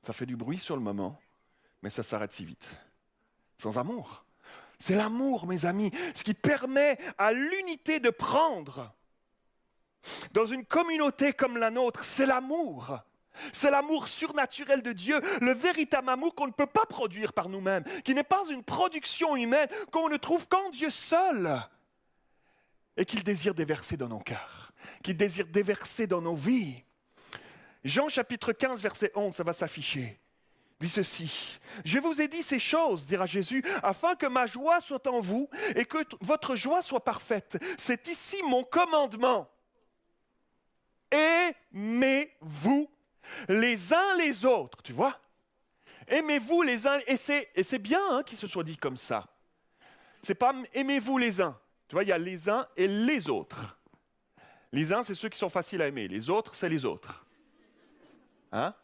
Ça 0.00 0.14
fait 0.14 0.24
du 0.24 0.34
bruit 0.34 0.58
sur 0.58 0.76
le 0.76 0.82
moment, 0.82 1.20
mais 1.82 1.90
ça 1.90 2.02
s'arrête 2.02 2.32
si 2.32 2.46
vite. 2.46 2.74
Sans 3.58 3.76
amour. 3.76 4.24
C'est 4.82 4.96
l'amour, 4.96 5.46
mes 5.46 5.64
amis, 5.64 5.92
ce 6.12 6.24
qui 6.24 6.34
permet 6.34 6.98
à 7.16 7.32
l'unité 7.32 8.00
de 8.00 8.10
prendre. 8.10 8.92
Dans 10.32 10.44
une 10.44 10.64
communauté 10.64 11.32
comme 11.32 11.56
la 11.56 11.70
nôtre, 11.70 12.02
c'est 12.02 12.26
l'amour. 12.26 12.98
C'est 13.52 13.70
l'amour 13.70 14.08
surnaturel 14.08 14.82
de 14.82 14.92
Dieu, 14.92 15.20
le 15.40 15.52
véritable 15.52 16.08
amour 16.08 16.34
qu'on 16.34 16.48
ne 16.48 16.52
peut 16.52 16.66
pas 16.66 16.84
produire 16.84 17.32
par 17.32 17.48
nous-mêmes, 17.48 17.84
qui 18.04 18.12
n'est 18.12 18.24
pas 18.24 18.42
une 18.50 18.64
production 18.64 19.36
humaine 19.36 19.68
qu'on 19.92 20.08
ne 20.08 20.16
trouve 20.16 20.48
qu'en 20.48 20.68
Dieu 20.70 20.90
seul, 20.90 21.62
et 22.96 23.04
qu'il 23.04 23.22
désire 23.22 23.54
déverser 23.54 23.96
dans 23.96 24.08
nos 24.08 24.18
cœurs, 24.18 24.72
qu'il 25.04 25.16
désire 25.16 25.46
déverser 25.46 26.08
dans 26.08 26.22
nos 26.22 26.34
vies. 26.34 26.82
Jean 27.84 28.08
chapitre 28.08 28.52
15, 28.52 28.82
verset 28.82 29.12
11, 29.14 29.32
ça 29.32 29.44
va 29.44 29.52
s'afficher 29.52 30.21
dit 30.82 30.88
ceci, 30.88 31.60
Je 31.84 32.00
vous 32.00 32.20
ai 32.20 32.26
dit 32.26 32.42
ces 32.42 32.58
choses, 32.58 33.06
dira 33.06 33.24
Jésus, 33.24 33.64
afin 33.84 34.16
que 34.16 34.26
ma 34.26 34.46
joie 34.46 34.80
soit 34.80 35.06
en 35.06 35.20
vous 35.20 35.48
et 35.76 35.84
que 35.84 35.98
votre 36.20 36.56
joie 36.56 36.82
soit 36.82 37.04
parfaite. 37.04 37.56
C'est 37.78 38.08
ici 38.08 38.36
mon 38.48 38.64
commandement. 38.64 39.48
Aimez-vous 41.10 42.90
les 43.48 43.92
uns 43.92 44.16
les 44.18 44.44
autres, 44.44 44.82
tu 44.82 44.92
vois? 44.92 45.18
Aimez-vous 46.08 46.62
les 46.62 46.86
uns, 46.88 46.98
et 47.06 47.16
c'est, 47.16 47.78
bien 47.78 48.00
hein, 48.10 48.22
qu'il 48.24 48.36
se 48.36 48.48
soit 48.48 48.64
dit 48.64 48.76
comme 48.76 48.96
ça. 48.96 49.28
C'est 50.20 50.34
pas 50.34 50.52
aimez-vous 50.74 51.16
les 51.16 51.40
uns. 51.40 51.56
Tu 51.86 51.94
vois, 51.94 52.02
il 52.02 52.08
y 52.08 52.12
a 52.12 52.18
les 52.18 52.48
uns 52.48 52.66
et 52.76 52.88
les 52.88 53.28
autres. 53.28 53.78
Les 54.72 54.92
uns, 54.92 55.04
c'est 55.04 55.14
ceux 55.14 55.28
qui 55.28 55.38
sont 55.38 55.48
faciles 55.48 55.80
à 55.80 55.86
aimer. 55.86 56.08
Les 56.08 56.28
autres, 56.28 56.56
c'est 56.56 56.68
les 56.68 56.84
autres. 56.84 57.24
Hein? 58.50 58.74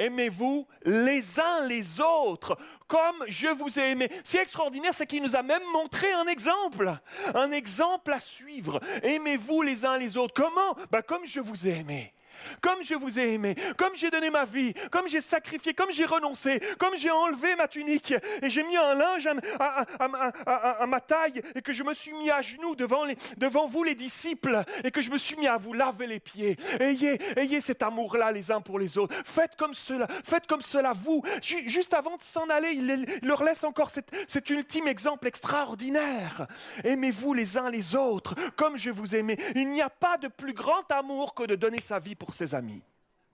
Aimez-vous 0.00 0.66
les 0.84 1.38
uns 1.38 1.66
les 1.66 2.00
autres 2.00 2.56
comme 2.86 3.24
je 3.28 3.48
vous 3.48 3.78
ai 3.78 3.90
aimé. 3.90 4.10
Ce 4.24 4.32
qui 4.32 4.36
est 4.36 4.42
extraordinaire, 4.42 4.92
c'est 4.94 5.06
qu'il 5.06 5.22
nous 5.22 5.36
a 5.36 5.42
même 5.42 5.62
montré 5.72 6.10
un 6.12 6.26
exemple, 6.26 6.92
un 7.34 7.52
exemple 7.52 8.12
à 8.12 8.20
suivre. 8.20 8.80
Aimez-vous 9.02 9.62
les 9.62 9.84
uns 9.84 9.96
les 9.96 10.16
autres. 10.16 10.34
Comment? 10.34 10.74
Ben, 10.90 11.02
Comme 11.02 11.26
je 11.26 11.40
vous 11.40 11.66
ai 11.68 11.78
aimé 11.78 12.12
comme 12.60 12.82
je 12.82 12.94
vous 12.94 13.18
ai 13.18 13.34
aimé, 13.34 13.54
comme 13.76 13.94
j'ai 13.94 14.10
donné 14.10 14.30
ma 14.30 14.44
vie, 14.44 14.74
comme 14.90 15.08
j'ai 15.08 15.20
sacrifié, 15.20 15.74
comme 15.74 15.92
j'ai 15.92 16.04
renoncé, 16.04 16.60
comme 16.78 16.96
j'ai 16.96 17.10
enlevé 17.10 17.56
ma 17.56 17.68
tunique 17.68 18.14
et 18.42 18.50
j'ai 18.50 18.62
mis 18.62 18.76
un 18.76 18.94
linge 18.94 19.28
à, 19.58 20.86
ma 20.86 21.00
taille 21.00 21.42
et 21.54 21.62
que 21.62 21.72
je 21.72 21.82
me 21.82 21.94
suis 21.94 22.12
mis 22.12 22.30
à 22.30 22.40
genoux 22.42 22.74
devant, 22.74 23.04
devant 23.36 23.66
vous 23.66 23.84
les 23.84 23.94
disciples 23.94 24.62
et 24.84 24.90
que 24.90 25.00
je 25.00 25.10
me 25.10 25.18
suis 25.18 25.36
mis 25.36 25.46
à 25.46 25.56
vous 25.56 25.72
laver 25.72 26.06
les 26.06 26.20
pieds. 26.20 26.56
Ayez, 26.78 27.20
ayez 27.38 27.60
cet 27.60 27.82
amour-là 27.82 28.32
les 28.32 28.50
uns 28.50 28.60
pour 28.60 28.78
les 28.78 28.98
autres. 28.98 29.14
Faites 29.24 29.56
comme 29.56 29.74
cela, 29.74 30.06
faites 30.24 30.46
comme 30.46 30.62
cela 30.62 30.92
vous. 30.92 31.22
Juste 31.42 31.94
avant 31.94 32.16
de 32.16 32.22
s'en 32.22 32.48
aller, 32.48 32.72
il, 32.72 33.06
leur 33.22 33.44
laisse 33.44 33.64
encore 33.64 33.90
cet, 33.90 34.10
cet 34.28 34.50
ultime 34.50 34.88
exemple 34.88 35.28
extraordinaire. 35.28 36.46
Aimez-vous 36.84 37.34
les 37.34 37.56
uns 37.56 37.70
les 37.70 37.94
autres 37.94 38.34
comme 38.56 38.76
je 38.76 38.90
vous 38.90 39.14
aimais. 39.14 39.36
Il 39.54 39.68
n'y 39.68 39.82
a 39.82 39.90
pas 39.90 40.18
de 40.18 40.28
plus 40.28 40.52
grand 40.52 40.90
amour 40.90 41.34
que 41.34 41.44
de 41.44 41.54
donner 41.54 41.80
sa 41.80 41.98
vie 41.98 42.14
pour 42.14 42.29
ses 42.32 42.54
amis. 42.54 42.82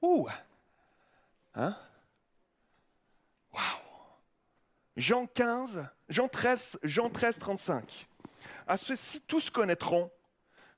Ouh! 0.03 0.29
Hein? 1.55 1.77
Wow! 3.53 3.61
Jean 4.97 5.27
15, 5.27 5.89
Jean 6.09 6.29
13, 6.29 6.79
Jean 6.83 7.11
13, 7.11 7.39
35. 7.39 8.09
À 8.67 8.77
ceci, 8.77 9.21
tous 9.21 9.51
connaîtront 9.51 10.11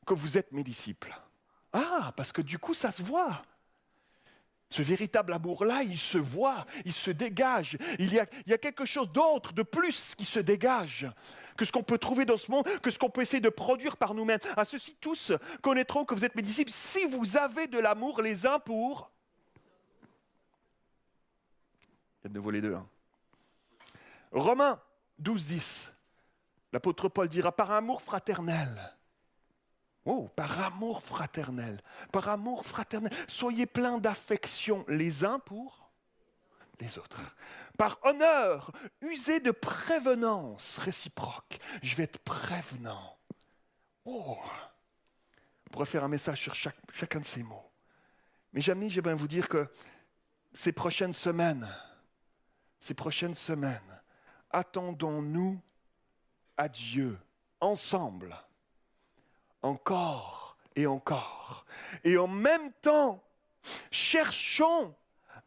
que 0.07 0.15
vous 0.15 0.39
êtes 0.39 0.53
mes 0.53 0.65
disciples. 0.65 1.15
Ah, 1.73 2.13
parce 2.17 2.33
que 2.33 2.43
du 2.43 2.59
coup, 2.59 2.75
ça 2.75 2.91
se 2.91 3.03
voit. 3.03 3.43
Ce 4.71 4.83
véritable 4.83 5.33
amour-là, 5.33 5.83
il 5.83 5.97
se 5.97 6.19
voit, 6.19 6.67
il 6.85 6.93
se 6.93 7.11
dégage. 7.11 7.79
Il 7.99 8.13
y 8.13 8.53
a 8.53 8.59
quelque 8.59 8.85
chose 8.85 9.11
d'autre, 9.11 9.53
de 9.53 9.63
plus 9.63 10.15
qui 10.15 10.25
se 10.25 10.41
dégage 10.41 11.07
que 11.59 11.65
ce 11.65 11.73
qu'on 11.73 11.83
peut 11.83 11.99
trouver 11.99 12.25
dans 12.25 12.39
ce 12.39 12.51
monde, 12.51 12.65
que 12.81 12.91
ce 12.91 12.99
qu'on 12.99 13.11
peut 13.11 13.21
essayer 13.21 13.41
de 13.41 13.49
produire 13.49 13.99
par 13.99 14.15
nous-mêmes. 14.15 14.39
À 14.57 14.65
ceux-ci 14.65 14.97
tous 15.01 15.33
connaîtront 15.61 16.05
que 16.05 16.15
vous 16.15 16.25
êtes 16.25 16.37
mes 16.37 16.43
disciples 16.43 16.71
si 16.71 17.05
vous 17.05 17.37
avez 17.37 17.67
de 17.67 17.79
l'amour 17.79 18.23
les 18.23 18.47
uns 18.47 18.61
pour... 18.61 19.11
Il 22.21 22.25
y 22.25 22.27
a 22.27 22.29
de 22.29 22.35
nouveau 22.35 22.53
les 22.53 22.61
deux. 22.61 22.75
Hein. 22.75 22.87
Romains 24.31 24.81
12, 25.19 25.47
10. 25.47 25.95
L'apôtre 26.73 27.09
Paul 27.09 27.29
dira 27.29 27.51
par 27.51 27.73
amour 27.73 28.03
fraternel. 28.03 28.95
Oh, 30.05 30.29
par 30.37 30.67
amour 30.67 31.03
fraternel. 31.03 31.83
Par 32.13 32.29
amour 32.29 32.65
fraternel. 32.65 33.13
Soyez 33.27 33.67
pleins 33.67 33.99
d'affection 33.99 34.85
les 34.87 35.25
uns 35.25 35.41
pour 35.41 35.91
les 36.79 36.99
autres 36.99 37.35
par 37.79 37.99
honneur, 38.03 38.73
usez 39.01 39.41
de 39.41 39.53
prévenance 39.53 40.79
réciproque. 40.79 41.59
Je 41.81 41.95
vais 41.95 42.03
être 42.03 42.19
prévenant. 42.19 43.17
Oh, 44.05 44.37
on 45.67 45.71
pourrait 45.71 45.87
faire 45.87 46.05
un 46.05 46.09
message 46.09 46.43
sur 46.43 46.55
chacun 46.55 47.21
de 47.21 47.25
ces 47.25 47.43
mots. 47.43 47.71
Mes 48.53 48.69
amis, 48.69 48.91
j'aimerais 48.91 49.15
vous 49.15 49.29
dire 49.29 49.49
que 49.49 49.71
ces 50.53 50.73
prochaines 50.73 51.13
semaines, 51.13 51.73
ces 52.81 52.95
prochaines 52.95 53.35
semaines, 53.35 54.03
attendons-nous 54.51 55.61
à 56.57 56.69
Dieu 56.69 57.17
ensemble, 57.61 58.37
encore 59.63 60.57
et 60.75 60.87
encore. 60.87 61.65
Et 62.03 62.19
en 62.19 62.27
même 62.27 62.73
temps, 62.81 63.23
cherchons 63.93 64.97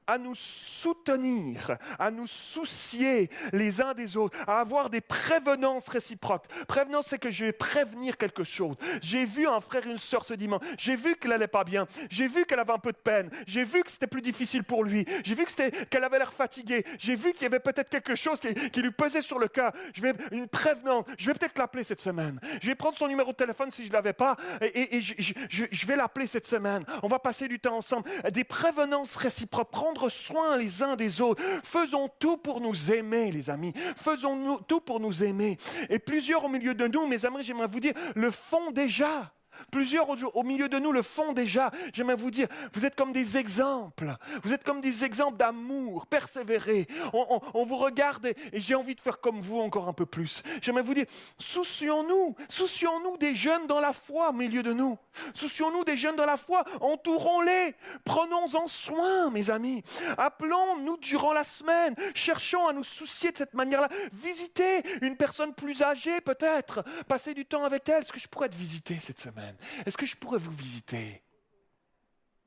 à 0.07 0.17
nous 0.17 0.35
soutenir, 0.35 1.77
à 1.99 2.11
nous 2.11 2.27
soucier 2.27 3.29
les 3.53 3.81
uns 3.81 3.93
des 3.93 4.17
autres, 4.17 4.37
à 4.47 4.59
avoir 4.59 4.89
des 4.89 5.01
prévenances 5.01 5.87
réciproques. 5.87 6.47
Prévenance, 6.67 7.07
c'est 7.07 7.19
que 7.19 7.31
je 7.31 7.45
vais 7.45 7.53
prévenir 7.53 8.17
quelque 8.17 8.43
chose. 8.43 8.75
J'ai 9.01 9.25
vu 9.25 9.47
un 9.47 9.59
frère 9.59 9.85
et 9.87 9.91
une 9.91 9.97
sœur 9.97 10.25
ce 10.25 10.33
dimanche. 10.33 10.61
J'ai 10.77 10.95
vu 10.95 11.15
qu'elle 11.15 11.31
n'allait 11.31 11.47
pas 11.47 11.63
bien. 11.63 11.87
J'ai 12.09 12.27
vu 12.27 12.45
qu'elle 12.45 12.59
avait 12.59 12.73
un 12.73 12.79
peu 12.79 12.91
de 12.91 12.97
peine. 12.97 13.29
J'ai 13.47 13.63
vu 13.63 13.83
que 13.83 13.91
c'était 13.91 14.07
plus 14.07 14.21
difficile 14.21 14.63
pour 14.63 14.83
lui. 14.83 15.05
J'ai 15.23 15.35
vu 15.35 15.45
qu'elle 15.45 16.03
avait 16.03 16.17
l'air 16.17 16.33
fatiguée. 16.33 16.85
J'ai 16.97 17.15
vu 17.15 17.33
qu'il 17.33 17.43
y 17.43 17.45
avait 17.45 17.59
peut-être 17.59 17.89
quelque 17.89 18.15
chose 18.15 18.39
qui, 18.39 18.81
lui 18.81 18.91
pesait 18.91 19.21
sur 19.21 19.39
le 19.39 19.47
cœur. 19.47 19.71
Je 19.93 20.01
vais 20.01 20.13
une 20.31 20.47
prévenance. 20.47 21.05
Je 21.17 21.27
vais 21.27 21.33
peut-être 21.33 21.57
l'appeler 21.57 21.83
cette 21.83 22.01
semaine. 22.01 22.39
Je 22.61 22.67
vais 22.67 22.75
prendre 22.75 22.97
son 22.97 23.07
numéro 23.07 23.31
de 23.31 23.37
téléphone 23.37 23.71
si 23.71 23.83
je 23.83 23.89
ne 23.89 23.93
l'avais 23.93 24.13
pas 24.13 24.35
et, 24.61 25.01
je, 25.01 25.13
je 25.49 25.85
vais 25.85 25.95
l'appeler 25.95 26.27
cette 26.27 26.47
semaine. 26.47 26.83
On 27.03 27.07
va 27.07 27.19
passer 27.19 27.47
du 27.47 27.59
temps 27.59 27.77
ensemble. 27.77 28.09
Des 28.31 28.43
prévenances 28.43 29.15
réciproques 29.15 29.71
prendre 29.71 30.00
soin 30.09 30.57
les 30.57 30.83
uns 30.83 30.95
des 30.95 31.21
autres. 31.21 31.41
Faisons 31.63 32.09
tout 32.19 32.37
pour 32.37 32.61
nous 32.61 32.91
aimer, 32.91 33.31
les 33.31 33.49
amis. 33.49 33.73
Faisons 33.95 34.59
tout 34.67 34.81
pour 34.81 34.99
nous 34.99 35.23
aimer. 35.23 35.57
Et 35.89 35.99
plusieurs 35.99 36.45
au 36.45 36.49
milieu 36.49 36.73
de 36.73 36.87
nous, 36.87 37.07
mes 37.07 37.25
amis, 37.25 37.43
j'aimerais 37.43 37.67
vous 37.67 37.79
dire, 37.79 37.93
le 38.15 38.31
font 38.31 38.71
déjà. 38.71 39.31
Plusieurs 39.70 40.09
au, 40.09 40.43
milieu 40.43 40.70
de 40.70 40.80
nous 40.80 40.91
le 40.91 41.01
font 41.01 41.34
déjà. 41.34 41.72
J'aimerais 41.93 42.16
vous 42.16 42.32
dire, 42.32 42.47
vous 42.74 42.86
êtes 42.86 42.95
comme 42.95 43.14
des 43.14 43.38
exemples. 43.38 44.16
Vous 44.43 44.53
êtes 44.53 44.64
comme 44.64 44.82
des 44.82 45.03
exemples 45.03 45.38
d'amour, 45.38 46.07
persévérer. 46.07 46.88
On 47.14 47.64
vous 47.64 47.78
regarde 47.78 48.26
et, 48.26 48.36
et 48.53 48.59
j'ai 48.59 48.76
envie 48.76 48.95
de 48.95 49.01
faire 49.01 49.20
comme 49.20 49.39
vous 49.39 49.59
encore 49.59 49.88
un 49.88 49.93
peu 49.93 50.05
plus. 50.05 50.43
J'aimerais 50.62 50.84
vous 50.84 50.93
dire, 50.93 51.05
soucions-nous, 51.38 52.36
soucions-nous 52.49 53.18
des 53.18 53.36
jeunes 53.36 53.68
dans 53.68 53.80
la 53.80 53.93
foi 53.93 54.30
au 54.30 54.34
milieu 54.34 54.64
de 54.64 54.74
nous. 54.74 54.97
Soucions-nous 55.34 55.84
des 55.84 55.95
jeunes 55.95 56.16
dans 56.16 56.26
la 56.26 56.38
foi, 56.38 56.64
entourons-les, 56.80 57.76
prenons-en 58.05 58.68
soin, 58.68 59.30
mes 59.30 59.49
amis. 59.49 59.84
Appelons-nous 60.18 60.97
durant 60.97 61.34
la 61.34 61.43
semaine, 61.43 61.95
cherchons 62.14 62.68
à 62.68 62.74
nous 62.74 62.84
soucier 62.84 63.32
de 63.32 63.38
cette 63.38 63.53
manière-là. 63.53 63.89
Visitez 64.14 64.84
une 65.01 65.18
personne 65.18 65.53
plus 65.53 65.82
âgée 65.82 66.22
peut-être, 66.22 66.84
passez 67.07 67.34
du 67.34 67.45
temps 67.45 67.64
avec 67.64 67.88
elle. 67.89 68.01
Est-ce 68.01 68.14
que 68.14 68.20
je 68.20 68.28
pourrais 68.28 68.49
te 68.49 68.55
visiter 68.55 68.99
cette 68.99 69.20
semaine 69.20 69.50
Est-ce 69.85 69.97
que 69.97 70.05
je 70.05 70.15
pourrais 70.15 70.39
vous 70.39 70.51
visiter 70.51 71.21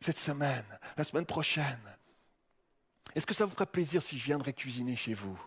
cette 0.00 0.18
semaine, 0.18 0.66
la 0.96 1.04
semaine 1.04 1.26
prochaine? 1.26 1.96
Est-ce 3.14 3.26
que 3.26 3.34
ça 3.34 3.44
vous 3.44 3.52
ferait 3.52 3.66
plaisir 3.66 4.02
si 4.02 4.18
je 4.18 4.24
viendrais 4.24 4.52
cuisiner 4.52 4.96
chez 4.96 5.14
vous? 5.14 5.38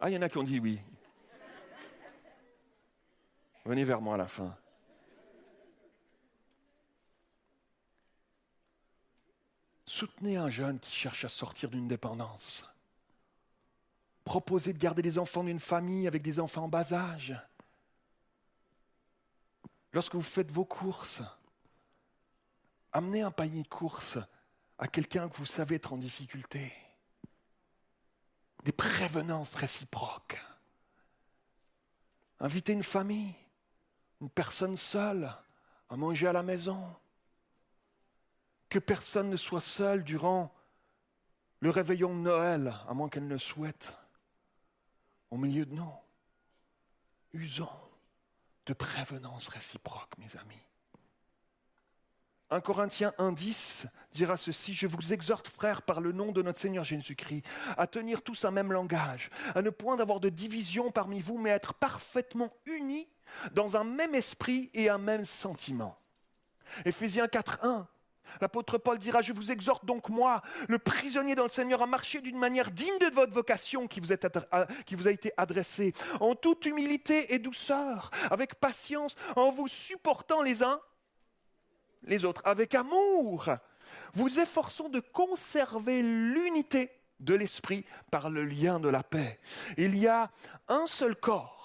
Ah, 0.00 0.08
il 0.08 0.14
y 0.14 0.18
en 0.18 0.22
a 0.22 0.28
qui 0.28 0.38
ont 0.38 0.44
dit 0.44 0.60
oui. 0.60 0.80
Venez 3.64 3.84
vers 3.84 4.00
moi 4.00 4.14
à 4.14 4.18
la 4.18 4.26
fin. 4.26 4.56
Soutenez 9.84 10.36
un 10.36 10.48
jeune 10.48 10.78
qui 10.78 10.94
cherche 10.94 11.24
à 11.24 11.28
sortir 11.28 11.68
d'une 11.70 11.88
dépendance. 11.88 12.66
Proposez 14.24 14.72
de 14.72 14.78
garder 14.78 15.02
les 15.02 15.18
enfants 15.18 15.42
d'une 15.42 15.58
famille 15.58 16.06
avec 16.06 16.22
des 16.22 16.38
enfants 16.38 16.64
en 16.64 16.68
bas 16.68 16.92
âge. 16.92 17.34
Lorsque 19.92 20.14
vous 20.14 20.22
faites 20.22 20.50
vos 20.50 20.64
courses, 20.64 21.22
amenez 22.92 23.22
un 23.22 23.30
panier 23.30 23.62
de 23.62 23.68
courses 23.68 24.18
à 24.78 24.86
quelqu'un 24.86 25.28
que 25.28 25.36
vous 25.36 25.46
savez 25.46 25.76
être 25.76 25.92
en 25.92 25.98
difficulté. 25.98 26.72
Des 28.64 28.72
prévenances 28.72 29.54
réciproques. 29.54 30.38
Invitez 32.40 32.72
une 32.72 32.82
famille, 32.82 33.34
une 34.20 34.30
personne 34.30 34.76
seule 34.76 35.32
à 35.88 35.96
manger 35.96 36.28
à 36.28 36.32
la 36.32 36.42
maison. 36.42 36.94
Que 38.68 38.78
personne 38.78 39.30
ne 39.30 39.36
soit 39.36 39.62
seul 39.62 40.04
durant 40.04 40.54
le 41.60 41.70
réveillon 41.70 42.14
de 42.14 42.20
Noël, 42.20 42.74
à 42.86 42.94
moins 42.94 43.08
qu'elle 43.08 43.24
ne 43.24 43.30
le 43.30 43.38
souhaite, 43.38 43.96
au 45.30 45.38
milieu 45.38 45.64
de 45.64 45.74
nous. 45.74 45.92
Usons 47.32 47.87
de 48.68 48.74
prévenance 48.74 49.48
réciproque, 49.48 50.16
mes 50.18 50.36
amis. 50.36 50.62
1 52.50 52.60
Corinthiens 52.60 53.14
1.10 53.18 53.86
dira 54.12 54.36
ceci, 54.36 54.74
je 54.74 54.86
vous 54.86 55.14
exhorte, 55.14 55.48
frères, 55.48 55.82
par 55.82 56.02
le 56.02 56.12
nom 56.12 56.32
de 56.32 56.42
notre 56.42 56.58
Seigneur 56.58 56.84
Jésus-Christ, 56.84 57.44
à 57.78 57.86
tenir 57.86 58.22
tous 58.22 58.44
un 58.44 58.50
même 58.50 58.70
langage, 58.70 59.30
à 59.54 59.62
ne 59.62 59.70
point 59.70 59.98
avoir 60.00 60.20
de 60.20 60.28
division 60.28 60.90
parmi 60.90 61.20
vous, 61.20 61.38
mais 61.38 61.50
à 61.50 61.56
être 61.56 61.74
parfaitement 61.74 62.52
unis 62.66 63.08
dans 63.52 63.76
un 63.76 63.84
même 63.84 64.14
esprit 64.14 64.70
et 64.74 64.90
un 64.90 64.98
même 64.98 65.24
sentiment. 65.24 65.98
Éphésiens 66.84 67.26
4.1, 67.26 67.86
l'apôtre 68.40 68.78
Paul 68.78 68.98
dira, 68.98 69.20
je 69.20 69.32
vous 69.32 69.52
exhorte 69.52 69.84
donc 69.84 70.08
moi, 70.08 70.42
le 70.68 70.78
prisonnier 70.78 71.34
dans 71.34 71.44
le 71.44 71.48
Seigneur, 71.48 71.82
à 71.82 71.86
marcher 71.86 72.20
d'une 72.20 72.38
manière 72.38 72.70
digne 72.70 72.98
de 73.00 73.14
votre 73.14 73.32
vocation 73.32 73.86
qui 73.86 74.00
vous, 74.00 74.12
a 74.12 75.10
été 75.10 75.32
adressée, 75.36 75.92
en 76.20 76.34
toute 76.34 76.66
humilité 76.66 77.34
et 77.34 77.38
douceur, 77.38 78.10
avec 78.30 78.56
patience, 78.56 79.16
en 79.36 79.50
vous 79.50 79.68
supportant 79.68 80.42
les 80.42 80.62
uns 80.62 80.80
les 82.04 82.24
autres, 82.24 82.42
avec 82.44 82.74
amour, 82.74 83.48
vous 84.14 84.40
efforçons 84.40 84.88
de 84.88 85.00
conserver 85.00 86.02
l'unité 86.02 86.90
de 87.20 87.34
l'esprit 87.34 87.84
par 88.10 88.30
le 88.30 88.44
lien 88.44 88.78
de 88.78 88.88
la 88.88 89.02
paix. 89.02 89.40
Il 89.76 89.96
y 89.96 90.06
a 90.06 90.30
un 90.68 90.86
seul 90.86 91.16
corps 91.16 91.57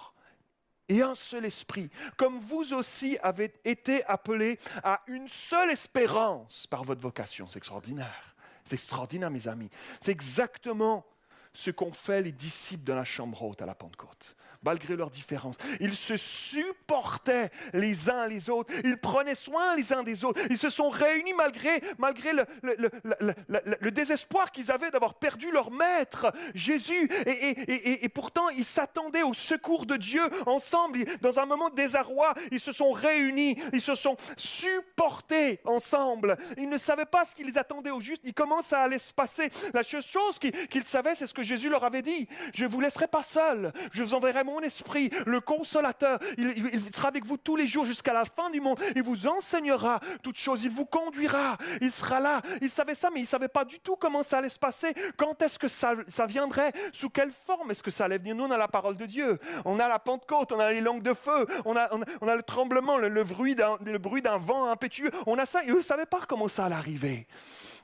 et 0.94 1.02
un 1.02 1.16
seul 1.16 1.46
esprit, 1.46 1.90
comme 2.18 2.38
vous 2.38 2.74
aussi 2.74 3.18
avez 3.24 3.54
été 3.66 4.04
appelés 4.06 4.60
à 4.84 5.02
une 5.08 5.28
seule 5.28 5.72
espérance 5.72 6.68
par 6.68 6.84
votre 6.84 7.02
vocation. 7.02 7.48
C'est 7.50 7.58
extraordinaire. 7.58 8.36
C'est 8.64 8.76
extraordinaire, 8.76 9.32
mes 9.32 9.48
amis. 9.48 9.70
C'est 10.00 10.12
exactement 10.12 11.06
ce 11.52 11.72
qu'ont 11.72 11.92
fait 11.92 12.22
les 12.22 12.32
disciples 12.32 12.84
de 12.84 12.94
la 12.94 13.04
chambre 13.04 13.42
haute 13.44 13.62
à 13.62 13.66
la 13.66 13.76
Pentecôte. 13.76 14.36
Malgré 14.64 14.96
leurs 14.96 15.10
différences, 15.10 15.58
ils 15.80 15.96
se 15.96 16.16
supportaient 16.18 17.50
les 17.74 18.10
uns 18.10 18.28
les 18.28 18.50
autres, 18.50 18.74
ils 18.84 18.98
prenaient 18.98 19.36
soin 19.36 19.76
les 19.76 19.92
uns 19.94 20.04
des 20.04 20.24
autres, 20.24 20.42
ils 20.50 20.58
se 20.58 20.70
sont 20.70 20.90
réunis 20.90 21.34
malgré, 21.34 21.82
malgré 21.98 22.34
le, 22.34 22.46
le- 22.62 22.76
le- 23.20 23.34
le- 23.80 23.92
désespoir 23.92 24.52
qu'ils 24.52 24.72
avaient 24.72 24.90
d'avoir 24.92 25.16
perdu 25.16 25.52
leur 25.52 25.70
maître, 25.72 26.32
Jésus. 26.56 27.10
Et, 27.26 27.30
et- 27.32 27.72
et- 27.72 28.06
et- 28.06 28.10
pourtant, 28.10 28.50
ils 28.50 28.66
s'attendaient 28.66 29.22
au 29.24 29.34
secours 29.34 29.86
de 29.86 29.98
Dieu 29.98 30.22
ensemble. 30.46 31.00
Dans 31.22 31.40
un 31.40 31.46
moment 31.46 31.70
de 31.70 31.76
désarroi, 31.76 32.34
ils 32.52 32.60
se 32.60 32.72
sont 32.72 32.92
réunis, 32.92 33.56
ils 33.74 33.82
se 33.82 33.96
sont 33.96 34.16
supportés 34.38 35.60
ensemble. 35.66 36.38
Ils 36.58 36.70
ne 36.70 36.78
savaient 36.78 37.06
pas 37.06 37.26
ce 37.26 37.36
qui 37.36 37.44
les 37.44 37.58
attendait 37.58 37.92
au 37.92 38.00
juste, 38.00 38.22
ils 38.26 38.34
commencent 38.34 38.74
à 38.74 38.82
aller 38.82 39.00
se 39.00 39.14
passer. 39.14 39.50
La 39.74 39.84
seule 39.84 40.02
chose 40.04 40.40
qu'ils 40.40 40.84
savaient, 40.84 41.16
c'est 41.16 41.28
ce 41.28 41.34
que 41.34 41.44
Jésus 41.44 41.70
leur 41.70 41.84
avait 41.84 42.02
dit. 42.02 42.28
Je 42.54 42.66
vous 42.66 42.80
laisserai 42.82 43.08
pas 43.08 43.24
seul, 43.24 43.72
je 43.92 44.04
vous 44.04 44.14
enverrai 44.14 44.44
mon 44.44 44.53
esprit, 44.62 45.10
le 45.26 45.42
consolateur. 45.42 46.20
Il, 46.38 46.54
il- 46.56 46.70
il 46.74 46.96
sera 46.96 47.08
avec 47.08 47.26
vous 47.26 47.38
tous 47.38 47.56
les 47.56 47.66
jours 47.68 47.86
jusqu'à 47.86 48.14
la 48.14 48.26
fin 48.26 48.50
du 48.50 48.62
monde. 48.62 48.80
Il 48.96 49.04
vous 49.04 49.28
enseignera 49.28 50.00
toutes 50.22 50.38
choses, 50.38 50.64
il 50.64 50.70
vous 50.70 50.86
conduira, 50.86 51.58
il 51.82 51.92
sera 51.92 52.20
là. 52.20 52.42
Ils 52.62 52.70
savaient 52.70 52.96
ça, 52.96 53.10
mais 53.12 53.20
ils 53.20 53.24
ne 53.24 53.28
savaient 53.28 53.48
pas 53.48 53.66
du 53.66 53.80
tout 53.80 53.96
comment 53.96 54.24
ça 54.24 54.38
allait 54.40 54.50
se 54.50 54.60
passer. 54.60 54.94
Quand 55.18 55.42
est-ce 55.42 55.58
que 55.60 55.68
ça, 55.68 55.94
ça 56.08 56.26
viendrait? 56.26 56.72
Sous 56.92 57.10
quelle 57.10 57.32
forme 57.32 57.72
est-ce 57.72 57.84
que 57.84 57.92
ça 57.92 58.06
allait 58.06 58.18
venir? 58.18 58.36
Nous, 58.36 58.44
on 58.44 58.52
a 58.52 58.58
la 58.58 58.68
parole 58.68 58.98
de 58.98 59.06
Dieu. 59.06 59.40
On 59.66 59.80
a 59.80 59.88
la 59.88 60.00
Pentecôte, 60.00 60.52
on 60.52 60.60
a 60.60 60.72
les 60.72 60.82
langues 60.82 61.04
de 61.04 61.14
feu, 61.14 61.46
on 61.66 61.76
a, 61.76 61.90
on 62.22 62.28
a- 62.28 62.36
le 62.36 62.44
tremblement, 62.44 62.98
le, 62.98 63.10
le 63.10 63.24
bruit 63.24 63.56
d'un 63.56 63.78
le 63.86 63.98
bruit 64.00 64.22
d'un 64.22 64.38
vent 64.38 64.70
impétueux. 64.70 65.12
On 65.28 65.38
a 65.38 65.46
ça 65.46 65.64
et 65.64 65.70
eux 65.70 65.78
ne 65.78 65.82
savaient 65.82 66.06
pas 66.06 66.22
comment 66.28 66.48
ça 66.48 66.66
allait 66.66 66.76
arriver. 66.76 67.28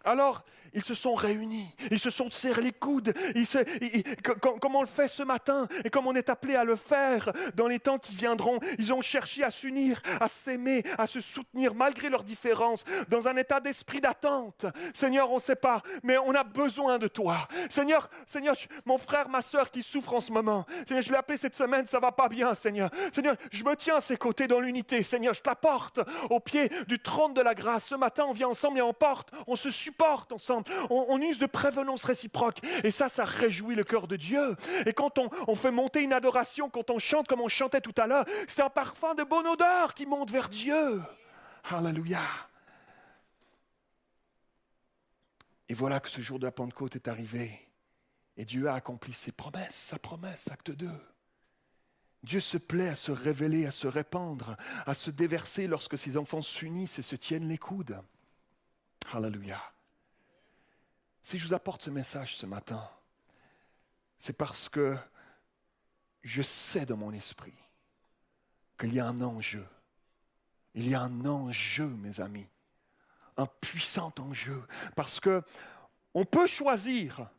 Alors, 0.05 0.43
ils 0.73 0.83
se 0.83 0.93
sont 0.93 1.15
réunis, 1.15 1.73
ils 1.91 1.99
se 1.99 2.09
sont 2.09 2.29
serrés 2.31 2.61
les 2.61 2.71
coudes, 2.71 3.13
ils 3.35 3.45
se- 3.45 3.57
ils- 3.81 3.97
ils- 3.97 4.21
co- 4.21 4.35
co- 4.35 4.59
comme 4.59 4.75
on 4.75 4.81
le 4.81 4.87
fait 4.87 5.07
ce 5.07 5.23
matin 5.23 5.67
et 5.83 5.89
comme 5.89 6.07
on 6.07 6.15
est 6.15 6.29
appelé 6.29 6.55
à 6.55 6.63
le 6.63 6.75
faire 6.75 7.31
dans 7.55 7.67
les 7.67 7.79
temps 7.79 7.97
qui 7.99 8.13
viendront. 8.15 8.59
Ils 8.77 8.93
ont 8.93 9.01
cherché 9.01 9.43
à 9.43 9.51
s'unir, 9.51 10.01
à 10.19 10.27
s'aimer, 10.27 10.83
à 10.97 11.07
se 11.07 11.21
soutenir 11.21 11.73
malgré 11.75 12.09
leurs 12.09 12.23
différences, 12.23 12.83
dans 13.09 13.27
un 13.27 13.35
état 13.37 13.59
d'esprit 13.59 14.01
d'attente. 14.01 14.65
Seigneur, 14.93 15.31
on 15.31 15.35
ne 15.35 15.41
sait 15.41 15.55
pas, 15.55 15.81
mais 16.03 16.17
on 16.17 16.33
a 16.35 16.43
besoin 16.43 16.97
de 16.97 17.07
toi. 17.07 17.47
Seigneur, 17.69 18.09
Seigneur, 18.25 18.55
mon 18.85 18.97
frère, 18.97 19.29
ma 19.29 19.41
soeur 19.41 19.71
qui 19.71 19.83
souffre 19.83 20.13
en 20.13 20.21
ce 20.21 20.31
moment, 20.31 20.65
Seigneur, 20.87 21.03
je 21.03 21.11
l'ai 21.11 21.17
appelé 21.17 21.37
cette 21.37 21.55
semaine, 21.55 21.85
ça 21.87 21.99
va 21.99 22.11
pas 22.11 22.27
bien, 22.29 22.53
Seigneur. 22.53 22.89
Seigneur, 23.11 23.35
je 23.51 23.63
me 23.63 23.75
tiens 23.75 23.95
à 23.97 24.01
ses 24.01 24.17
côtés 24.17 24.47
dans 24.47 24.59
l'unité. 24.59 25.03
Seigneur, 25.03 25.33
je 25.33 25.41
t'apporte 25.41 25.99
au 26.29 26.39
pied 26.39 26.69
du 26.87 26.99
trône 26.99 27.33
de 27.33 27.41
la 27.41 27.53
grâce. 27.55 27.85
Ce 27.85 27.95
matin, 27.95 28.25
on 28.27 28.33
vient 28.33 28.49
ensemble 28.49 28.79
et 28.79 28.81
on 28.81 28.93
porte, 28.93 29.31
on 29.47 29.55
se 29.55 29.69
supporte 29.69 30.31
ensemble. 30.31 30.58
On, 30.89 31.21
use 31.21 31.39
de 31.39 31.45
prévenance 31.45 32.03
réciproque. 32.03 32.59
Et 32.83 32.91
ça, 32.91 33.09
ça 33.09 33.25
réjouit 33.25 33.75
le 33.75 33.83
cœur 33.83 34.07
de 34.07 34.15
Dieu. 34.15 34.55
Et 34.85 34.93
quand 34.93 35.19
on, 35.19 35.55
fait 35.55 35.71
monter 35.71 36.01
une 36.01 36.13
adoration, 36.13 36.69
quand 36.69 36.89
on 36.89 36.99
chante 36.99 37.27
comme 37.27 37.41
on 37.41 37.49
chantait 37.49 37.81
tout 37.81 37.95
à 37.97 38.07
l'heure, 38.07 38.25
c'est 38.47 38.61
un 38.61 38.69
parfum 38.69 39.15
de 39.15 39.23
bonne 39.23 39.47
odeur 39.47 39.93
qui 39.93 40.05
monte 40.05 40.31
vers 40.31 40.49
Dieu. 40.49 41.01
Alléluia. 41.65 42.21
Et 45.67 45.73
voilà 45.73 45.99
que 45.99 46.09
ce 46.09 46.21
jour 46.21 46.39
de 46.39 46.45
la 46.45 46.51
Pentecôte 46.51 46.95
est 46.95 47.07
arrivé. 47.07 47.67
Et 48.37 48.45
Dieu 48.45 48.69
a 48.69 48.73
accompli 48.73 49.13
ses 49.13 49.31
promesses, 49.31 49.75
sa 49.75 49.99
promesse, 49.99 50.49
acte 50.49 50.71
2. 50.71 50.89
Dieu 52.23 52.39
se 52.39 52.57
plaît 52.57 52.89
à 52.89 52.95
se 52.95 53.11
révéler, 53.11 53.65
à 53.65 53.71
se 53.71 53.87
répandre, 53.87 54.57
à 54.85 54.93
se 54.93 55.09
déverser 55.09 55.67
lorsque 55.67 55.97
ses 55.97 56.17
enfants 56.17 56.41
s'unissent 56.41 56.99
et 56.99 57.03
se 57.03 57.15
tiennent 57.15 57.47
les 57.47 57.57
coudes. 57.57 58.01
Alléluia. 59.11 59.61
Si 61.21 61.37
je 61.37 61.47
vous 61.47 61.53
apporte 61.53 61.83
ce 61.83 61.89
message 61.89 62.35
ce 62.35 62.45
matin, 62.45 62.89
c'est 64.17 64.33
parce 64.33 64.69
que 64.69 64.97
je 66.23 66.41
sais 66.41 66.85
dans 66.85 66.97
mon 66.97 67.13
esprit 67.13 67.53
qu'il 68.77 68.93
y 68.93 68.99
a 68.99 69.05
un 69.05 69.21
enjeu. 69.21 69.65
Il 70.75 70.89
y 70.89 70.95
a 70.95 71.01
un 71.01 71.25
enjeu, 71.25 71.87
mes 71.87 72.21
amis, 72.21 72.47
un 73.37 73.45
puissant 73.45 74.13
enjeu, 74.19 74.65
parce 74.95 75.19
que 75.19 75.41
on 76.13 76.25
peut 76.25 76.47
choisir 76.47 77.29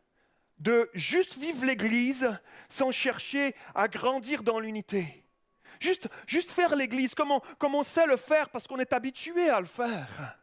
de 0.59 0.91
juste 0.95 1.39
vivre 1.39 1.65
l'Église 1.65 2.29
sans 2.69 2.91
chercher 2.91 3.55
à 3.75 3.89
grandir 3.89 4.43
dans 4.43 4.61
l'unité. 4.61 5.25
Juste, 5.81 6.09
juste 6.27 6.51
faire 6.51 6.77
l'Église 6.77 7.15
comme 7.15 7.31
on, 7.31 7.41
comme 7.59 7.75
on 7.75 7.83
sait 7.83 8.07
le 8.07 8.19
faire 8.19 8.51
parce 8.51 8.67
qu'on 8.67 8.79
est 8.79 8.93
habitué 8.93 9.49
à 9.49 9.61
le 9.61 9.67
faire. 9.67 10.39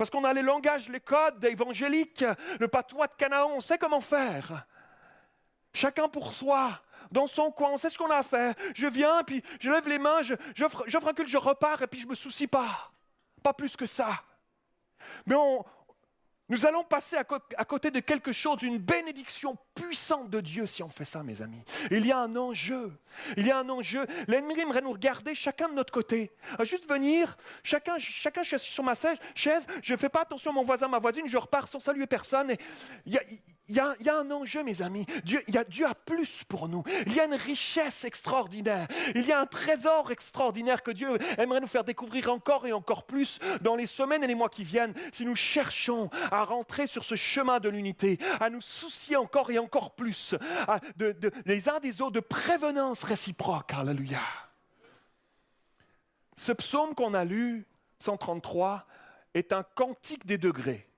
Parce 0.00 0.08
qu'on 0.08 0.24
a 0.24 0.32
les 0.32 0.40
langages, 0.40 0.88
les 0.88 1.00
codes 1.00 1.44
évangéliques, 1.44 2.24
le 2.58 2.68
patois 2.68 3.06
de 3.06 3.12
Canaan, 3.18 3.50
on 3.54 3.60
sait 3.60 3.76
comment 3.76 4.00
faire. 4.00 4.66
Chacun 5.74 6.08
pour 6.08 6.32
soi, 6.32 6.80
dans 7.12 7.26
son 7.26 7.50
coin, 7.50 7.72
on 7.72 7.76
sait 7.76 7.90
ce 7.90 7.98
qu'on 7.98 8.08
a 8.10 8.16
à 8.16 8.22
faire. 8.22 8.54
Je 8.74 8.86
viens, 8.86 9.22
puis 9.24 9.42
je 9.60 9.70
lève 9.70 9.86
les 9.86 9.98
mains, 9.98 10.22
j'offre 10.54 10.86
un 11.06 11.12
culte, 11.12 11.28
je 11.28 11.36
repars, 11.36 11.82
et 11.82 11.86
puis 11.86 12.00
je 12.00 12.06
me 12.06 12.14
soucie 12.14 12.46
pas. 12.46 12.90
Pas 13.42 13.52
plus 13.52 13.76
que 13.76 13.84
ça. 13.84 14.22
Mais 15.26 15.34
on- 15.34 15.62
nous 16.50 16.66
allons 16.66 16.82
passer 16.82 17.16
à, 17.16 17.64
côté 17.64 17.90
de 17.90 18.00
quelque 18.00 18.32
chose, 18.32 18.58
d'une 18.58 18.78
bénédiction 18.78 19.56
puissante 19.74 20.28
de 20.30 20.40
Dieu 20.40 20.66
si 20.66 20.82
on 20.82 20.88
fait 20.88 21.04
ça, 21.04 21.22
mes 21.22 21.42
amis. 21.42 21.62
Il 21.90 22.04
y 22.04 22.12
a 22.12 22.18
un 22.18 22.34
enjeu. 22.36 22.92
Il 23.36 23.46
y 23.46 23.52
a 23.52 23.58
un 23.58 23.68
enjeu. 23.68 24.04
L'ennemi 24.26 24.58
aimerait 24.58 24.82
nous 24.82 24.92
regarder 24.92 25.34
chacun 25.34 25.68
de 25.68 25.74
notre 25.74 25.92
côté. 25.92 26.32
À 26.58 26.64
juste 26.64 26.88
venir, 26.88 27.36
chacun, 27.62 27.98
chacun 27.98 28.42
je 28.42 28.56
suis 28.56 28.72
sur 28.72 28.82
ma 28.82 28.94
chaise, 29.34 29.66
je 29.82 29.92
ne 29.92 29.96
fais 29.96 30.08
pas 30.08 30.22
attention 30.22 30.50
à 30.50 30.54
mon 30.54 30.64
voisin, 30.64 30.88
ma 30.88 30.98
voisine, 30.98 31.28
je 31.28 31.36
repars 31.36 31.68
sans 31.68 31.78
saluer 31.78 32.06
personne. 32.06 32.50
Et 32.50 32.58
il, 33.70 33.76
y 33.76 34.08
a, 34.08 34.18
un 34.18 34.30
enjeu, 34.32 34.64
mes 34.64 34.82
amis. 34.82 35.06
Dieu, 35.24 35.42
y 35.46 35.56
a, 35.56 35.64
Dieu 35.64 35.86
a 35.86 35.94
plus 35.94 36.42
pour 36.44 36.68
nous. 36.68 36.82
Il 37.06 37.14
y 37.14 37.20
a 37.20 37.24
une 37.24 37.34
richesse 37.34 38.04
extraordinaire. 38.04 38.88
Il 39.14 39.24
y 39.24 39.32
a 39.32 39.38
un 39.38 39.46
trésor 39.46 40.10
extraordinaire 40.10 40.82
que 40.82 40.90
Dieu 40.90 41.18
aimerait 41.38 41.60
nous 41.60 41.68
faire 41.68 41.84
découvrir 41.84 42.32
encore 42.32 42.66
et 42.66 42.72
encore 42.72 43.06
plus 43.06 43.38
dans 43.60 43.76
les 43.76 43.86
semaines 43.86 44.24
et 44.24 44.26
les 44.26 44.34
mois 44.34 44.48
qui 44.48 44.64
viennent 44.64 44.92
si 45.12 45.24
nous 45.24 45.36
cherchons 45.36 46.10
à 46.32 46.42
rentrer 46.42 46.88
sur 46.88 47.04
ce 47.04 47.14
chemin 47.14 47.60
de 47.60 47.68
l'unité, 47.68 48.18
à 48.40 48.50
nous 48.50 48.60
soucier 48.60 49.16
encore 49.16 49.50
et 49.52 49.58
encore 49.58 49.94
plus 49.94 50.34
les 51.46 51.68
uns 51.68 51.78
des 51.78 52.02
autres, 52.02 52.12
de 52.12 52.20
prévenance 52.20 53.04
réciproque. 53.04 53.72
Alléluia. 53.72 54.18
Ce 56.36 56.52
psaume 56.52 56.94
qu'on 56.94 57.14
a 57.14 57.24
lu, 57.24 57.66
133, 58.00 58.86
est 59.34 59.52
un 59.52 59.62
cantique 59.62 60.26
des 60.26 60.38
degrés. 60.38 60.89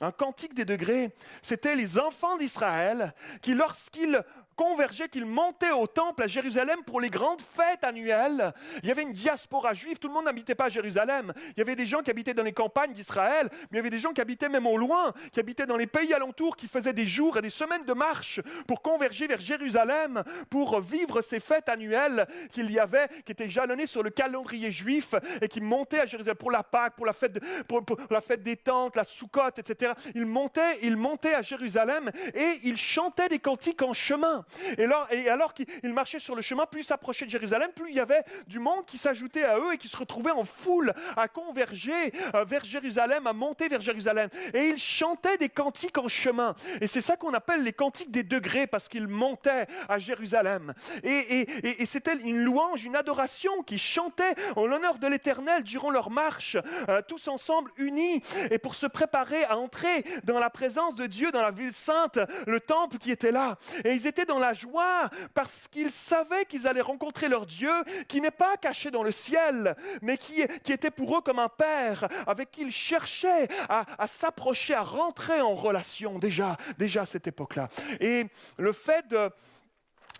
Un 0.00 0.10
cantique 0.10 0.54
des 0.54 0.64
degrés, 0.64 1.14
c'était 1.40 1.76
les 1.76 1.98
enfants 1.98 2.36
d'Israël 2.36 3.14
qui, 3.42 3.54
lorsqu'ils 3.54 4.24
convergeaient, 4.54 5.08
qu'ils 5.08 5.26
montaient 5.26 5.72
au 5.72 5.86
temple 5.86 6.22
à 6.22 6.26
Jérusalem 6.26 6.78
pour 6.86 7.00
les 7.00 7.10
grandes 7.10 7.40
fêtes 7.40 7.84
annuelles, 7.84 8.52
il 8.82 8.88
y 8.88 8.92
avait 8.92 9.02
une 9.02 9.12
diaspora 9.12 9.72
juive, 9.72 9.98
tout 9.98 10.08
le 10.08 10.14
monde 10.14 10.24
n'habitait 10.24 10.54
pas 10.54 10.66
à 10.66 10.68
Jérusalem. 10.68 11.32
Il 11.56 11.58
y 11.58 11.60
avait 11.60 11.76
des 11.76 11.86
gens 11.86 12.02
qui 12.02 12.10
habitaient 12.10 12.34
dans 12.34 12.42
les 12.42 12.52
campagnes 12.52 12.92
d'Israël, 12.92 13.48
mais 13.52 13.66
il 13.72 13.76
y 13.76 13.80
avait 13.80 13.90
des 13.90 13.98
gens 13.98 14.12
qui 14.12 14.20
habitaient 14.20 14.48
même 14.48 14.66
au 14.66 14.76
loin, 14.76 15.12
qui 15.32 15.40
habitaient 15.40 15.66
dans 15.66 15.76
les 15.76 15.86
pays 15.86 16.12
alentours, 16.14 16.56
qui 16.56 16.68
faisaient 16.68 16.92
des 16.92 17.06
jours 17.06 17.38
et 17.38 17.42
des 17.42 17.50
semaines 17.50 17.84
de 17.84 17.92
marche 17.92 18.40
pour 18.66 18.82
converger 18.82 19.26
vers 19.26 19.40
Jérusalem, 19.40 20.22
pour 20.50 20.80
vivre 20.80 21.20
ces 21.20 21.40
fêtes 21.40 21.68
annuelles 21.68 22.26
qu'il 22.52 22.70
y 22.70 22.78
avait, 22.78 23.08
qui 23.24 23.32
étaient 23.32 23.48
jalonnées 23.48 23.86
sur 23.86 24.02
le 24.02 24.10
calendrier 24.10 24.70
juif 24.70 25.14
et 25.40 25.48
qui 25.48 25.60
montaient 25.60 26.00
à 26.00 26.06
Jérusalem 26.06 26.36
pour 26.36 26.50
la 26.50 26.62
Pâque, 26.62 26.94
pour 26.96 27.06
la 27.06 27.12
fête, 27.12 28.42
des 28.42 28.56
tentes, 28.56 28.96
la 28.96 29.04
Soukotte, 29.04 29.58
etc. 29.58 29.92
Ils 30.14 30.26
montaient, 30.26 30.78
ils 30.82 30.96
montaient 30.96 31.34
à 31.34 31.42
Jérusalem 31.42 32.10
et 32.34 32.60
ils 32.64 32.76
chantaient 32.76 33.28
des 33.28 33.38
cantiques 33.38 33.82
en 33.82 33.92
chemin. 33.92 34.43
Et 34.78 34.84
alors, 34.84 35.06
et 35.10 35.28
alors 35.28 35.54
qu'ils 35.54 35.66
ils 35.82 35.92
marchaient 35.92 36.18
sur 36.18 36.34
le 36.34 36.42
chemin, 36.42 36.66
plus 36.66 36.80
ils 36.80 36.84
s'approchaient 36.84 37.24
de 37.24 37.30
Jérusalem, 37.30 37.70
plus 37.74 37.90
il 37.90 37.96
y 37.96 38.00
avait 38.00 38.24
du 38.46 38.58
monde 38.58 38.84
qui 38.86 38.98
s'ajoutait 38.98 39.44
à 39.44 39.58
eux 39.58 39.74
et 39.74 39.78
qui 39.78 39.88
se 39.88 39.96
retrouvait 39.96 40.30
en 40.30 40.44
foule 40.44 40.92
à 41.16 41.28
converger 41.28 42.12
euh, 42.34 42.44
vers 42.44 42.64
Jérusalem, 42.64 43.26
à 43.26 43.32
monter 43.32 43.68
vers 43.68 43.80
Jérusalem. 43.80 44.28
Et 44.52 44.68
ils 44.68 44.78
chantaient 44.78 45.36
des 45.38 45.48
cantiques 45.48 45.98
en 45.98 46.08
chemin. 46.08 46.54
Et 46.80 46.86
c'est 46.86 47.00
ça 47.00 47.16
qu'on 47.16 47.34
appelle 47.34 47.62
les 47.62 47.72
cantiques 47.72 48.10
des 48.10 48.22
degrés, 48.22 48.66
parce 48.66 48.88
qu'ils 48.88 49.08
montaient 49.08 49.66
à 49.88 49.98
Jérusalem. 49.98 50.74
Et 51.02 51.84
c'était 51.84 52.14
une 52.14 52.42
louange, 52.44 52.84
une 52.84 52.96
adoration 52.96 53.62
qui 53.62 53.78
chantait 53.78 54.34
en 54.56 54.66
l'honneur 54.66 54.98
de 54.98 55.06
l'Éternel 55.06 55.62
durant 55.62 55.90
leur 55.90 56.10
marche, 56.10 56.56
euh, 56.88 57.02
tous 57.06 57.28
ensemble 57.28 57.70
unis, 57.76 58.22
et 58.50 58.58
pour 58.58 58.74
se 58.74 58.86
préparer 58.86 59.44
à 59.44 59.56
entrer 59.58 60.04
dans 60.24 60.38
la 60.38 60.50
présence 60.50 60.94
de 60.94 61.06
Dieu, 61.06 61.30
dans 61.32 61.42
la 61.42 61.50
ville 61.50 61.72
sainte, 61.72 62.18
le 62.46 62.60
temple 62.60 62.98
qui 62.98 63.10
était 63.10 63.32
là. 63.32 63.56
Et 63.84 63.92
ils 63.92 64.06
étaient 64.06 64.26
dans 64.26 64.33
la 64.38 64.52
joie 64.52 65.08
parce 65.34 65.68
qu'ils 65.68 65.90
savaient 65.90 66.44
qu'ils 66.46 66.66
allaient 66.66 66.80
rencontrer 66.80 67.28
leur 67.28 67.46
Dieu, 67.46 67.72
qui 68.08 68.20
n'est 68.20 68.30
pas 68.30 68.56
caché 68.56 68.90
dans 68.90 69.02
le 69.02 69.12
ciel, 69.12 69.76
mais 70.02 70.16
qui, 70.16 70.42
qui 70.62 70.72
était 70.72 70.90
pour 70.90 71.16
eux 71.18 71.20
comme 71.20 71.38
un 71.38 71.48
père, 71.48 72.08
avec 72.26 72.50
qui 72.50 72.62
ils 72.62 72.72
cherchaient 72.72 73.48
à, 73.68 73.84
à 73.98 74.06
s'approcher, 74.06 74.74
à 74.74 74.82
rentrer 74.82 75.40
en 75.40 75.54
relation 75.54 76.18
déjà, 76.18 76.56
déjà 76.78 77.02
à 77.02 77.06
cette 77.06 77.26
époque-là. 77.26 77.68
Et 78.00 78.26
le 78.58 78.72
fait 78.72 79.06
de 79.08 79.30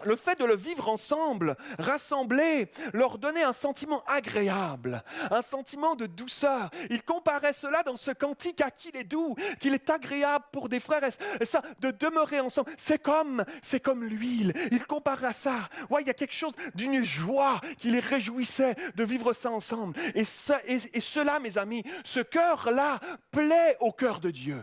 le 0.03 0.16
fait 0.16 0.39
de 0.39 0.45
le 0.45 0.57
vivre 0.57 0.89
ensemble, 0.89 1.57
rassemblés, 1.79 2.71
leur 2.93 3.19
donnait 3.19 3.45
un 3.45 3.53
sentiment 3.53 4.03
agréable, 4.07 5.05
un 5.31 5.43
sentiment 5.43 5.95
de 5.95 6.07
douceur. 6.07 6.71
Il 6.91 7.03
comparait 7.03 7.53
cela 7.53 7.83
dans 7.85 7.97
ce 7.97 8.11
cantique 8.11 8.61
à 8.61 8.71
qu'il 8.71 8.97
est 8.97 9.05
doux, 9.05 9.37
qu'il 9.61 9.73
est 9.73 9.91
agréable 9.91 10.45
pour 10.53 10.69
des 10.69 10.81
frères. 10.81 11.05
Et 11.41 11.45
ça, 11.45 11.62
de 11.81 11.91
demeurer 11.91 12.41
ensemble, 12.41 12.71
c'est 12.77 13.01
comme, 13.01 13.45
c'est 13.62 13.81
comme 13.81 14.05
l'huile. 14.05 14.53
Il 14.73 14.85
comparait 14.85 15.29
à 15.29 15.33
ça. 15.33 15.69
Ouais, 15.91 16.03
il 16.03 16.07
y 16.07 16.11
a 16.11 16.15
quelque 16.15 16.35
chose 16.35 16.55
d'une 16.75 17.05
joie 17.05 17.61
qui 17.79 17.91
les 17.91 18.01
réjouissait 18.01 18.75
de 18.97 19.05
vivre 19.05 19.33
ça 19.33 19.51
ensemble. 19.51 19.97
Et, 20.15 20.25
ça, 20.25 20.61
et, 20.66 20.79
et 20.93 21.01
cela, 21.01 21.39
mes 21.39 21.57
amis, 21.57 21.85
ce 22.05 22.21
cœur-là 22.21 22.99
plaît 23.31 23.77
au 23.81 23.93
cœur 23.93 24.21
de 24.21 24.31
Dieu. 24.31 24.62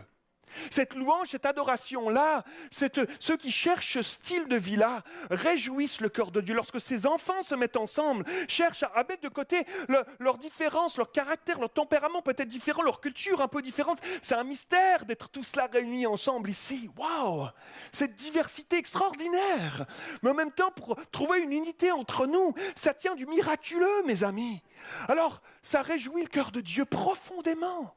Cette 0.70 0.94
louange, 0.94 1.28
cette 1.28 1.46
adoration-là, 1.46 2.44
ceux 2.70 3.36
qui 3.36 3.50
cherchent 3.50 3.94
ce 3.94 4.02
style 4.02 4.46
de 4.48 4.56
vie-là 4.56 5.02
réjouissent 5.30 6.00
le 6.00 6.08
cœur 6.08 6.30
de 6.30 6.40
Dieu. 6.40 6.54
Lorsque 6.54 6.80
ces 6.80 7.06
enfants 7.06 7.42
se 7.42 7.54
mettent 7.54 7.76
ensemble, 7.76 8.24
cherchent 8.48 8.82
à 8.94 9.04
mettre 9.08 9.22
de 9.22 9.28
côté 9.28 9.64
le- 9.88 10.04
leurs 10.18 10.38
différences, 10.38 10.96
leur 10.96 11.10
caractère, 11.12 11.58
leur 11.60 11.70
tempérament 11.70 12.22
peut-être 12.22 12.48
différent, 12.48 12.82
leur 12.82 13.00
culture 13.00 13.40
un 13.40 13.48
peu 13.48 13.62
différente. 13.62 13.98
C'est 14.20 14.34
un 14.34 14.44
mystère 14.44 15.04
d'être 15.04 15.28
tous 15.28 15.56
là 15.56 15.68
réunis 15.72 16.06
ensemble 16.06 16.50
ici. 16.50 16.90
Waouh 16.96 17.48
Cette 17.92 18.14
diversité 18.16 18.76
extraordinaire. 18.76 19.86
Mais 20.22 20.30
en 20.30 20.34
même 20.34 20.52
temps, 20.52 20.70
pour 20.70 20.96
trouver 21.10 21.40
une 21.40 21.52
unité 21.52 21.92
entre 21.92 22.26
nous, 22.26 22.54
ça 22.74 22.94
tient 22.94 23.14
du 23.14 23.26
miraculeux, 23.26 24.02
mes 24.06 24.24
amis. 24.24 24.62
Alors, 25.08 25.40
ça 25.62 25.82
réjouit 25.82 26.22
le 26.22 26.28
cœur 26.28 26.50
de 26.50 26.60
Dieu 26.60 26.84
profondément 26.84 27.94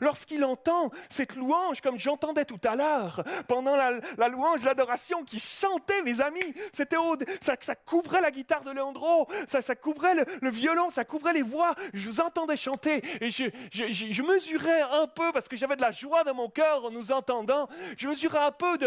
lorsqu'il 0.00 0.44
entend 0.44 0.90
cette 1.08 1.36
louange, 1.36 1.80
comme 1.80 1.98
j'entendais 1.98 2.44
tout 2.44 2.60
à 2.64 2.76
l'heure, 2.76 3.22
pendant 3.48 3.76
la, 3.76 4.28
louange, 4.28 4.64
l'adoration 4.64 5.24
qui 5.24 5.40
chantait, 5.40 6.02
mes 6.02 6.20
amis, 6.20 6.54
c'était 6.72 6.96
ça, 7.40 7.56
ça 7.60 7.74
couvrait 7.74 8.20
la 8.20 8.30
guitare 8.30 8.62
de 8.62 8.70
Leandro, 8.70 9.28
ça, 9.46 9.62
couvrait 9.74 10.14
le, 10.40 10.50
violon, 10.50 10.90
ça 10.90 11.04
couvrait 11.04 11.32
les 11.32 11.42
voix, 11.42 11.74
je 11.92 12.08
vous 12.08 12.20
entendais 12.20 12.56
chanter, 12.56 13.02
et 13.20 13.30
je, 13.30 14.22
mesurais 14.22 14.82
un 14.82 15.06
peu, 15.06 15.32
parce 15.32 15.48
que 15.48 15.56
j'avais 15.56 15.76
de 15.76 15.82
la 15.82 15.90
joie 15.90 16.24
dans 16.24 16.34
mon 16.34 16.48
cœur 16.48 16.84
en 16.84 16.90
nous 16.90 17.12
entendant, 17.12 17.68
je 17.96 18.08
mesurais 18.08 18.38
un 18.38 18.52
peu 18.52 18.78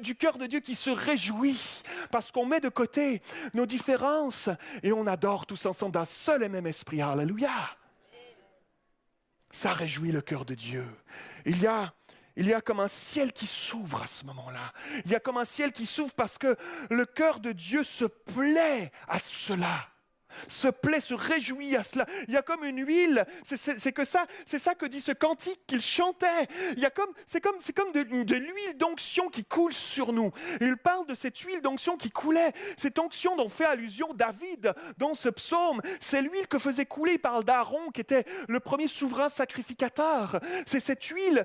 du 0.00 0.16
cœur 0.16 0.38
de 0.38 0.46
Dieu 0.46 0.60
qui 0.60 0.74
se 0.74 0.90
réjouit, 0.90 1.82
parce 2.10 2.32
qu'on 2.32 2.46
met 2.46 2.60
de 2.60 2.68
côté 2.68 3.22
nos 3.54 3.66
différences, 3.66 4.48
et 4.82 4.92
on 4.92 5.06
adore 5.06 5.46
tous 5.46 5.66
ensemble 5.66 5.92
d'un 5.92 6.04
seul 6.04 6.42
et 6.42 6.48
même 6.48 6.66
esprit, 6.66 7.02
alléluia. 7.02 7.50
Ça 9.50 9.72
réjouit 9.72 10.12
le 10.12 10.20
cœur 10.20 10.44
de 10.44 10.54
Dieu. 10.54 10.84
Il 11.44 11.60
y 11.60 11.66
a, 11.66 11.92
il 12.36 12.46
y 12.46 12.54
a 12.54 12.60
comme 12.60 12.80
un 12.80 12.88
ciel 12.88 13.32
qui 13.32 13.46
s'ouvre 13.46 14.02
à 14.02 14.06
ce 14.06 14.24
moment-là. 14.24 14.72
Il 15.04 15.10
y 15.10 15.14
a 15.14 15.20
comme 15.20 15.36
un 15.36 15.44
ciel 15.44 15.72
qui 15.72 15.86
s'ouvre 15.86 16.14
parce 16.14 16.38
que 16.38 16.56
le 16.90 17.04
cœur 17.04 17.40
de 17.40 17.52
Dieu 17.52 17.84
se 17.84 18.04
plaît 18.04 18.92
à 19.08 19.18
cela. 19.18 19.88
Se 20.48 20.68
plaît, 20.68 21.00
se 21.00 21.14
réjouit 21.14 21.76
à 21.76 21.82
cela. 21.82 22.06
Il 22.28 22.34
y 22.34 22.36
a 22.36 22.42
comme 22.42 22.64
une 22.64 22.84
huile. 22.84 23.24
C'est- 23.44 23.90
que 23.92 24.04
ça, 24.04 24.26
c'est 24.46 24.58
ça 24.58 24.74
que 24.74 24.86
dit 24.86 25.00
ce 25.00 25.12
cantique 25.12 25.60
qu'il 25.66 25.82
chantait. 25.82 26.46
Il 26.76 26.78
y 26.78 26.86
a 26.86 26.90
comme, 26.90 27.10
c'est 27.26 27.40
comme, 27.40 27.56
c'est 27.60 27.72
comme 27.72 27.92
de, 27.92 28.00
l'huile 28.02 28.76
d'onction 28.76 29.28
qui 29.28 29.44
coule 29.44 29.72
sur 29.72 30.12
nous. 30.12 30.30
Il 30.60 30.76
parle 30.76 31.06
de 31.06 31.14
cette 31.14 31.38
huile 31.38 31.60
d'onction 31.60 31.96
qui 31.96 32.10
coulait. 32.10 32.52
Cette 32.76 32.98
onction 32.98 33.36
dont 33.36 33.48
fait 33.48 33.64
allusion 33.64 34.12
David 34.14 34.74
dans 34.98 35.14
ce 35.14 35.28
psaume, 35.28 35.80
c'est 36.00 36.22
l'huile 36.22 36.46
que 36.46 36.58
faisait 36.58 36.86
couler. 36.86 37.14
Il 37.14 37.18
parle 37.18 37.44
d'Aaron 37.44 37.90
qui 37.90 38.00
était 38.00 38.24
le 38.48 38.60
premier 38.60 38.86
souverain 38.86 39.28
sacrificateur. 39.28 40.40
C'est 40.66 40.80
cette 40.80 41.04
huile 41.04 41.44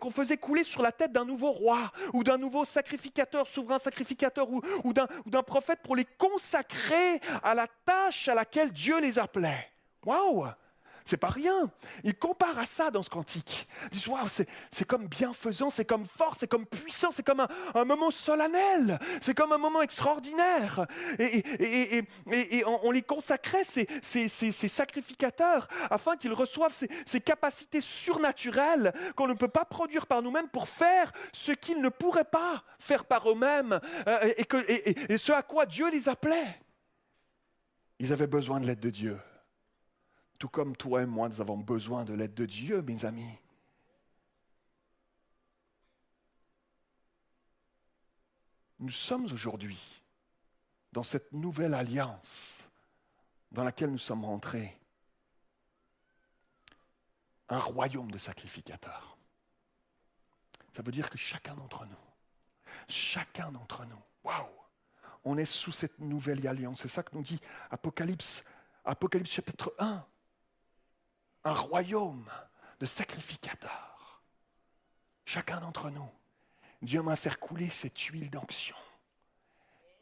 qu'on 0.00 0.10
faisait 0.10 0.36
couler 0.36 0.64
sur 0.64 0.82
la 0.82 0.92
tête 0.92 1.12
d'un 1.12 1.24
nouveau 1.24 1.52
roi 1.52 1.92
ou 2.12 2.22
d'un 2.24 2.38
nouveau 2.38 2.64
sacrificateur, 2.64 3.46
souverain 3.46 3.78
sacrificateur 3.78 4.50
ou, 4.50 4.60
ou 4.84 4.92
d'un 4.92 5.42
prophète 5.42 5.80
pour 5.82 5.96
les 5.96 6.04
consacrer 6.18 7.20
à 7.46 7.54
la 7.54 7.68
tâche 7.84 8.26
à 8.26 8.34
laquelle 8.34 8.72
Dieu 8.72 9.00
les 9.00 9.18
appelait. 9.20 9.70
Waouh! 10.04 10.46
C'est 11.04 11.16
pas 11.16 11.28
rien. 11.28 11.70
Il 12.02 12.18
compare 12.18 12.58
à 12.58 12.66
ça 12.66 12.90
dans 12.90 13.04
ce 13.04 13.08
cantique. 13.08 13.68
Ils 13.84 13.90
disent 13.90 14.08
Waouh, 14.08 14.26
c'est, 14.28 14.84
comme 14.84 15.06
bienfaisant, 15.06 15.70
c'est 15.70 15.84
comme 15.84 16.04
fort, 16.04 16.34
c'est 16.36 16.48
comme 16.48 16.66
puissant, 16.66 17.12
c'est 17.12 17.24
comme 17.24 17.46
un, 17.76 17.84
moment 17.84 18.10
solennel, 18.10 18.98
c'est 19.20 19.32
comme 19.32 19.52
un 19.52 19.58
moment 19.58 19.82
extraordinaire. 19.82 20.84
Et, 21.20 22.02
on, 22.66 22.90
les 22.90 23.02
consacrait, 23.02 23.62
ces, 23.62 23.86
ces- 24.02 24.50
sacrificateurs, 24.68 25.68
afin 25.90 26.16
qu'ils 26.16 26.32
reçoivent 26.32 26.74
ces, 26.74 27.20
capacités 27.20 27.80
surnaturelles 27.80 28.92
qu'on 29.14 29.28
ne 29.28 29.34
peut 29.34 29.46
pas 29.46 29.64
produire 29.64 30.08
par 30.08 30.22
nous-mêmes 30.22 30.48
pour 30.48 30.66
faire 30.66 31.12
ce 31.32 31.52
qu'ils 31.52 31.80
ne 31.80 31.88
pourraient 31.88 32.24
pas 32.24 32.64
faire 32.80 33.04
par 33.04 33.30
eux-mêmes 33.30 33.78
euh, 34.08 34.32
et 35.08 35.16
ce 35.16 35.30
à 35.30 35.42
quoi 35.42 35.66
Dieu 35.66 35.88
les 35.88 36.08
appelait. 36.08 36.65
Ils 37.98 38.12
avaient 38.12 38.26
besoin 38.26 38.60
de 38.60 38.66
l'aide 38.66 38.80
de 38.80 38.90
Dieu. 38.90 39.20
Tout 40.38 40.48
comme 40.48 40.76
toi 40.76 41.02
et 41.02 41.06
moi, 41.06 41.28
nous 41.28 41.40
avons 41.40 41.56
besoin 41.56 42.04
de 42.04 42.12
l'aide 42.12 42.34
de 42.34 42.44
Dieu, 42.44 42.82
mes 42.82 43.04
amis. 43.04 43.38
Nous 48.78 48.90
sommes 48.90 49.24
aujourd'hui 49.32 50.02
dans 50.92 51.02
cette 51.02 51.32
nouvelle 51.32 51.72
alliance 51.72 52.68
dans 53.50 53.64
laquelle 53.64 53.90
nous 53.90 53.98
sommes 53.98 54.24
rentrés, 54.24 54.78
un 57.48 57.58
royaume 57.58 58.10
de 58.10 58.18
sacrificateurs. 58.18 59.16
Ça 60.72 60.82
veut 60.82 60.92
dire 60.92 61.08
que 61.08 61.16
chacun 61.16 61.54
d'entre 61.54 61.86
nous, 61.86 61.96
chacun 62.88 63.50
d'entre 63.50 63.86
nous, 63.86 64.02
waouh, 64.24 64.46
on 65.26 65.36
est 65.36 65.44
sous 65.44 65.72
cette 65.72 65.98
nouvelle 65.98 66.46
alliance. 66.46 66.82
C'est 66.82 66.88
ça 66.88 67.02
que 67.02 67.14
nous 67.14 67.22
dit 67.22 67.40
Apocalypse, 67.70 68.44
Apocalypse 68.84 69.32
chapitre 69.32 69.74
1. 69.78 70.06
Un 71.44 71.52
royaume 71.52 72.24
de 72.78 72.86
sacrificateurs. 72.86 74.22
Chacun 75.24 75.60
d'entre 75.60 75.90
nous, 75.90 76.08
Dieu 76.80 77.02
m'a 77.02 77.16
fait 77.16 77.36
couler 77.38 77.68
cette 77.68 77.98
huile 77.98 78.30
d'onction 78.30 78.76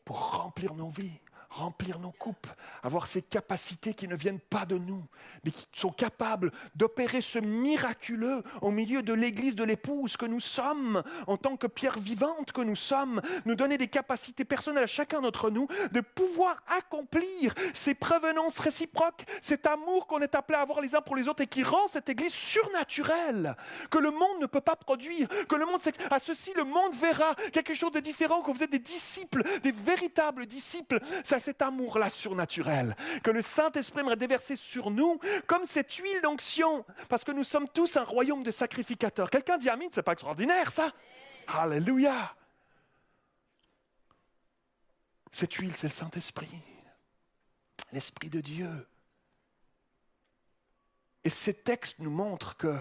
pour 0.04 0.32
remplir 0.32 0.74
nos 0.74 0.90
vies, 0.90 1.18
remplir 1.54 1.98
nos 2.00 2.10
coupes, 2.10 2.48
avoir 2.82 3.06
ces 3.06 3.22
capacités 3.22 3.94
qui 3.94 4.08
ne 4.08 4.16
viennent 4.16 4.40
pas 4.40 4.66
de 4.66 4.76
nous, 4.76 5.04
mais 5.44 5.52
qui 5.52 5.66
sont 5.74 5.90
capables 5.90 6.50
d'opérer 6.74 7.20
ce 7.20 7.38
miraculeux 7.38 8.42
au 8.60 8.70
milieu 8.70 9.02
de 9.02 9.12
l'église 9.12 9.54
de 9.54 9.62
l'épouse 9.62 10.16
que 10.16 10.26
nous 10.26 10.40
sommes, 10.40 11.02
en 11.26 11.36
tant 11.36 11.56
que 11.56 11.68
pierre 11.68 11.98
vivante 11.98 12.52
que 12.52 12.60
nous 12.60 12.76
sommes, 12.76 13.22
nous 13.44 13.54
donner 13.54 13.78
des 13.78 13.88
capacités 13.88 14.44
personnelles 14.44 14.84
à 14.84 14.88
chacun 14.88 15.20
d'entre 15.20 15.50
nous, 15.50 15.68
de 15.92 16.00
pouvoir 16.00 16.62
accomplir 16.76 17.54
ces 17.72 17.94
prévenances 17.94 18.58
réciproques, 18.58 19.24
cet 19.40 19.66
amour 19.66 20.06
qu'on 20.08 20.20
est 20.20 20.34
appelé 20.34 20.58
à 20.58 20.62
avoir 20.62 20.80
les 20.80 20.96
uns 20.96 21.02
pour 21.02 21.14
les 21.14 21.28
autres 21.28 21.42
et 21.42 21.46
qui 21.46 21.62
rend 21.62 21.86
cette 21.88 22.08
église 22.08 22.34
surnaturelle, 22.34 23.56
que 23.90 23.98
le 23.98 24.10
monde 24.10 24.40
ne 24.40 24.46
peut 24.46 24.60
pas 24.60 24.76
produire, 24.76 25.28
que 25.48 25.54
le 25.54 25.66
monde, 25.66 25.80
à 26.10 26.18
ceci, 26.18 26.52
le 26.56 26.64
monde 26.64 26.94
verra 26.94 27.34
quelque 27.52 27.74
chose 27.74 27.92
de 27.92 28.00
différent, 28.00 28.42
que 28.42 28.50
vous 28.50 28.62
êtes 28.62 28.72
des 28.72 28.78
disciples, 28.80 29.42
des 29.62 29.72
véritables 29.72 30.46
disciples. 30.46 30.98
Cet 31.44 31.62
amour-là 31.62 32.08
surnaturel 32.10 32.96
que 33.22 33.30
le 33.30 33.42
Saint-Esprit 33.42 34.00
aimerait 34.00 34.16
déverser 34.16 34.56
sur 34.56 34.90
nous 34.90 35.20
comme 35.46 35.66
cette 35.66 35.92
huile 35.92 36.20
d'onction, 36.22 36.84
parce 37.08 37.24
que 37.24 37.32
nous 37.32 37.44
sommes 37.44 37.68
tous 37.68 37.96
un 37.96 38.04
royaume 38.04 38.42
de 38.42 38.50
sacrificateurs. 38.50 39.30
Quelqu'un 39.30 39.58
dit 39.58 39.68
Amen, 39.68 39.88
c'est 39.92 40.02
pas 40.02 40.12
extraordinaire 40.12 40.72
ça? 40.72 40.92
Alléluia 41.46 42.34
Cette 45.30 45.54
huile, 45.54 45.74
c'est 45.74 45.88
le 45.88 45.92
Saint-Esprit, 45.92 46.48
l'Esprit 47.92 48.30
de 48.30 48.40
Dieu. 48.40 48.88
Et 51.24 51.30
ces 51.30 51.54
textes 51.54 51.98
nous 51.98 52.10
montrent 52.10 52.56
que 52.56 52.78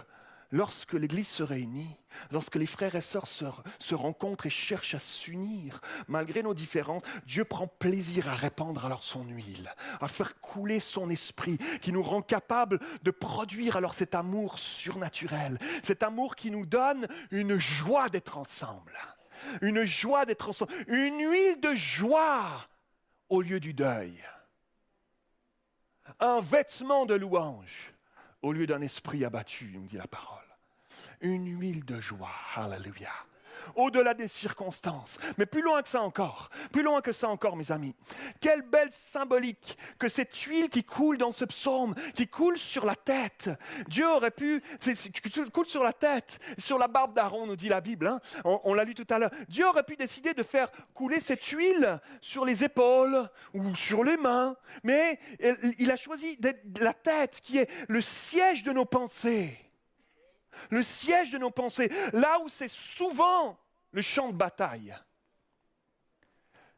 lorsque 0.54 0.94
l'Église 0.94 1.28
se 1.28 1.42
réunit, 1.42 2.00
lorsque 2.32 2.56
les 2.56 2.68
frères 2.68 2.96
et 2.96 3.02
sœurs 3.02 3.28
se, 3.28 3.96
rencontrent 3.96 4.46
et 4.46 4.52
cherchent 4.52 4.94
à 4.94 5.00
s'unir, 5.00 5.82
malgré 6.08 6.44
nos 6.44 6.54
différences, 6.54 7.02
Dieu 7.26 7.44
prend 7.44 7.68
plaisir 7.68 8.30
à 8.30 8.36
répandre 8.36 8.86
alors 8.86 9.04
son 9.04 9.26
huile, 9.26 9.74
à 10.00 10.08
faire 10.08 10.40
couler 10.40 10.80
son 10.80 11.10
esprit, 11.10 11.58
qui 11.82 11.92
nous 11.92 12.04
rend 12.04 12.22
capables 12.22 12.80
de 13.02 13.10
produire 13.10 13.78
alors 13.78 13.96
cet 13.96 14.14
amour 14.14 14.60
surnaturel, 14.60 15.58
cet 15.82 16.04
amour 16.04 16.36
qui 16.36 16.52
nous 16.52 16.68
donne 16.68 17.08
une 17.32 17.58
joie 17.58 18.10
d'être 18.10 18.38
ensemble, 18.38 18.98
une 19.62 19.86
joie 19.86 20.26
d'être 20.26 20.50
ensemble, 20.50 20.72
une 20.88 21.32
huile 21.32 21.60
de 21.62 21.74
joie 21.74 22.68
au 23.28 23.42
lieu 23.42 23.60
du 23.60 23.74
deuil, 23.74 24.24
un 26.20 26.42
vêtement 26.42 27.08
de 27.08 27.16
louange 27.16 27.96
au 28.44 28.52
lieu 28.52 28.68
d'un 28.68 28.82
esprit 28.82 29.26
abattu, 29.26 29.72
nous 29.74 29.88
dit 29.88 29.98
la 29.98 30.06
parole. 30.06 30.43
Une 31.24 31.58
huile 31.60 31.86
de 31.86 32.02
joie, 32.02 32.30
alléluia. 32.56 33.10
Au-delà 33.76 34.14
des 34.14 34.28
circonstances, 34.28 35.18
mais 35.38 35.46
plus 35.46 35.62
loin 35.62 35.82
que 35.82 35.88
ça 35.88 36.02
encore, 36.02 36.50
plus 36.74 36.84
loin 36.84 37.00
que 37.00 37.14
ça 37.14 37.30
encore, 37.30 37.56
mes 37.56 37.72
amis. 37.72 37.96
Quelle 38.42 38.62
belle 38.62 38.92
symbolique 38.92 39.78
que 39.98 40.10
cette 40.10 40.36
huile 40.36 40.68
qui 40.68 40.84
coule 40.84 41.18
dans 41.18 41.32
ce 41.32 41.46
psaume, 41.46 41.96
qui 42.14 42.28
coule 42.28 42.58
sur 42.58 42.86
la 42.86 42.96
tête. 42.96 43.50
Dieu 43.88 44.06
aurait 44.06 44.32
pu, 44.32 44.62
qui 44.82 45.32
coule 45.52 45.66
sur 45.66 45.82
la 45.82 45.94
tête, 45.94 46.40
sur 46.58 46.78
la 46.78 46.90
barbe 46.90 47.14
d'Aaron, 47.14 47.48
nous 47.48 47.56
dit 47.56 47.70
la 47.70 47.80
Bible. 47.80 48.08
hein. 48.08 48.20
On, 48.44 48.74
l'a 48.74 48.84
lu 48.84 48.96
tout 48.96 49.08
à 49.10 49.18
l'heure. 49.18 49.32
Dieu 49.48 49.66
aurait 49.66 49.84
pu 49.86 49.96
décider 49.96 50.34
de 50.34 50.44
faire 50.44 50.70
couler 50.94 51.22
cette 51.22 51.46
huile 51.46 52.02
sur 52.20 52.44
les 52.44 52.66
épaules 52.66 53.30
ou 53.54 53.74
sur 53.76 54.04
les 54.04 54.18
mains, 54.18 54.58
mais 54.84 55.18
il- 55.80 55.90
a 55.90 55.96
choisi 55.96 56.38
la 56.82 56.94
tête 56.94 57.40
qui 57.42 57.60
est 57.60 57.70
le 57.88 58.02
siège 58.02 58.64
de 58.64 58.74
nos 58.74 58.86
pensées 58.86 59.58
le 60.70 60.84
siège 60.84 61.32
de 61.32 61.38
nos 61.38 61.52
pensées, 61.52 61.92
là 62.14 62.40
où 62.42 62.50
c'est 62.50 62.68
souvent 62.68 63.58
le 63.92 64.02
champ 64.02 64.30
de 64.30 64.34
bataille. 64.36 64.96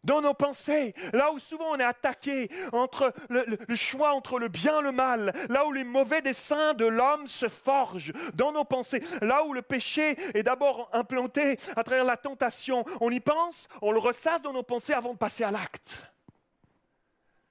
Dans 0.03 0.21
nos 0.21 0.35
pensées, 0.35 0.93
là 1.13 1.31
où 1.31 1.39
souvent 1.39 1.71
on 1.71 1.79
est 1.79 1.83
attaqué 1.83 2.51
entre 2.73 3.11
le, 3.29 3.57
le- 3.67 3.75
choix 3.75 4.13
entre 4.13 4.37
le 4.37 4.49
bien 4.49 4.79
et 4.79 4.83
le 4.83 4.91
mal, 4.91 5.33
là 5.49 5.65
où 5.65 5.71
les 5.71 5.83
mauvais 5.83 6.21
desseins 6.21 6.75
de 6.75 6.85
l'homme 6.85 7.25
se 7.25 7.49
forgent, 7.49 8.13
dans 8.35 8.51
nos 8.51 8.65
pensées, 8.65 9.01
là 9.21 9.43
où 9.45 9.53
le 9.53 9.63
péché 9.63 10.15
est 10.37 10.43
d'abord 10.43 10.91
implanté 10.93 11.57
à 11.75 11.83
travers 11.83 12.03
la 12.05 12.17
tentation, 12.17 12.85
on 13.01 13.09
y 13.09 13.19
pense, 13.19 13.67
on 13.81 13.91
le 13.91 13.97
ressasse 13.97 14.43
dans 14.43 14.53
nos 14.53 14.61
pensées 14.61 14.93
avant 14.93 15.13
de 15.13 15.17
passer 15.17 15.43
à 15.43 15.49
l'acte. 15.49 16.05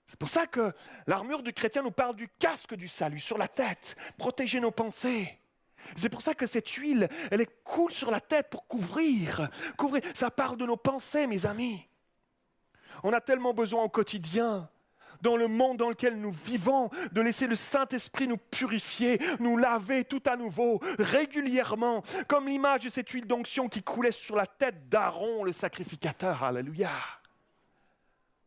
C'est 0.07 0.19
pour 0.19 0.29
ça 0.29 0.47
que 0.47 0.73
l'armure 1.09 1.43
du 1.43 1.53
chrétien 1.53 1.83
nous 1.83 1.91
parle 1.91 2.15
du 2.15 2.29
casque 2.29 2.77
du 2.77 2.87
salut 2.87 3.19
sur 3.19 3.37
la 3.37 3.49
tête, 3.49 3.97
protéger 4.17 4.61
nos 4.61 4.71
pensées. 4.71 5.41
C'est 5.97 6.09
pour 6.09 6.23
ça 6.23 6.35
que 6.35 6.47
cette 6.47 6.69
huile, 6.69 7.09
elle 7.31 7.47
coule 7.65 7.93
sur 7.93 8.11
la 8.11 8.21
tête 8.21 8.51
pour 8.51 8.67
couvrir. 8.67 9.49
Couvrir, 9.77 10.03
ça 10.15 10.31
part 10.31 10.57
de 10.57 10.67
nos 10.67 10.77
pensées, 10.77 11.27
mes 11.27 11.47
amis. 11.47 11.87
On 13.03 13.13
a 13.13 13.21
tellement 13.21 13.55
besoin 13.55 13.83
au 13.83 13.89
quotidien, 13.89 14.69
dans 15.21 15.37
le 15.37 15.49
monde 15.49 15.79
dans 15.79 15.89
lequel 15.89 16.21
nous 16.21 16.31
vivons, 16.31 16.91
de 17.13 17.21
laisser 17.21 17.47
le 17.47 17.55
Saint-Esprit 17.55 18.29
nous 18.29 18.37
purifier, 18.37 19.19
nous 19.41 19.57
laver 19.57 20.05
tout 20.05 20.23
à 20.27 20.37
nouveau, 20.37 20.81
régulièrement, 20.99 22.03
comme 22.29 22.49
l'image 22.49 22.81
de 22.81 22.89
cette 22.89 23.09
huile 23.11 23.27
d'onction 23.27 23.69
qui 23.69 23.83
coulait 23.83 24.13
sur 24.13 24.37
la 24.37 24.47
tête 24.47 24.89
d'Aaron, 24.89 25.45
le 25.45 25.53
sacrificateur. 25.53 26.45
Alléluia. 26.45 26.91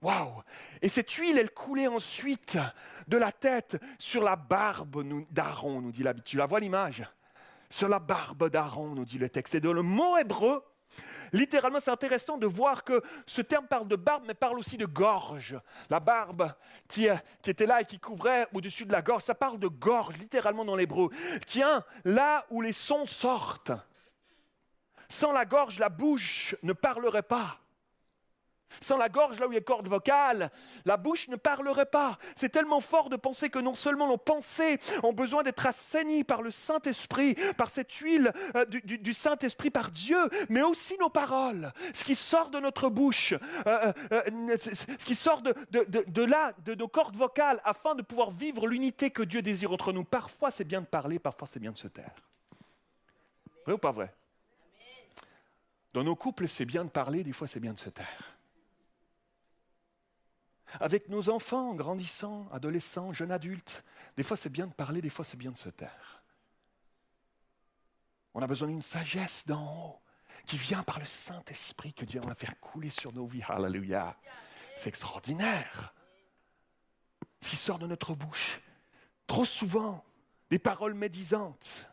Waouh 0.02 0.44
Et 0.82 0.90
cette 0.90 1.12
huile, 1.12 1.40
elle 1.40 1.50
coulait 1.50 1.88
ensuite 1.88 2.58
de 3.08 3.18
la 3.18 3.32
tête 3.32 3.82
sur 3.98 4.24
la 4.24 4.36
barbe 4.36 5.04
d'Aaron, 5.32 5.82
nous 5.82 5.92
dit 5.92 6.04
la 6.04 6.14
Bible. 6.14 6.26
Tu 6.26 6.38
la 6.38 6.46
vois 6.46 6.60
l'image? 6.60 7.04
Sur 7.70 7.90
la 7.90 8.00
barbe 8.00 8.50
d'Aaron, 8.50 8.90
nous 8.90 9.06
dit 9.06 9.18
le 9.18 9.30
texte. 9.30 9.56
Et 9.56 9.60
dans 9.60 9.74
le 9.74 9.82
mot 9.82 10.18
hébreu, 10.18 10.64
littéralement, 11.34 11.80
c'est 11.82 11.92
intéressant 11.92 12.38
de 12.38 12.48
voir 12.48 12.84
que 12.84 13.02
ce 13.26 13.42
terme 13.42 13.68
parle 13.68 13.88
de 13.88 13.96
barbe, 13.96 14.24
mais 14.28 14.34
parle 14.34 14.60
aussi 14.60 14.78
de 14.78 14.86
gorge. 14.86 15.60
La 15.90 16.00
barbe 16.00 16.54
qui, 16.88 17.10
euh, 17.10 17.16
était 17.46 17.66
là 17.66 17.82
et 17.82 17.86
qui 17.86 18.00
couvrait 18.00 18.48
au-dessus 18.54 18.86
de 18.86 18.92
la 18.92 19.02
gorge, 19.02 19.24
ça 19.24 19.36
parle 19.36 19.60
de 19.60 19.68
gorge, 19.68 20.18
littéralement 20.18 20.66
dans 20.66 20.76
l'hébreu. 20.76 21.10
Tiens, 21.46 21.84
là 22.06 22.46
où 22.50 22.62
les 22.62 22.74
sons 22.74 23.06
sortent, 23.06 23.72
sans 25.10 25.32
la 25.32 25.46
gorge, 25.46 25.80
la 25.80 25.90
bouche 25.90 26.56
ne 26.64 26.74
parlerait 26.74 27.24
pas. 27.24 27.60
Sans 28.82 28.98
la 28.98 29.10
gorge, 29.10 29.40
là 29.40 29.48
où 29.48 29.52
il 29.52 29.56
y 29.56 29.58
a 29.58 29.62
corde 29.62 29.88
vocale, 29.88 30.52
la 30.86 30.98
bouche 30.98 31.28
ne 31.30 31.36
parlerait 31.36 31.86
pas. 31.86 32.18
C'est 32.36 32.50
tellement 32.50 32.82
fort 32.82 33.10
de 33.10 33.16
penser 33.16 33.50
que 33.50 33.60
non 33.60 33.76
seulement 33.76 34.08
nos 34.08 34.18
pensées 34.18 34.80
ont 35.04 35.14
besoin 35.14 35.44
d'être 35.44 35.66
assainies 35.66 36.24
par 36.24 36.42
le 36.42 36.52
Saint-Esprit, 36.52 37.36
par 37.58 37.70
cette 37.70 37.92
huile 37.94 38.32
euh, 38.56 38.66
du, 38.66 39.14
Saint-Esprit, 39.14 39.70
par 39.72 39.92
Dieu, 39.92 40.18
mais 40.50 40.62
aussi 40.62 40.98
nos 41.00 41.10
paroles, 41.10 41.74
ce 41.94 42.04
qui 42.04 42.16
sort 42.16 42.50
de 42.50 42.60
notre 42.60 42.90
bouche, 42.90 43.34
euh, 43.66 43.92
euh, 44.12 44.58
ce 44.58 45.06
qui 45.06 45.16
sort 45.16 45.42
de- 45.42 45.56
de 45.72 46.24
là, 46.24 46.54
de 46.66 46.76
nos 46.76 46.88
cordes 46.88 47.16
vocales, 47.16 47.62
afin 47.64 47.96
de 47.96 48.02
pouvoir 48.02 48.32
vivre 48.32 48.68
l'unité 48.68 49.10
que 49.12 49.24
Dieu 49.24 49.42
désire 49.42 49.72
entre 49.72 49.92
nous. 49.94 50.04
Parfois, 50.04 50.52
c'est 50.52 50.64
bien 50.66 50.82
de 50.82 50.86
parler, 50.86 51.20
parfois, 51.20 51.48
c'est 51.48 51.60
bien 51.60 51.72
de 51.72 51.78
se 51.78 51.88
taire. 51.88 52.16
Vrai 53.66 53.74
ou 53.74 53.78
pas 53.78 53.92
vrai? 53.92 54.14
Dans 55.94 56.04
nos 56.04 56.16
couples, 56.16 56.48
c'est 56.48 56.66
bien 56.66 56.86
de 56.86 56.90
parler, 56.90 57.24
des 57.24 57.34
fois, 57.34 57.48
c'est 57.48 57.60
bien 57.60 57.74
de 57.74 57.80
se 57.80 57.90
taire 57.90 58.37
avec 60.80 61.10
nos 61.10 61.30
enfants 61.30 61.76
grandissants, 61.76 62.48
adolescents, 62.52 63.14
jeunes 63.14 63.32
adultes. 63.32 63.84
Des 64.16 64.24
fois, 64.24 64.38
c'est 64.38 64.50
bien 64.50 64.68
de 64.68 64.74
parler, 64.74 65.02
des 65.02 65.10
fois, 65.10 65.26
c'est 65.26 65.38
bien 65.38 65.52
de 65.52 65.58
se 65.58 65.70
taire. 65.70 66.24
On 68.34 68.42
a 68.42 68.48
besoin 68.48 68.68
d'une 68.68 68.82
sagesse 68.82 69.46
d'en 69.46 69.66
haut 69.76 70.00
qui 70.46 70.58
vient 70.58 70.84
par 70.84 71.00
le 71.00 71.06
Saint-Esprit 71.06 71.94
que 71.94 72.06
Dieu 72.06 72.22
va 72.22 72.34
faire 72.34 72.60
couler 72.60 72.90
sur 72.90 73.12
nos 73.12 73.28
vies. 73.28 73.44
Alléluia. 73.50 74.16
C'est 74.78 74.90
extraordinaire. 74.90 75.94
Ce 77.42 77.50
qui 77.50 77.56
sort 77.56 77.80
de 77.80 77.88
notre 77.88 78.16
bouche, 78.16 78.62
trop 79.28 79.46
souvent, 79.46 80.04
des 80.50 80.60
paroles 80.60 80.94
médisantes. 80.94 81.86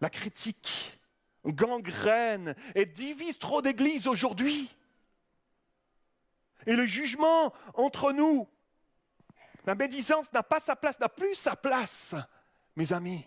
La 0.00 0.08
critique 0.08 0.98
gangrène 1.44 2.54
et 2.74 2.86
divise 2.86 3.38
trop 3.38 3.62
d'églises 3.62 4.06
aujourd'hui. 4.06 4.70
Et 6.66 6.76
le 6.76 6.86
jugement 6.86 7.52
entre 7.74 8.12
nous, 8.12 8.48
la 9.66 9.74
médisance 9.74 10.32
n'a 10.32 10.42
pas 10.42 10.60
sa 10.60 10.76
place, 10.76 10.98
n'a 11.00 11.08
plus 11.08 11.34
sa 11.34 11.56
place, 11.56 12.14
mes 12.76 12.92
amis. 12.92 13.24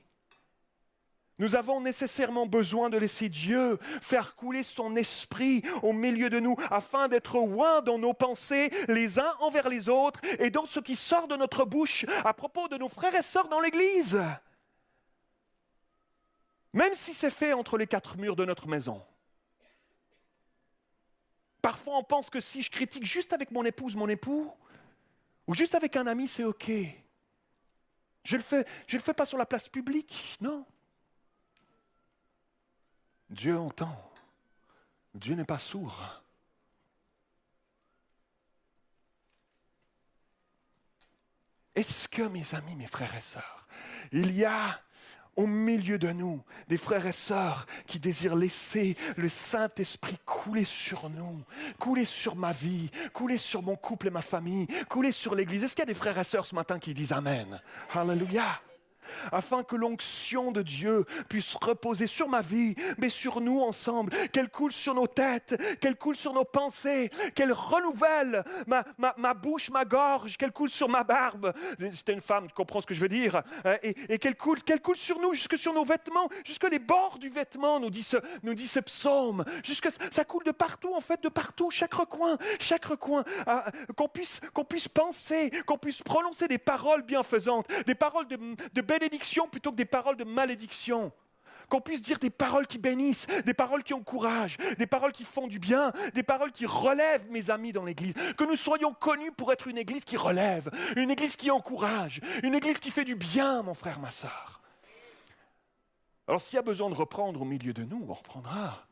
Nous 1.40 1.56
avons 1.56 1.82
nécessairement 1.82 2.46
besoin 2.46 2.90
de 2.90 2.98
laisser 2.98 3.28
Dieu 3.28 3.78
faire 4.02 4.36
couler 4.36 4.62
son 4.62 4.96
esprit 4.96 5.64
au 5.82 5.92
milieu 5.92 6.30
de 6.30 6.40
nous 6.40 6.56
afin 6.70 7.08
d'être 7.08 7.38
loin 7.38 7.82
dans 7.82 7.98
nos 7.98 8.14
pensées 8.14 8.70
les 8.88 9.20
uns 9.20 9.34
envers 9.40 9.68
les 9.68 9.90
autres 9.90 10.22
et 10.40 10.52
dans 10.52 10.66
ce 10.66 10.80
qui 10.80 10.96
sort 10.96 11.28
de 11.28 11.36
notre 11.36 11.66
bouche 11.66 12.06
à 12.24 12.34
propos 12.34 12.68
de 12.68 12.78
nos 12.78 12.88
frères 12.88 13.16
et 13.16 13.24
sœurs 13.24 13.50
dans 13.50 13.60
l'Église. 13.60 14.22
Même 16.72 16.94
si 16.94 17.14
c'est 17.14 17.32
fait 17.32 17.54
entre 17.54 17.78
les 17.78 17.88
quatre 17.88 18.18
murs 18.18 18.36
de 18.36 18.46
notre 18.46 18.68
maison. 18.68 19.04
Parfois 21.64 21.98
on 21.98 22.04
pense 22.04 22.30
que 22.30 22.42
si 22.42 22.62
je 22.62 22.70
critique 22.70 23.06
juste 23.06 23.32
avec 23.32 23.50
mon 23.50 23.64
épouse, 23.64 23.96
mon 23.96 24.10
époux, 24.10 24.52
ou 25.48 25.56
juste 25.56 25.76
avec 25.76 25.96
un 25.96 26.06
ami, 26.08 26.28
c'est 26.28 26.44
OK. 26.44 26.70
Je 28.26 28.34
ne 28.34 28.38
le, 28.38 28.44
fais, 28.44 28.66
le 28.92 29.00
fais 29.00 29.14
pas 29.14 29.26
sur 29.26 29.38
la 29.38 29.46
place 29.46 29.70
publique, 29.70 30.38
non. 30.42 30.66
Dieu 33.30 33.58
entend. 33.58 33.98
Dieu 35.16 35.36
n'est 35.36 35.46
pas 35.46 35.58
sourd. 35.58 36.22
Est-ce 41.76 42.10
que, 42.10 42.24
mes 42.24 42.56
amis, 42.56 42.76
mes 42.76 42.88
frères 42.88 43.16
et 43.16 43.22
sœurs, 43.22 43.68
il 44.12 44.36
y 44.36 44.44
a 44.44 44.82
au 45.36 45.48
milieu 45.48 45.98
de 45.98 46.12
nous 46.12 46.42
des 46.68 46.78
frères 46.78 47.06
et 47.06 47.12
sœurs 47.12 47.66
qui 47.88 48.00
désirent 48.00 48.36
laisser 48.36 48.96
le 49.18 49.30
Saint-Esprit 49.30 50.18
couler 50.26 50.66
sur 50.66 51.10
nous, 51.10 51.44
couler 51.80 52.06
sur 52.06 52.36
ma 52.36 52.52
vie, 52.52 52.90
couler 53.14 53.38
sur 53.38 53.62
mon 53.62 53.76
couple 53.76 54.08
et 54.08 54.12
ma 54.12 54.22
famille, 54.22 54.68
couler 54.90 55.12
sur 55.12 55.36
l'Église. 55.36 55.64
Est-ce 55.64 55.76
qu'il 55.76 55.84
y 55.84 55.90
a 55.90 55.94
des 55.94 55.94
frères 55.94 56.18
et 56.18 56.24
sœurs 56.24 56.46
ce 56.46 56.56
matin 56.56 56.80
qui 56.80 56.94
disent 56.94 57.14
Amen? 57.14 57.60
Alléluia 57.94 58.62
afin 59.32 59.64
que 59.64 59.76
l'onction 59.76 60.52
de 60.52 60.62
Dieu 60.62 61.06
puisse 61.30 61.56
reposer 61.56 62.08
sur 62.08 62.28
ma 62.28 62.42
vie, 62.42 62.76
mais 62.98 63.10
sur 63.10 63.42
nous 63.42 63.62
ensemble, 63.62 64.14
qu'elle 64.32 64.50
coule 64.50 64.72
sur 64.72 64.94
nos 64.94 65.08
têtes, 65.08 65.56
qu'elle 65.80 65.96
coule 65.96 66.16
sur 66.16 66.34
nos 66.34 66.46
pensées, 66.46 67.10
qu'elle 67.36 67.54
renouvelle 67.54 68.44
ma, 68.68 69.34
bouche, 69.34 69.70
ma 69.70 69.86
gorge, 69.86 70.38
qu'elle 70.38 70.52
coule 70.52 70.70
sur 70.70 70.90
ma 70.90 71.04
barbe. 71.04 71.54
C'était 71.92 72.14
une 72.14 72.22
femme, 72.22 72.48
tu 72.48 72.54
comprends 72.54 72.82
ce 72.82 72.86
que 72.86 72.94
je 72.94 73.02
veux 73.02 73.10
dire, 73.10 73.42
euh, 73.66 73.78
et, 73.84 74.20
qu'elle 74.20 74.36
coule, 74.36 74.62
qu'elle 74.62 74.82
coule 74.82 74.96
sur 74.96 75.20
nous, 75.20 75.34
jusque 75.34 75.58
sur 75.58 75.74
nos 75.74 75.84
vêtements, 75.84 76.28
jusque 76.46 76.70
les 76.70 76.80
bords 76.80 77.18
du 77.20 77.30
vêtement, 77.30 77.80
nous 77.80 77.90
dit 77.90 78.04
ce, 78.04 78.80
psaume, 78.80 79.44
jusque 79.64 79.90
ça 80.12 80.26
coule 80.26 80.44
de 80.44 80.52
partout, 80.52 80.94
en 80.94 81.02
fait, 81.02 81.22
de 81.24 81.30
partout, 81.30 81.70
chaque 81.72 81.94
recoin, 81.94 82.38
chaque 82.60 82.86
recoin, 82.86 83.24
qu'on 83.96 84.08
puisse, 84.08 84.42
qu'on 84.54 84.66
puisse 84.66 84.88
penser, 84.88 85.52
qu'on 85.66 85.78
puisse 85.78 86.02
prononcer 86.02 86.48
des 86.48 86.58
paroles 86.58 87.04
bienfaisantes, 87.04 87.68
des 87.86 87.96
paroles 87.96 88.28
de, 88.28 88.38
de 88.74 88.82
bénédiction 88.82 89.03
plutôt 89.52 89.72
que 89.72 89.76
des 89.76 89.86
paroles 89.86 90.18
de 90.18 90.24
malédiction. 90.24 91.12
Qu'on 91.70 91.82
puisse 91.82 92.02
dire 92.02 92.20
des 92.20 92.30
paroles 92.30 92.68
qui 92.68 92.78
bénissent, 92.78 93.26
des 93.46 93.54
paroles 93.54 93.84
qui 93.84 93.94
encouragent, 93.94 94.58
des 94.78 94.86
paroles 94.86 95.14
qui 95.14 95.24
font 95.24 95.48
du 95.48 95.60
bien, 95.60 95.92
des 96.14 96.22
paroles 96.22 96.52
qui 96.52 96.66
relèvent 96.66 97.26
mes 97.32 97.50
amis 97.50 97.72
dans 97.72 97.86
l'Église. 97.86 98.14
Que 98.38 98.44
nous 98.44 98.58
soyons 98.58 98.94
connus 98.94 99.32
pour 99.32 99.52
être 99.52 99.68
une 99.68 99.78
Église 99.78 100.04
qui 100.04 100.18
relève, 100.18 100.70
une 100.98 101.10
Église 101.10 101.36
qui 101.36 101.50
encourage, 101.52 102.20
une 102.44 102.54
Église 102.54 102.80
qui 102.80 102.92
fait 102.92 103.06
du 103.06 103.16
bien, 103.16 103.64
mon 103.64 103.74
frère, 103.74 104.00
ma 104.00 104.12
soeur. 104.12 104.62
Alors 106.28 106.42
s'il 106.42 106.56
y 106.58 106.60
a 106.60 106.64
besoin 106.64 106.90
de 106.90 106.96
reprendre 106.96 107.42
au 107.42 107.46
milieu 107.46 107.74
de 107.74 107.84
nous, 107.84 108.06
on 108.08 108.14
reprendra 108.14 108.86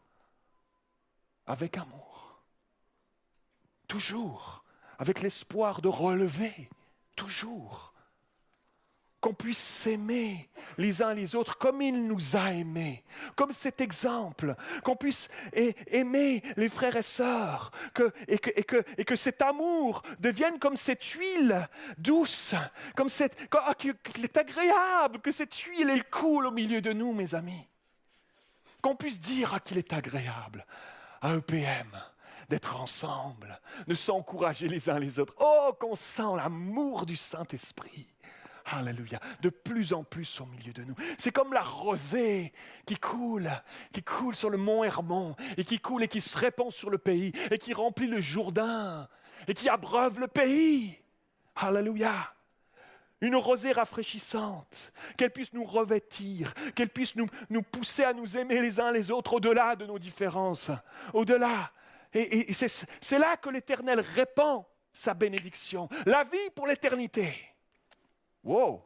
avec 1.45 1.77
amour. 1.77 2.41
Toujours. 3.87 4.63
Avec 4.97 5.21
l'espoir 5.21 5.81
de 5.81 5.89
relever. 5.89 6.69
Toujours 7.15 7.91
qu'on 9.21 9.33
puisse 9.33 9.59
s'aimer 9.59 10.49
les 10.79 11.03
uns 11.03 11.13
les 11.13 11.35
autres 11.35 11.57
comme 11.57 11.81
il 11.81 12.07
nous 12.07 12.35
a 12.35 12.51
aimés, 12.51 13.03
comme 13.35 13.51
cet 13.51 13.79
exemple, 13.79 14.55
qu'on 14.83 14.95
puisse 14.95 15.29
aimer 15.53 16.41
les 16.57 16.69
frères 16.69 16.95
et 16.95 17.03
sœurs, 17.03 17.71
que, 17.93 18.11
et, 18.27 18.39
que, 18.39 18.49
et, 18.55 18.63
que, 18.63 18.83
et, 18.97 19.05
que, 19.05 19.15
cet 19.15 19.43
amour 19.43 20.01
devienne 20.19 20.57
comme 20.57 20.75
cette 20.75 21.03
huile 21.03 21.69
douce, 21.99 22.55
comme 22.95 23.09
cette, 23.09 23.37
ah, 23.51 23.75
qu'il 23.75 24.23
est 24.23 24.37
agréable, 24.37 25.19
que 25.19 25.31
cette 25.31 25.55
huile, 25.55 26.03
coule 26.09 26.47
au 26.47 26.51
milieu 26.51 26.81
de 26.81 26.91
nous, 26.91 27.13
mes 27.13 27.35
amis. 27.35 27.67
Qu'on 28.81 28.95
puisse 28.95 29.19
dire 29.19 29.53
ah, 29.53 29.59
qu'il 29.59 29.77
est 29.77 29.93
agréable 29.93 30.65
à 31.21 31.35
EPM 31.35 32.01
d'être 32.49 32.81
ensemble, 32.81 33.59
de 33.87 33.95
s'encourager 33.95 34.67
les 34.67 34.89
uns 34.89 34.99
les 34.99 35.19
autres. 35.19 35.35
Oh, 35.39 35.73
qu'on 35.79 35.95
sent 35.95 36.35
l'amour 36.35 37.05
du 37.05 37.15
Saint-Esprit. 37.15 38.07
Alléluia. 38.65 39.19
De 39.41 39.49
plus 39.49 39.93
en 39.93 40.03
plus 40.03 40.39
au 40.41 40.45
milieu 40.45 40.73
de 40.73 40.83
nous. 40.83 40.95
C'est 41.17 41.31
comme 41.31 41.53
la 41.53 41.61
rosée 41.61 42.53
qui 42.85 42.95
coule, 42.95 43.49
qui 43.91 44.03
coule 44.03 44.35
sur 44.35 44.49
le 44.49 44.57
mont 44.57 44.83
Hermon, 44.83 45.35
et 45.57 45.63
qui 45.63 45.79
coule 45.79 46.03
et 46.03 46.07
qui 46.07 46.21
se 46.21 46.37
répand 46.37 46.71
sur 46.71 46.89
le 46.89 46.97
pays, 46.97 47.31
et 47.49 47.57
qui 47.57 47.73
remplit 47.73 48.07
le 48.07 48.21
Jourdain, 48.21 49.07
et 49.47 49.53
qui 49.53 49.69
abreuve 49.69 50.19
le 50.19 50.27
pays. 50.27 50.97
Alléluia. 51.55 52.33
Une 53.21 53.35
rosée 53.35 53.71
rafraîchissante, 53.71 54.93
qu'elle 55.15 55.31
puisse 55.31 55.53
nous 55.53 55.63
revêtir, 55.63 56.53
qu'elle 56.73 56.89
puisse 56.89 57.15
nous, 57.15 57.27
nous 57.51 57.61
pousser 57.61 58.03
à 58.03 58.13
nous 58.13 58.35
aimer 58.35 58.59
les 58.59 58.79
uns 58.79 58.91
les 58.91 59.11
autres 59.11 59.33
au-delà 59.33 59.75
de 59.75 59.85
nos 59.85 59.99
différences, 59.99 60.71
au-delà. 61.13 61.71
Et, 62.13 62.49
et 62.49 62.53
c'est 62.53 63.19
là 63.19 63.37
que 63.37 63.49
l'Éternel 63.49 63.99
répand 63.99 64.65
sa 64.91 65.13
bénédiction, 65.13 65.87
la 66.05 66.23
vie 66.23 66.49
pour 66.55 66.67
l'éternité. 66.67 67.50
Wow! 68.43 68.83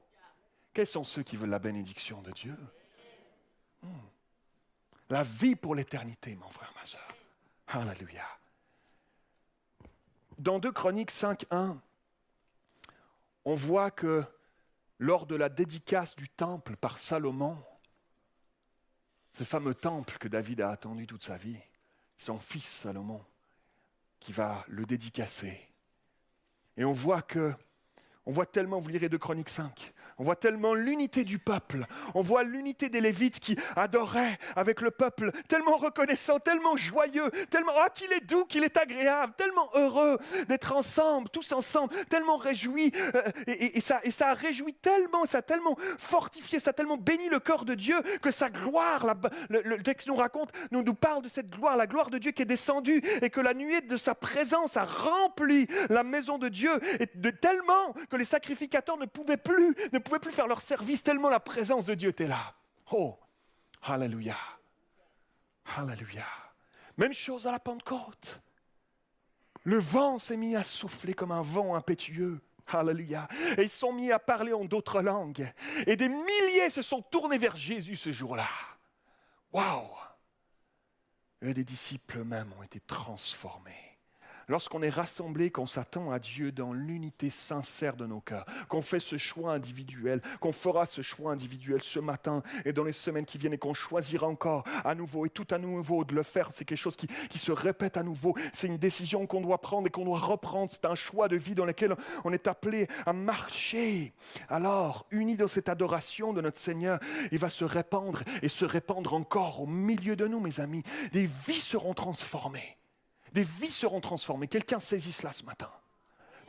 Quels 0.73 0.87
sont 0.87 1.03
ceux 1.03 1.23
qui 1.23 1.37
veulent 1.37 1.49
la 1.49 1.59
bénédiction 1.59 2.21
de 2.21 2.31
Dieu? 2.31 2.57
Hmm. 3.81 3.89
La 5.09 5.23
vie 5.23 5.55
pour 5.55 5.75
l'éternité, 5.75 6.35
mon 6.35 6.49
frère, 6.49 6.73
ma 6.75 6.85
soeur. 6.85 7.07
Alléluia. 7.67 8.25
Dans 10.37 10.59
2 10.59 10.71
Chroniques 10.71 11.11
5, 11.11 11.45
1, 11.51 11.81
on 13.45 13.55
voit 13.55 13.91
que 13.91 14.23
lors 14.99 15.25
de 15.25 15.35
la 15.35 15.49
dédicace 15.49 16.15
du 16.15 16.27
temple 16.27 16.75
par 16.75 16.97
Salomon, 16.97 17.57
ce 19.33 19.43
fameux 19.43 19.75
temple 19.75 20.17
que 20.17 20.27
David 20.27 20.61
a 20.61 20.71
attendu 20.71 21.07
toute 21.07 21.23
sa 21.23 21.37
vie, 21.37 21.59
son 22.17 22.39
fils 22.39 22.65
Salomon, 22.65 23.23
qui 24.19 24.33
va 24.33 24.65
le 24.67 24.85
dédicacer. 24.85 25.69
Et 26.77 26.85
on 26.85 26.93
voit 26.93 27.21
que 27.21 27.53
on 28.25 28.31
voit 28.31 28.45
tellement, 28.45 28.79
vous 28.79 28.89
lirez 28.89 29.09
de 29.09 29.17
Chroniques 29.17 29.49
5, 29.49 29.93
on 30.17 30.23
voit 30.23 30.35
tellement 30.35 30.73
l'unité 30.73 31.23
du 31.23 31.39
peuple. 31.39 31.85
On 32.13 32.21
voit 32.21 32.43
l'unité 32.43 32.89
des 32.89 33.01
Lévites 33.01 33.39
qui 33.39 33.57
adoraient 33.75 34.37
avec 34.55 34.81
le 34.81 34.91
peuple, 34.91 35.31
tellement 35.47 35.75
reconnaissant, 35.75 36.39
tellement 36.39 36.77
joyeux, 36.77 37.29
tellement 37.49 37.73
ah 37.75 37.89
qu'il 37.89 38.11
est 38.13 38.25
doux, 38.25 38.45
qu'il 38.45 38.63
est 38.63 38.77
agréable, 38.77 39.33
tellement 39.37 39.69
heureux 39.73 40.17
d'être 40.47 40.73
ensemble, 40.73 41.29
tous 41.29 41.51
ensemble, 41.51 41.93
tellement 42.09 42.37
réjouis. 42.37 42.91
Euh, 43.15 43.23
et, 43.47 43.81
ça, 43.81 43.99
et 44.03 44.11
ça 44.11 44.29
a 44.29 44.33
réjoui 44.33 44.73
tellement, 44.73 45.25
ça 45.25 45.39
a 45.39 45.41
tellement 45.41 45.75
fortifié, 45.97 46.59
ça 46.59 46.69
a 46.69 46.73
tellement 46.73 46.97
béni 46.97 47.27
le 47.29 47.39
corps 47.39 47.65
de 47.65 47.73
Dieu 47.73 48.01
que 48.21 48.31
sa 48.31 48.49
gloire, 48.49 49.15
le, 49.49 49.81
texte 49.83 50.07
nous 50.07 50.15
raconte, 50.15 50.51
nous, 50.71 50.83
nous 50.83 50.93
parle 50.93 51.23
de 51.23 51.29
cette 51.29 51.49
gloire, 51.49 51.75
la 51.75 51.87
gloire 51.87 52.09
de 52.09 52.17
Dieu 52.17 52.31
qui 52.31 52.41
est 52.41 52.45
descendue 52.45 53.01
et 53.21 53.29
que 53.29 53.41
la 53.41 53.53
nuée 53.53 53.81
de 53.81 53.97
sa 53.97 54.15
présence 54.15 54.77
a 54.77 54.85
rempli 54.85 55.67
la 55.89 56.03
maison 56.03 56.37
de 56.37 56.47
Dieu 56.47 56.79
et 56.99 57.09
de 57.13 57.29
tellement 57.29 57.93
que 58.09 58.15
les 58.15 58.25
sacrificateurs 58.25 58.97
ne 58.97 59.05
pouvaient 59.05 59.37
plus, 59.37 59.75
pouvaient 60.05 60.19
plus 60.19 60.31
faire 60.31 60.47
leur 60.47 60.61
service 60.61 61.03
tellement 61.03 61.29
la 61.29 61.39
présence 61.41 61.83
de 61.83 61.95
Dieu 61.95 62.09
était 62.09 62.27
là. 62.27 62.53
Oh, 62.91 63.17
Alléluia. 63.81 64.37
Alléluia. 65.75 66.25
Même 66.97 67.13
chose 67.13 67.45
à 67.45 67.51
la 67.51 67.59
Pentecôte. 67.59 68.41
Le 69.63 69.77
vent 69.77 70.19
s'est 70.19 70.37
mis 70.37 70.55
à 70.55 70.63
souffler 70.63 71.13
comme 71.13 71.31
un 71.31 71.41
vent 71.41 71.75
impétueux. 71.75 72.39
Alléluia. 72.67 73.27
Et 73.57 73.63
ils 73.63 73.69
sont 73.69 73.93
mis 73.93 74.11
à 74.11 74.19
parler 74.19 74.53
en 74.53 74.65
d'autres 74.65 75.01
langues. 75.01 75.51
Et 75.85 75.95
des 75.95 76.09
milliers 76.09 76.69
se 76.69 76.81
sont 76.81 77.01
tournés 77.01 77.37
vers 77.37 77.55
Jésus 77.55 77.95
ce 77.95 78.11
jour-là. 78.11 78.47
Waouh! 79.51 79.89
Et 81.41 81.53
des 81.53 81.63
disciples 81.63 82.23
même 82.23 82.51
ont 82.57 82.63
été 82.63 82.79
transformés 82.79 83.84
lorsqu'on 84.47 84.81
est 84.81 84.89
rassemblé, 84.89 85.51
qu'on 85.51 85.67
s'attend 85.67 86.11
à 86.11 86.19
Dieu 86.19 86.51
dans 86.51 86.73
l'unité 86.73 87.29
sincère 87.29 87.95
de 87.95 88.05
nos 88.05 88.19
cœurs, 88.19 88.45
qu'on 88.69 88.81
fait 88.81 88.99
ce 88.99 89.17
choix 89.17 89.53
individuel, 89.53 90.21
qu'on 90.39 90.53
fera 90.53 90.85
ce 90.85 91.01
choix 91.01 91.31
individuel 91.31 91.81
ce 91.81 91.99
matin 91.99 92.43
et 92.65 92.73
dans 92.73 92.83
les 92.83 92.91
semaines 92.91 93.25
qui 93.25 93.37
viennent 93.37 93.53
et 93.53 93.57
qu'on 93.57 93.73
choisira 93.73 94.27
encore 94.27 94.63
à 94.83 94.95
nouveau 94.95 95.25
et 95.25 95.29
tout 95.29 95.47
à 95.51 95.57
nouveau 95.57 96.03
de 96.03 96.15
le 96.15 96.23
faire, 96.23 96.49
c'est 96.51 96.65
quelque 96.65 96.77
chose 96.77 96.95
qui, 96.95 97.07
se 97.35 97.51
répète 97.51 97.97
à 97.97 98.03
nouveau. 98.03 98.33
C'est 98.53 98.67
une 98.67 98.77
décision 98.77 99.27
qu'on 99.27 99.41
doit 99.41 99.61
prendre 99.61 99.87
et 99.87 99.91
qu'on 99.91 100.05
doit 100.05 100.17
reprendre. 100.17 100.71
C'est 100.71 100.85
un 100.85 100.95
choix 100.95 101.27
de 101.27 101.35
vie 101.35 101.53
dans 101.53 101.65
lequel 101.65 101.95
on 102.23 102.33
est 102.33 102.47
appelé 102.47 102.87
à 103.05 103.13
marcher. 103.13 104.13
Alors, 104.49 105.05
unis 105.11 105.37
dans 105.37 105.47
cette 105.47 105.69
adoration 105.69 106.33
de 106.33 106.41
notre 106.41 106.57
Seigneur, 106.57 106.99
il 107.31 107.37
va 107.37 107.49
se 107.49 107.65
répandre 107.65 108.23
et 108.41 108.47
se 108.47 108.65
répandre 108.65 109.13
encore 109.13 109.61
au 109.61 109.67
milieu 109.67 110.15
de 110.15 110.25
nous, 110.27 110.39
mes 110.39 110.59
amis. 110.59 110.83
Des 111.11 111.25
vies 111.45 111.59
seront 111.59 111.93
transformées. 111.93 112.77
Des 113.35 113.43
vies 113.43 113.69
seront 113.69 113.99
transformées. 113.99 114.47
Quelqu'un 114.47 114.79
saisit 114.79 115.11
cela 115.11 115.33
ce 115.33 115.43
matin. 115.43 115.69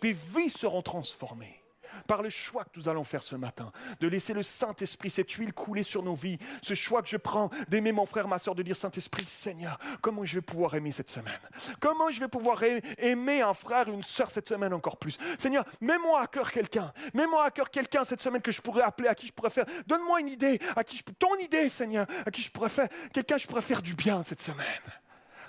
Des 0.00 0.12
vies 0.12 0.50
seront 0.50 0.82
transformées. 0.82 1.60
par 2.06 2.22
le 2.22 2.30
choix 2.30 2.64
que 2.64 2.70
nous 2.76 2.88
allons 2.88 3.04
faire 3.04 3.22
ce 3.22 3.36
matin, 3.36 3.72
de 4.00 4.08
laisser 4.08 4.32
le 4.32 4.42
Saint-Esprit, 4.42 5.10
cette 5.10 5.30
huile 5.32 5.52
couler 5.52 5.82
sur 5.82 6.02
nos 6.02 6.14
vies, 6.14 6.38
ce 6.62 6.74
choix 6.74 7.02
que 7.02 7.08
je 7.08 7.16
prends 7.16 7.50
d'aimer 7.68 7.92
mon 7.92 8.06
frère, 8.06 8.28
ma 8.28 8.38
soeur, 8.38 8.54
de 8.54 8.62
dire 8.62 8.76
Saint-Esprit, 8.76 9.24
Seigneur, 9.26 9.78
comment 10.00 10.24
je 10.24 10.36
vais 10.36 10.40
pouvoir 10.40 10.74
aimer 10.74 10.92
cette 10.92 11.10
semaine? 11.10 11.40
Comment 11.80 12.10
je 12.10 12.20
vais 12.20 12.28
pouvoir 12.28 12.62
aimer 12.98 13.40
un 13.42 13.54
frère, 13.54 13.88
une 13.88 14.02
sœur 14.02 14.30
cette 14.30 14.48
semaine 14.48 14.72
encore 14.72 14.96
plus? 14.96 15.18
Seigneur, 15.38 15.64
mets-moi 15.80 16.20
à 16.20 16.26
cœur 16.26 16.50
quelqu'un, 16.50 16.92
mets-moi 17.14 17.44
à 17.44 17.50
cœur 17.50 17.70
quelqu'un 17.70 18.04
cette 18.04 18.22
semaine 18.22 18.42
que 18.42 18.52
je 18.52 18.60
pourrais 18.60 18.82
appeler, 18.82 19.08
à 19.08 19.14
qui 19.14 19.26
je 19.26 19.32
pourrais 19.32 19.50
faire, 19.50 19.66
donne-moi 19.86 20.20
une 20.20 20.28
idée, 20.28 20.60
à 20.74 20.84
qui 20.84 21.02
ton 21.18 21.34
idée, 21.38 21.68
Seigneur, 21.68 22.06
à 22.24 22.30
qui 22.30 22.42
je 22.42 22.50
pourrais 22.50 22.68
faire, 22.68 22.88
quelqu'un 23.12 23.36
que 23.36 23.42
je 23.42 23.48
pourrais 23.48 23.62
faire 23.62 23.82
du 23.82 23.94
bien 23.94 24.22
cette 24.22 24.40
semaine. 24.40 24.66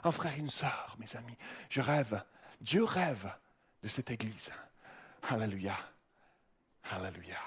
Un 0.04 0.12
frère 0.12 0.36
et 0.36 0.40
une 0.40 0.50
sœur, 0.50 0.96
mes 1.00 1.16
amis. 1.16 1.38
Je 1.70 1.82
rêve, 1.82 2.24
Dieu 2.62 2.84
rêve 2.84 3.32
de 3.84 3.88
cette 3.88 4.12
église. 4.12 4.52
Alléluia. 5.30 5.78
Alléluia. 6.92 7.38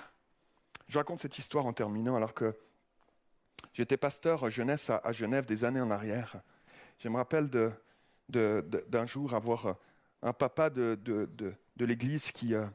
Je 0.89 0.99
raconte 0.99 1.21
cette 1.21 1.39
histoire 1.39 1.67
en 1.67 1.73
terminant 1.73 2.17
alors 2.17 2.35
que 2.35 2.57
j'étais 3.73 3.97
pasteur 3.97 4.51
jeunesse 4.51 4.91
à, 4.91 5.13
Genève 5.13 5.47
des 5.47 5.65
années 5.65 5.81
en 5.81 5.91
arrière. 5.91 6.41
Je 6.99 7.09
me 7.09 7.17
rappelle 7.17 7.49
d'un 8.29 9.07
jour 9.07 9.35
avoir 9.35 9.77
un 10.23 10.33
papa 10.33 10.69
de, 10.69 10.99
l'église 11.79 12.33
qui, 12.33 12.55
euh, 12.55 12.67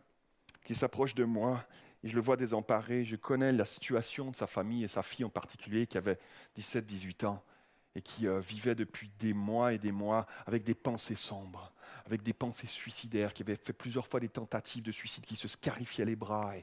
qui 0.63 0.73
s'approche 0.73 1.13
de 1.13 1.25
moi 1.25 1.65
je 2.05 2.13
le 2.13 2.21
vois 2.21 2.37
désemparé. 2.37 3.03
Je 3.03 3.15
connais 3.15 3.51
la 3.51 3.65
situation 3.65 4.31
de 4.31 4.35
sa 4.35 4.47
famille 4.47 4.83
et 4.83 4.87
sa 4.87 5.01
fille 5.01 5.25
en 5.25 5.29
particulier 5.29 5.87
qui 5.87 5.97
avait 5.97 6.19
17-18 6.57 7.25
ans 7.25 7.43
et 7.95 8.01
qui 8.01 8.27
euh, 8.27 8.39
vivait 8.39 8.75
depuis 8.75 9.09
des 9.19 9.33
mois 9.33 9.73
et 9.73 9.77
des 9.77 9.91
mois 9.91 10.27
avec 10.45 10.63
des 10.63 10.75
pensées 10.75 11.15
sombres, 11.15 11.71
avec 12.05 12.23
des 12.23 12.33
pensées 12.33 12.67
suicidaires, 12.67 13.33
qui 13.33 13.43
avait 13.43 13.55
fait 13.55 13.73
plusieurs 13.73 14.07
fois 14.07 14.19
des 14.19 14.29
tentatives 14.29 14.83
de 14.83 14.91
suicide, 14.91 15.25
qui 15.25 15.35
se 15.35 15.47
scarifiait 15.47 16.05
les 16.05 16.15
bras 16.15 16.53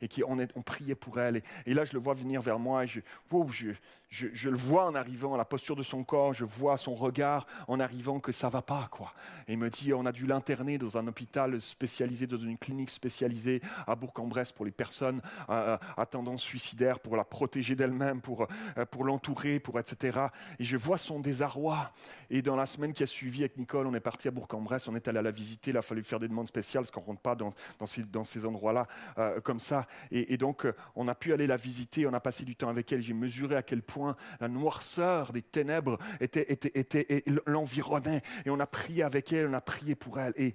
et, 0.00 0.08
qui 0.08 0.22
on, 0.24 0.38
est- 0.38 0.50
on 0.56 0.62
priait 0.62 0.94
pour 0.94 1.18
elle. 1.20 1.42
Et, 1.66 1.74
là, 1.74 1.84
je 1.84 1.92
le 1.92 1.98
vois 1.98 2.14
venir 2.14 2.42
vers 2.42 2.58
moi 2.58 2.84
et 2.84 2.86
je, 2.86 3.00
wow, 3.30 3.48
je, 3.50 3.72
je- 4.08 4.48
le 4.50 4.56
vois 4.56 4.86
en 4.86 4.94
arrivant, 4.94 5.36
la 5.36 5.44
posture 5.44 5.76
de 5.76 5.82
son 5.82 6.04
corps, 6.04 6.34
je 6.34 6.44
vois 6.44 6.76
son 6.76 6.94
regard 6.94 7.46
en 7.68 7.80
arrivant 7.80 8.20
que 8.20 8.32
ça 8.32 8.48
va 8.48 8.62
pas, 8.62 8.88
quoi. 8.90 9.12
Et 9.48 9.52
il 9.54 9.58
me 9.58 9.70
dit, 9.70 9.92
on 9.92 10.06
a 10.06 10.12
dû 10.12 10.26
l'interner 10.26 10.78
dans 10.78 10.96
un 10.98 11.06
hôpital 11.06 11.60
spécialisé, 11.60 12.26
dans 12.26 12.38
une 12.38 12.58
clinique 12.58 12.90
spécialisée 12.90 13.60
à 13.86 13.94
Bourg-en-Bresse 13.94 14.52
pour 14.52 14.64
les 14.64 14.70
personnes 14.70 15.20
euh, 15.50 15.76
à 15.96 16.06
tendance 16.06 16.42
suicidaire, 16.42 17.00
pour 17.00 17.16
la 17.16 17.24
protéger 17.24 17.74
d'elle-même, 17.74 18.20
pour, 18.20 18.46
euh, 18.78 18.84
pour 18.86 19.04
l'entourer, 19.04 19.58
pour 19.60 19.78
etc. 19.80 20.18
Et 20.58 20.64
je 20.64 20.76
vois 20.76 20.98
son 20.98 21.20
désarroi. 21.20 21.90
Et 22.30 22.42
dans 22.42 22.56
la 22.56 22.66
semaine 22.66 22.92
qui 22.92 23.02
a 23.02 23.06
suivi 23.06 23.40
avec 23.40 23.56
Nicole, 23.56 23.86
on 23.86 23.94
est 23.94 24.00
parti 24.00 24.28
à 24.28 24.30
Bourg-en-Bresse, 24.30 24.63
on 24.88 24.96
est 24.96 25.08
allé 25.08 25.22
la 25.22 25.30
visiter, 25.30 25.70
il 25.70 25.76
a 25.76 25.82
fallu 25.82 26.02
faire 26.02 26.20
des 26.20 26.28
demandes 26.28 26.46
spéciales 26.46 26.82
parce 26.82 26.90
qu'on 26.90 27.00
ne 27.00 27.06
rentre 27.06 27.20
pas 27.20 27.34
dans, 27.34 27.50
dans 27.78 27.86
ces, 27.86 28.02
dans 28.04 28.24
ces 28.24 28.44
endroits-là 28.44 28.86
euh, 29.18 29.40
comme 29.40 29.60
ça. 29.60 29.86
Et, 30.10 30.36
donc, 30.36 30.66
euh, 30.66 30.74
on 30.94 31.08
a 31.08 31.14
pu 31.14 31.32
aller 31.32 31.46
la 31.46 31.56
visiter, 31.56 32.06
on 32.06 32.12
a 32.12 32.20
passé 32.20 32.44
du 32.44 32.56
temps 32.56 32.68
avec 32.68 32.92
elle. 32.92 33.02
J'ai 33.02 33.14
mesuré 33.14 33.56
à 33.56 33.62
quel 33.62 33.82
point 33.82 34.16
la 34.40 34.48
noirceur 34.48 35.32
des 35.32 35.42
ténèbres 35.42 35.98
était, 36.20 36.50
était, 36.52 36.72
était, 36.74 37.24
l'environnait. 37.46 38.22
Et 38.44 38.50
on 38.50 38.60
a 38.60 38.66
prié 38.66 39.02
avec 39.02 39.32
elle, 39.32 39.48
on 39.48 39.54
a 39.54 39.60
prié 39.60 39.94
pour 39.94 40.18
elle. 40.18 40.32
Et, 40.36 40.54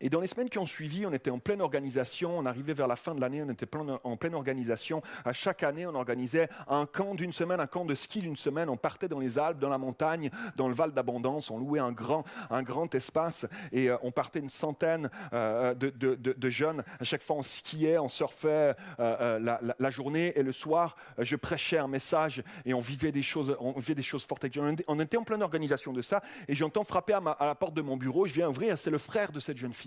et 0.00 0.08
dans 0.08 0.20
les 0.20 0.26
semaines 0.26 0.48
qui 0.48 0.58
ont 0.58 0.66
suivi, 0.66 1.06
on 1.06 1.12
était 1.12 1.30
en 1.30 1.38
pleine 1.38 1.60
organisation. 1.60 2.38
On 2.38 2.46
arrivait 2.46 2.74
vers 2.74 2.86
la 2.86 2.96
fin 2.96 3.14
de 3.14 3.20
l'année, 3.20 3.42
on 3.42 3.50
était 3.50 3.66
en 4.04 4.16
pleine 4.16 4.34
organisation. 4.34 5.02
À 5.24 5.32
chaque 5.32 5.62
année, 5.62 5.86
on 5.86 5.94
organisait 5.94 6.48
un 6.68 6.86
camp 6.86 7.14
d'une 7.14 7.32
semaine, 7.32 7.60
un 7.60 7.66
camp 7.66 7.84
de 7.84 7.94
ski 7.94 8.20
d'une 8.20 8.36
semaine. 8.36 8.68
On 8.68 8.76
partait 8.76 9.08
dans 9.08 9.18
les 9.18 9.38
Alpes, 9.38 9.58
dans 9.58 9.68
la 9.68 9.78
montagne, 9.78 10.30
dans 10.56 10.68
le 10.68 10.74
Val 10.74 10.92
d'Abondance. 10.92 11.50
On 11.50 11.58
louait 11.58 11.80
un 11.80 11.92
grand, 11.92 12.24
un 12.50 12.62
grand 12.62 12.94
espace 12.94 13.46
et 13.72 13.90
euh, 13.90 13.96
on 14.02 14.10
partait 14.10 14.38
une 14.38 14.48
centaine 14.48 15.10
euh, 15.32 15.74
de, 15.74 16.50
jeunes. 16.50 16.82
À 17.00 17.04
chaque 17.04 17.22
fois, 17.22 17.36
on 17.36 17.42
skiait, 17.42 17.98
on 17.98 18.08
surfait 18.08 18.74
euh, 19.00 19.58
la, 19.78 19.90
journée 19.90 20.32
et 20.36 20.42
le 20.42 20.52
soir, 20.52 20.96
je 21.18 21.34
prêchais 21.34 21.78
un 21.78 21.88
message 21.88 22.42
et 22.64 22.74
on 22.74 22.80
vivait 22.80 23.12
des 23.12 23.22
choses, 23.22 23.56
on 23.58 23.72
vivait 23.72 23.94
des 23.94 24.02
choses 24.02 24.24
fortes. 24.24 24.44
On 24.86 25.00
était- 25.00 25.16
en 25.16 25.24
pleine 25.24 25.42
organisation 25.42 25.92
de 25.92 26.00
ça 26.00 26.22
et 26.46 26.54
j'entends 26.54 26.84
frapper 26.84 27.14
à, 27.14 27.18
à 27.18 27.46
la 27.46 27.54
porte 27.54 27.74
de 27.74 27.82
mon 27.82 27.96
bureau. 27.96 28.26
Je 28.26 28.32
viens 28.34 28.48
ouvrir, 28.48 28.78
c'est 28.78 28.90
le 28.90 28.98
frère 28.98 29.32
de 29.32 29.40
cette 29.40 29.56
jeune 29.56 29.72
fille. 29.72 29.77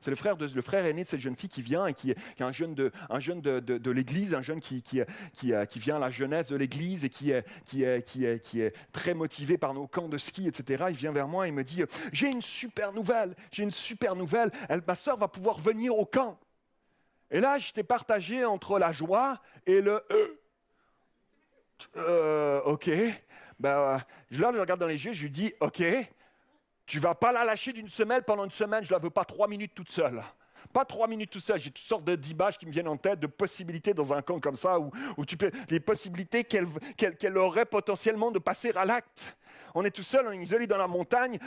C'est 0.00 0.10
le 0.10 0.16
frère, 0.16 0.36
le 0.36 0.62
frère 0.62 0.84
aîné 0.84 1.04
de 1.04 1.08
cette 1.08 1.20
jeune 1.20 1.36
fille 1.36 1.48
qui 1.48 1.62
vient 1.62 1.86
et 1.86 1.94
qui, 1.94 2.10
est- 2.10 2.16
un 2.40 2.52
jeune 2.52 2.74
de, 2.74 3.90
l'église, 3.90 4.34
un 4.34 4.42
jeune 4.42 4.60
euh, 4.60 5.64
qui 5.64 5.78
vient 5.78 5.96
à 5.96 5.98
la 5.98 6.10
jeunesse 6.10 6.48
de 6.48 6.56
l'église 6.56 7.04
et 7.04 7.10
qui 7.10 7.32
est, 7.32 8.72
très 8.92 9.14
motivé 9.14 9.58
par 9.58 9.74
nos 9.74 9.86
camps 9.86 10.08
de 10.08 10.18
ski, 10.18 10.48
etc. 10.48 10.84
Il 10.90 10.96
vient 10.96 11.12
vers 11.12 11.28
moi 11.28 11.48
et 11.48 11.50
me 11.50 11.64
dit 11.64 11.82
J'ai 12.12 12.28
une 12.28 12.42
super 12.42 12.92
nouvelle, 12.92 13.34
j'ai 13.50 13.62
une 13.62 13.72
super 13.72 14.14
nouvelle. 14.16 14.50
Elle, 14.68 14.82
ma 14.86 14.94
soeur 14.94 15.16
va 15.16 15.28
pouvoir 15.28 15.58
venir 15.58 15.96
au 15.96 16.04
camp. 16.06 16.38
Et 17.30 17.40
là, 17.40 17.58
j'étais 17.58 17.82
partagé 17.82 18.44
entre 18.44 18.78
la 18.78 18.92
joie 18.92 19.40
et 19.66 19.80
le 19.80 20.02
euh. 20.12 20.38
Euh, 21.96 22.60
ok. 22.62 22.90
Ben, 23.60 23.70
euh, 23.70 23.98
je 24.30 24.40
le 24.40 24.60
regarde 24.60 24.80
dans 24.80 24.86
les 24.86 25.04
yeux, 25.04 25.12
je 25.12 25.22
lui 25.22 25.30
dis 25.30 25.52
Ok, 25.60 25.82
tu 26.88 26.98
vas 26.98 27.14
pas 27.14 27.32
la 27.32 27.44
lâcher 27.44 27.72
d'une 27.72 27.88
semaine 27.88 28.22
pendant 28.22 28.44
une 28.44 28.50
semaine, 28.50 28.82
je 28.82 28.90
la 28.90 28.98
veux 28.98 29.10
pas 29.10 29.24
trois 29.24 29.46
minutes 29.46 29.74
toute 29.74 29.90
seule. 29.90 30.22
Pas 30.72 30.84
trois 30.84 31.06
minutes 31.06 31.30
toute 31.30 31.44
seule, 31.44 31.58
j'ai 31.58 31.70
toutes 31.70 31.84
sortes 31.84 32.04
de- 32.04 32.16
d'images 32.16 32.58
qui 32.58 32.66
me 32.66 32.72
viennent 32.72 32.88
en 32.88 32.96
tête, 32.96 33.20
de 33.20 33.26
possibilités 33.26 33.92
dans 33.94 34.12
un 34.12 34.22
camp 34.22 34.40
comme 34.40 34.56
ça, 34.56 34.80
où, 34.80 34.90
où 35.16 35.24
tu 35.24 35.36
peux, 35.36 35.50
les 35.68 35.80
possibilités 35.80 36.44
qu'elle 36.44 37.38
aurait 37.38 37.66
potentiellement 37.66 38.30
de 38.30 38.38
passer 38.38 38.72
à 38.74 38.84
l'acte. 38.86 39.36
On 39.74 39.84
est 39.84 39.90
tout 39.90 40.02
seul, 40.02 40.26
on 40.26 40.32
est 40.32 40.38
isolé 40.38 40.66
dans 40.66 40.78
la 40.78 40.88
montagne, 40.88 41.38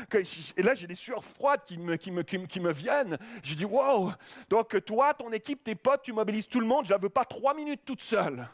et 0.58 0.62
là 0.64 0.76
j'ai 0.76 0.86
des 0.86 0.96
sueurs 0.96 1.24
froides 1.24 1.64
qui 1.66 1.78
me, 1.80 1.96
qui 1.98 2.12
me, 2.12 2.22
qui 2.22 2.38
me, 2.38 2.46
qui 2.46 2.60
me 2.60 2.72
viennent. 2.72 3.18
Je 3.44 3.56
dis, 3.56 3.66
wow, 3.66 4.12
donc 4.48 4.84
toi, 4.86 5.14
ton 5.16 5.32
équipe, 5.32 5.64
tes 5.64 5.76
potes, 5.76 6.04
tu 6.04 6.14
mobilises 6.14 6.48
tout 6.48 6.60
le 6.60 6.68
monde, 6.68 6.86
je 6.86 6.92
la 6.92 6.98
veux 6.98 7.10
pas 7.10 7.26
trois 7.26 7.56
minutes 7.56 7.82
toute 7.84 8.02
seule. 8.02 8.48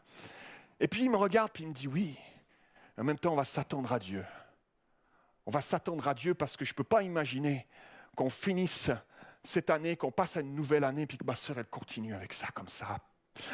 Et 0.80 0.88
puis 0.88 1.02
il 1.02 1.10
me 1.10 1.18
regarde, 1.18 1.52
puis 1.52 1.64
il 1.64 1.70
me 1.70 1.74
dit, 1.74 1.88
oui, 1.88 2.18
en 2.98 3.04
même 3.04 3.20
temps, 3.20 3.34
on 3.34 3.36
va 3.36 3.44
s'attendre 3.44 3.92
à 3.92 4.00
Dieu. 4.00 4.24
On 5.48 5.52
va 5.52 5.62
s'attendre 5.62 6.06
à 6.10 6.14
Dieu 6.14 6.34
parce 6.34 6.58
que 6.58 6.66
je 6.66 6.74
ne 6.74 6.76
peux 6.76 6.84
pas 6.84 7.04
imaginer 7.04 7.66
qu'on 8.16 8.30
finisse 8.30 8.92
cette 9.46 9.70
année, 9.70 9.96
qu'on 9.96 10.12
passe 10.12 10.36
à 10.36 10.42
une 10.42 10.54
nouvelle 10.54 10.84
année, 10.84 11.08
puis 11.08 11.18
que 11.18 11.24
ma 11.24 11.36
soeur, 11.36 11.58
elle 11.58 11.68
continue 11.68 12.14
avec 12.14 12.34
ça, 12.34 12.48
comme 12.54 12.68
ça, 12.68 12.98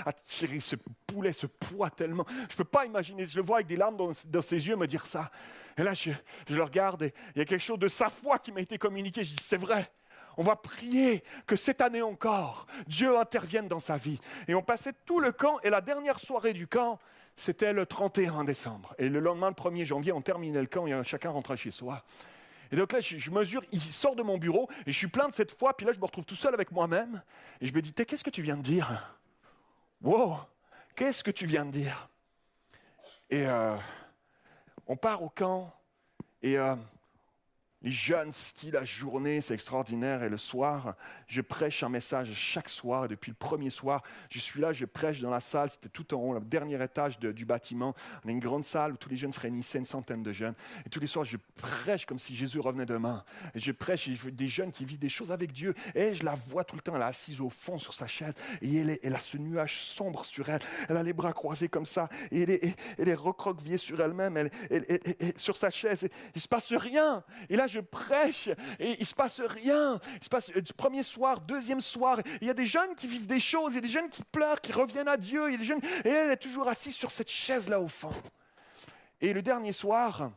à 0.04 0.12
tirer 0.12 0.60
ce 0.60 0.76
poulet, 1.06 1.32
ce 1.32 1.46
poids 1.46 1.92
tellement. 1.92 2.26
Je 2.28 2.54
ne 2.54 2.58
peux 2.58 2.64
pas 2.64 2.88
imaginer, 2.88 3.28
je 3.28 3.38
le 3.38 3.44
vois 3.44 3.58
avec 3.58 3.68
des 3.68 3.76
larmes 3.76 3.96
dans, 3.96 4.42
ses 4.42 4.68
yeux 4.68 4.76
me 4.76 4.88
dire 4.88 5.06
ça. 5.06 5.30
Et 5.78 5.84
là, 5.84 5.94
je, 5.94 6.10
je 6.50 6.56
le 6.56 6.64
regarde 6.64 7.04
et 7.04 7.14
il 7.36 7.40
y 7.40 7.42
a 7.44 7.46
quelque 7.46 7.62
chose 7.62 7.78
de 7.78 7.88
sa 7.88 8.10
foi 8.10 8.40
qui 8.40 8.52
m'a 8.52 8.62
été 8.62 8.80
communiqué. 8.80 9.24
Je 9.24 9.36
dis, 9.36 9.44
c'est 9.44 9.58
vrai. 9.58 9.92
On 10.36 10.44
va 10.44 10.56
prier 10.56 11.24
que 11.46 11.56
cette 11.56 11.80
année 11.80 12.02
encore, 12.02 12.66
Dieu 12.88 13.16
intervienne 13.20 13.68
dans 13.68 13.80
sa 13.80 13.98
vie. 13.98 14.20
Et 14.48 14.56
on 14.56 14.64
passait 14.64 14.94
tout 15.06 15.20
le 15.20 15.32
camp, 15.32 15.60
et 15.62 15.70
la 15.70 15.82
dernière 15.82 16.20
soirée 16.20 16.54
du 16.54 16.66
camp, 16.66 16.98
c'était 17.36 17.74
le 17.74 17.86
31 17.86 18.44
décembre. 18.44 18.96
Et 18.98 19.10
le 19.10 19.20
lendemain, 19.20 19.50
le 19.50 19.56
1er 19.56 19.86
janvier, 19.86 20.12
on 20.12 20.22
terminait 20.22 20.62
le 20.62 20.68
camp 20.68 20.88
et 20.88 21.04
chacun 21.04 21.32
rentrait 21.32 21.58
chez 21.58 21.72
soi. 21.72 22.04
Et 22.74 22.76
donc 22.76 22.92
là, 22.92 23.00
je, 23.00 23.30
mesure, 23.30 23.64
il 23.72 23.80
sort 23.82 24.16
de 24.16 24.24
mon 24.24 24.40
bureau, 24.40 24.68
et 24.88 24.92
je 24.92 24.98
suis 24.98 25.08
plein 25.08 25.28
de 25.28 25.34
cette 25.34 25.52
foi, 25.52 25.78
puis 25.78 25.86
là, 25.86 25.92
je 25.92 26.00
me 26.00 26.06
retrouve 26.06 26.26
tout 26.26 26.36
seul 26.36 26.56
avec 26.56 26.72
moi-même, 26.72 27.22
et 27.62 27.68
je 27.68 27.74
me 27.74 27.82
dis, 27.84 27.94
qu'est-ce 27.94 28.24
que 28.24 28.32
tu 28.32 28.42
viens 28.42 28.58
de 28.58 28.64
dire? 28.64 29.16
Wow, 30.02 30.38
qu'est-ce 30.96 31.24
que 31.24 31.30
tu 31.30 31.46
viens 31.46 31.66
de 31.66 31.72
dire? 31.72 32.10
Et 33.30 33.46
euh, 33.46 33.76
on 34.88 34.96
part 34.96 35.22
au 35.22 35.30
camp, 35.30 35.72
et 36.42 36.58
euh, 36.58 36.76
les 37.84 37.92
jeunes 37.92 38.32
skient 38.32 38.72
la 38.72 38.86
journée, 38.86 39.42
c'est 39.42 39.54
extraordinaire. 39.54 40.24
Et 40.24 40.30
le 40.30 40.38
soir, 40.38 40.96
je 41.28 41.42
prêche 41.42 41.84
un 41.84 41.90
message 41.90 42.34
chaque 42.34 42.70
soir. 42.70 43.06
Et 43.06 43.08
depuis 43.10 43.30
le 43.32 43.36
premier 43.36 43.70
soir, 43.70 44.02
je 44.30 44.40
suis 44.40 44.62
là, 44.62 44.72
je 44.72 44.86
prêche 44.86 45.20
dans 45.20 45.30
la 45.30 45.40
salle. 45.40 45.70
C'était 45.70 45.90
tout 45.90 46.14
en 46.14 46.18
haut, 46.18 46.34
le 46.34 46.40
dernier 46.40 46.82
étage 46.82 47.20
du 47.20 47.46
bâtiment. 47.46 47.94
On 48.24 48.30
a 48.30 48.32
une 48.32 48.40
grande 48.40 48.64
salle 48.64 48.94
où 48.94 48.98
tous 48.98 49.10
les 49.10 49.18
jeunes 49.18 49.34
se 49.34 49.40
réunissaient, 49.40 49.80
une 49.80 49.86
centaine 49.86 50.24
de 50.24 50.32
jeunes. 50.32 50.56
Et 50.86 50.90
tous 50.90 51.00
les 51.00 51.08
soirs, 51.08 51.26
je 51.26 51.38
prêche 51.56 52.06
comme 52.06 52.20
si 52.20 52.36
Jésus 52.36 52.60
revenait 52.60 52.86
demain. 52.86 53.24
Et 53.54 53.60
je 53.60 53.72
prêche 53.72 54.08
des 54.10 54.48
jeunes 54.48 54.72
qui 54.72 54.86
vivent 54.86 55.00
des 55.00 55.10
choses 55.10 55.32
avec 55.32 55.52
Dieu. 55.52 55.74
Et 55.94 56.14
je 56.16 56.24
la 56.24 56.36
vois 56.36 56.64
tout 56.64 56.76
le 56.76 56.82
temps, 56.82 56.96
elle 56.96 57.02
est 57.02 57.06
assise 57.06 57.42
au 57.42 57.50
fond 57.50 57.78
sur 57.78 57.94
sa 57.94 58.08
chaise. 58.08 58.34
Et 58.62 58.78
elle, 59.04 59.16
a 59.16 59.20
ce 59.20 59.38
nuage 59.38 59.80
sombre 59.82 60.26
sur 60.26 60.48
elle. 60.50 60.62
Elle 60.88 60.98
a 60.98 61.04
les 61.04 61.14
bras 61.14 61.34
croisés 61.34 61.68
comme 61.68 61.86
ça. 61.86 62.08
Et 62.32 62.44
elle 62.44 62.50
est, 62.52 62.76
elle 62.98 63.14
recroquevillée 63.14 63.78
sur 63.78 64.02
elle-même, 64.02 64.38
elle, 64.38 64.50
elle- 64.70 64.86
elle- 64.88 65.00
elle- 65.06 65.16
elle- 65.20 65.38
sur 65.38 65.58
sa 65.58 65.70
chaise. 65.70 66.04
Il 66.04 66.10
ne 66.38 66.40
se 66.40 66.48
passe 66.48 66.72
rien. 66.74 67.24
Et 67.50 67.56
là, 67.56 67.68
je 67.74 67.80
prêche 67.80 68.48
et 68.80 68.94
il 68.94 69.00
ne 69.00 69.06
se 69.06 69.14
passe 69.14 69.42
rien. 69.42 70.00
Il 70.16 70.24
se 70.24 70.30
passe 70.30 70.52
euh, 70.56 70.62
du 70.62 70.74
premier 70.74 71.04
soir, 71.04 71.42
deuxième 71.42 71.82
soir. 71.82 72.20
Il 72.42 72.48
y 72.48 72.50
a 72.50 72.54
des 72.54 72.66
jeunes 72.66 72.96
qui 72.96 73.08
vivent 73.08 73.28
des 73.28 73.40
choses. 73.40 73.74
Il 73.74 73.76
y 73.76 73.78
a 73.80 73.82
des 73.82 73.90
jeunes 73.90 74.10
qui 74.10 74.24
pleurent, 74.24 74.62
qui 74.62 74.72
reviennent 74.72 75.08
à 75.08 75.18
Dieu. 75.18 75.50
Il 75.50 75.54
y 75.54 75.56
a 75.56 75.58
des 75.58 75.66
jeunes, 75.66 75.82
et 76.06 76.10
elle 76.10 76.32
est 76.32 76.38
toujours 76.38 76.68
assise 76.68 76.96
sur 76.96 77.12
cette 77.12 77.30
chaise-là 77.30 77.80
au 77.80 77.88
fond. 77.88 78.14
Et 79.20 79.34
le 79.34 79.42
dernier 79.42 79.72
soir, 79.72 80.32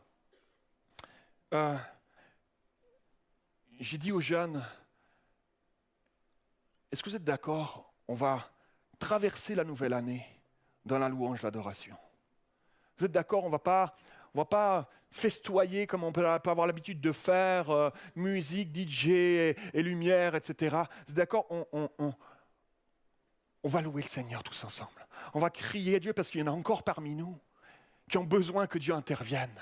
euh, 1.53 1.77
j'ai 3.79 3.97
dit 3.97 4.11
aux 4.11 4.21
jeunes, 4.21 4.63
est-ce 6.91 7.03
que 7.03 7.09
vous 7.09 7.15
êtes 7.15 7.23
d'accord 7.23 7.93
On 8.07 8.15
va 8.15 8.49
traverser 8.99 9.55
la 9.55 9.63
nouvelle 9.63 9.93
année 9.93 10.25
dans 10.85 10.99
la 10.99 11.09
louange, 11.09 11.43
l'adoration? 11.43 11.95
Vous 12.97 13.05
êtes 13.05 13.11
d'accord 13.11 13.43
On 13.43 13.49
va 13.49 13.59
pas, 13.59 13.95
on 14.33 14.39
va 14.39 14.45
pas 14.45 14.89
festoyer 15.17 15.87
comme 15.87 16.03
on 16.03 16.11
peut 16.11 16.25
avoir 16.27 16.67
l'habitude 16.67 17.01
de 17.01 17.11
faire, 17.11 17.69
euh, 17.69 17.89
musique, 18.15 18.73
DJ 18.75 19.07
et, 19.09 19.55
et 19.73 19.83
lumière, 19.83 20.35
etc. 20.35 20.77
Êtes 21.07 21.13
d'accord 21.15 21.47
on- 21.49 21.89
on 23.63 23.69
va 23.69 23.81
louer 23.81 24.03
le 24.03 24.07
Seigneur 24.07 24.43
tous 24.43 24.63
ensemble. 24.63 25.05
On 25.33 25.39
va 25.39 25.49
crier 25.49 25.95
à 25.95 25.99
Dieu 25.99 26.13
parce 26.13 26.29
qu'il 26.29 26.39
y 26.39 26.43
en 26.43 26.47
a 26.47 26.51
encore 26.55 26.83
parmi 26.83 27.15
nous 27.15 27.37
qui 28.09 28.17
ont 28.17 28.23
besoin 28.23 28.67
que 28.67 28.77
Dieu 28.77 28.93
intervienne. 28.93 29.59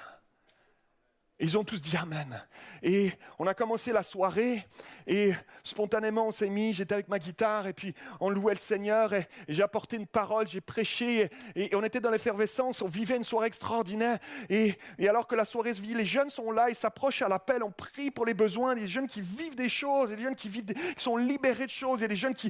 Ils 1.39 1.57
ont 1.57 1.63
tous 1.65 1.81
dit 1.81 1.97
Amen. 1.97 2.41
Et 2.81 3.11
on 3.39 3.47
a 3.47 3.53
commencé 3.53 3.91
la 3.91 4.03
soirée 4.03 4.65
et 5.07 5.33
spontanément 5.63 6.27
on 6.27 6.31
s'est 6.31 6.49
mis, 6.49 6.71
j'étais 6.73 6.93
avec 6.93 7.07
ma 7.09 7.19
guitare 7.19 7.67
et 7.67 7.73
puis 7.73 7.93
on 8.19 8.29
louait 8.29 8.53
le 8.53 8.59
Seigneur 8.59 9.13
et, 9.13 9.27
et 9.47 9.53
j'ai 9.53 9.63
apporté 9.63 9.97
une 9.97 10.05
parole, 10.07 10.47
j'ai 10.47 10.61
prêché 10.61 11.29
et, 11.55 11.75
on 11.75 11.83
était 11.83 11.99
dans 11.99 12.09
l'effervescence, 12.11 12.81
on 12.81 12.87
vivait 12.87 13.17
une 13.17 13.23
soirée 13.23 13.47
extraordinaire. 13.47 14.19
Et, 14.49 14.75
alors 15.07 15.27
que 15.27 15.35
la 15.35 15.45
soirée 15.45 15.73
se 15.73 15.81
vit, 15.81 15.93
les 15.93 16.05
jeunes 16.05 16.29
sont 16.29 16.51
là, 16.51 16.69
ils 16.69 16.75
s'approchent 16.75 17.21
à 17.21 17.27
l'appel, 17.27 17.63
on 17.63 17.71
prie 17.71 18.11
pour 18.11 18.25
les 18.25 18.33
besoins, 18.33 18.75
des 18.75 18.87
jeunes 18.87 19.07
qui 19.07 19.21
vivent 19.21 19.55
des 19.55 19.69
choses, 19.69 20.11
des 20.11 20.21
jeunes 20.21 20.35
qui, 20.35 20.47
vivent 20.47 20.65
qui 20.65 21.03
sont 21.03 21.17
libérés 21.17 21.65
de 21.65 21.71
choses, 21.71 21.99
il 21.99 22.03
y 22.03 22.05
a 22.05 22.09
des 22.09 22.15
jeunes 22.15 22.35
qui, 22.35 22.49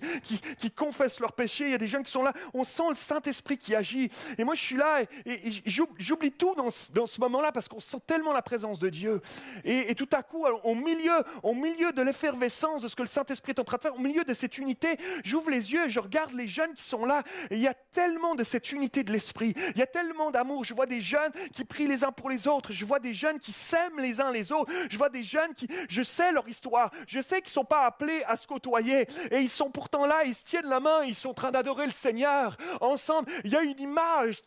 confessent 0.76 1.20
leurs 1.20 1.34
péchés, 1.34 1.66
il 1.66 1.72
y 1.72 1.76
a 1.76 1.80
des 1.80 1.88
jeunes 1.88 2.04
qui 2.04 2.12
sont 2.12 2.24
là, 2.24 2.34
on 2.54 2.64
sent 2.64 2.90
le 2.90 2.96
Saint-Esprit 2.96 3.58
qui 3.58 3.74
agit. 3.74 4.12
Et 4.38 4.44
moi 4.44 4.54
je 4.56 4.62
suis 4.62 4.76
là 4.78 5.02
et, 5.02 5.08
et- 5.32 5.48
et 5.48 5.62
j'oub- 5.66 5.94
j'oublie 5.98 6.32
tout 6.32 6.54
dans 6.56 7.06
ce 7.06 7.22
moment-là 7.22 7.52
parce 7.52 7.68
qu'on 7.68 7.80
sent 7.80 8.00
tellement 8.06 8.34
la 8.34 8.42
présence 8.42 8.75
de 8.80 8.90
Dieu. 8.90 9.22
Et, 9.64 9.94
tout 9.96 10.10
à 10.12 10.24
coup, 10.24 10.46
au 10.64 10.76
milieu, 10.76 11.24
au 11.44 11.54
milieu 11.54 11.92
de 11.92 12.02
l'effervescence 12.02 12.82
de 12.82 12.88
ce 12.88 12.96
que 12.96 13.04
le 13.04 13.08
Saint-Esprit 13.08 13.52
est 13.52 13.60
en 13.60 13.64
train 13.64 13.78
de 13.78 13.82
faire, 13.82 13.96
au 13.96 14.00
milieu 14.00 14.24
de 14.24 14.34
cette 14.34 14.58
unité, 14.58 14.98
j'ouvre 15.24 15.50
les 15.50 15.74
yeux 15.74 15.86
et 15.86 15.90
je 15.90 16.00
regarde 16.00 16.34
les 16.34 16.48
jeunes 16.48 16.74
qui 16.74 16.84
sont 16.84 17.06
là. 17.06 17.24
Et 17.50 17.56
il 17.56 17.62
y 17.62 17.68
a 17.68 17.74
tellement 17.74 18.36
de 18.36 18.44
cette 18.44 18.72
unité 18.72 19.04
de 19.04 19.12
l'Esprit. 19.12 19.54
Il 19.72 19.78
y 19.78 19.82
a 19.82 19.88
tellement 19.88 20.32
d'amour. 20.32 20.64
Je 20.64 20.74
vois 20.74 20.86
des 20.86 21.02
jeunes 21.02 21.32
qui 21.54 21.66
prient 21.66 21.88
les 21.88 22.04
uns 22.04 22.12
pour 22.12 22.30
les 22.30 22.48
autres. 22.48 22.72
Je 22.72 22.86
vois 22.86 23.00
des 23.00 23.14
jeunes 23.14 23.40
qui 23.40 23.52
s'aiment 23.52 24.00
les 24.00 24.22
uns 24.22 24.32
les 24.32 24.52
autres. 24.52 24.72
Je 24.90 24.98
vois 24.98 25.10
des 25.10 25.24
jeunes 25.24 25.54
qui, 25.54 25.68
je 25.90 26.04
sais 26.04 26.32
leur 26.32 26.48
histoire. 26.48 26.92
Je 27.08 27.20
sais 27.20 27.38
qu'ils 27.38 27.50
ne 27.50 27.62
sont 27.62 27.66
pas 27.66 27.86
appelés 27.86 28.24
à 28.28 28.36
se 28.36 28.48
côtoyer. 28.48 29.08
Et 29.32 29.40
ils 29.40 29.50
sont 29.50 29.70
pourtant 29.70 30.06
là, 30.06 30.24
ils 30.26 30.36
se 30.36 30.44
tiennent 30.44 30.70
la 30.70 30.80
main, 30.80 31.04
ils 31.04 31.16
sont 31.16 31.30
en 31.30 31.34
train 31.34 31.52
d'adorer 31.52 31.86
le 31.86 31.92
Seigneur 31.92 32.58
ensemble. 32.82 33.32
Il 33.44 33.52
y 33.52 33.56
a 33.56 33.62
une 33.62 33.80
image 33.80 34.44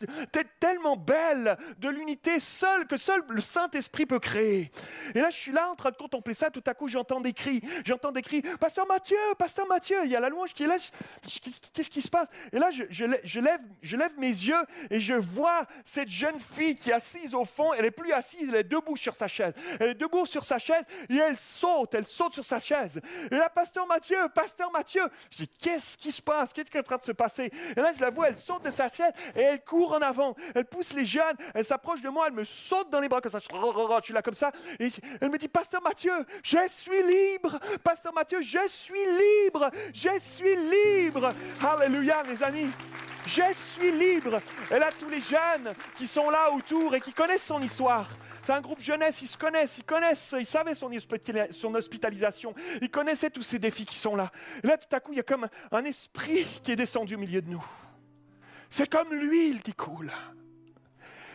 tellement 0.61 0.97
belle 0.97 1.57
de 1.79 1.89
l'unité 1.89 2.41
seule 2.41 2.87
que 2.87 2.97
seul 2.97 3.23
le 3.29 3.41
Saint-Esprit 3.41 4.07
peut 4.07 4.18
créer. 4.19 4.71
Et 5.15 5.21
là, 5.21 5.31
je 5.31 5.37
suis 5.37 5.53
là 5.53 5.71
en 5.71 5.75
train 5.75 5.91
de 5.91 5.97
contempler 5.97 6.35
ça. 6.35 6.51
Tout 6.51 6.63
à 6.67 6.75
coup, 6.75 6.89
j'entends 6.89 7.21
des 7.21 7.33
cris. 7.33 7.61
J'entends 7.85 8.13
des 8.13 8.23
cris. 8.23 8.43
Pasteur 8.61 8.87
Mathieu, 8.87 9.17
Pasteur 9.39 9.67
Mathieu. 9.67 9.99
Il 10.05 10.11
y 10.11 10.17
a 10.17 10.21
la 10.21 10.29
louange 10.29 10.53
qui 10.53 10.65
est 10.65 10.67
là. 10.67 10.77
Qu'est-ce 11.73 11.91
qui 11.91 12.03
se 12.03 12.11
passe? 12.11 12.27
Et 12.53 12.59
là, 12.59 12.71
je, 12.71 12.85
je 12.91 13.05
lè- 13.05 13.21
je 13.83 13.97
lève, 13.97 14.13
mes 14.19 14.29
yeux 14.29 14.63
et 14.91 15.01
je 15.01 15.15
vois 15.15 15.65
cette 15.85 16.09
jeune 16.09 16.41
fille 16.41 16.77
qui 16.77 16.91
est 16.91 16.95
assise 16.95 17.35
au 17.35 17.45
fond. 17.45 17.73
Elle 17.75 17.85
est 17.85 17.91
plus 17.91 18.13
assise, 18.13 18.49
elle 18.49 18.57
est 18.61 18.65
debout 18.65 18.97
sur 18.97 19.15
sa 19.15 19.29
chaise. 19.29 19.53
Elle 19.79 19.91
est 19.91 19.95
debout 19.95 20.27
sur 20.27 20.45
sa 20.45 20.59
chaise 20.59 20.83
et 21.09 21.17
elle 21.17 21.37
saute. 21.37 21.95
Elle 21.95 22.07
saute 22.07 22.35
sur 22.35 22.45
sa 22.45 22.59
chaise. 22.59 23.01
Et 23.31 23.35
là, 23.37 23.49
Pasteur 23.49 23.87
Mathieu, 23.87 24.19
Pasteur 24.35 24.71
Mathieu. 24.73 25.03
Je 25.31 25.39
dis, 25.39 25.49
qu'est-ce 25.49 25.97
qui 25.99 26.11
se 26.11 26.23
passe? 26.23 26.53
Qu'est-ce 26.53 26.71
qui 26.71 26.77
est 26.77 26.81
en 26.81 26.85
train 26.85 26.97
de 26.97 27.03
se 27.03 27.13
passer? 27.13 27.51
Et 27.77 27.81
là, 27.81 27.93
je 27.95 28.01
la 28.01 28.11
vois, 28.11 28.29
elle 28.29 28.37
saute 28.37 28.65
de 28.65 28.71
sa 28.71 28.89
chaise 28.89 29.13
et 29.37 29.43
elle 29.43 29.63
court 29.65 29.93
en 29.93 30.01
avant. 30.03 30.35
Elle 30.55 30.65
pousse 30.65 30.93
les 30.95 31.07
jeunes. 31.07 31.37
Elle 31.55 31.65
s'approche 31.65 32.01
de 32.01 32.09
moi. 32.09 32.27
Elle 32.29 32.35
me 32.35 32.45
saute 32.45 32.91
dans 32.91 33.01
les 33.01 33.09
bras 33.09 33.21
comme 33.21 33.33
ça. 33.33 33.41
Suis 34.09 34.15
là 34.15 34.23
comme 34.23 34.35
ça. 34.35 34.53
Et 34.79 34.89
elle 35.21 35.31
me 35.31 35.39
dit, 35.39 35.49
Pasteur 35.49 35.83
Mathieu, 35.83 36.13
je 36.43 36.59
suis 36.69 37.03
libre. 37.03 37.59
Pasteur 37.85 38.13
Mathieu, 38.13 38.41
je 38.43 38.67
suis 38.69 39.05
libre. 39.45 39.71
Je 39.95 40.19
suis 40.21 40.57
libre. 40.57 41.33
Alléluia, 41.63 42.23
mes 42.25 42.43
amis. 42.43 42.71
Je 43.27 43.53
suis 43.53 43.93
libre. 43.93 44.41
Et 44.71 44.79
là, 44.79 44.91
tous 44.99 45.09
les 45.09 45.21
jeunes 45.21 45.75
qui 45.97 46.07
sont 46.07 46.31
là 46.31 46.51
autour 46.53 46.95
et 46.95 47.01
qui 47.01 47.13
connaissent 47.13 47.47
son 47.47 47.63
histoire. 47.63 48.09
C'est 48.43 48.53
un 48.53 48.63
groupe 48.63 48.81
jeunesse, 48.81 49.21
ils 49.21 49.29
se 49.29 49.37
connaissent, 49.37 49.77
ils 49.77 49.85
connaissent, 49.85 50.35
ils 50.39 50.47
savaient 50.47 50.75
son, 50.75 50.91
son 51.51 51.75
hospitalisation, 51.75 52.55
ils 52.81 52.89
connaissaient 52.89 53.29
tous 53.29 53.43
ces 53.43 53.59
défis 53.59 53.85
qui 53.85 53.97
sont 53.97 54.17
là. 54.17 54.31
Et 54.63 54.67
là, 54.67 54.79
tout 54.79 54.95
à 54.97 55.01
coup, 55.01 55.13
il 55.13 55.17
y 55.17 55.21
a 55.21 55.25
comme 55.25 55.49
un 55.71 55.85
esprit 55.85 56.47
qui 56.63 56.73
est 56.73 56.77
descendu 56.77 57.17
au 57.17 57.19
milieu 57.19 57.43
de 57.43 57.51
nous. 57.51 57.65
C'est 58.71 58.89
comme 58.89 59.13
l'huile 59.13 59.61
qui 59.61 59.75
coule. 59.75 60.11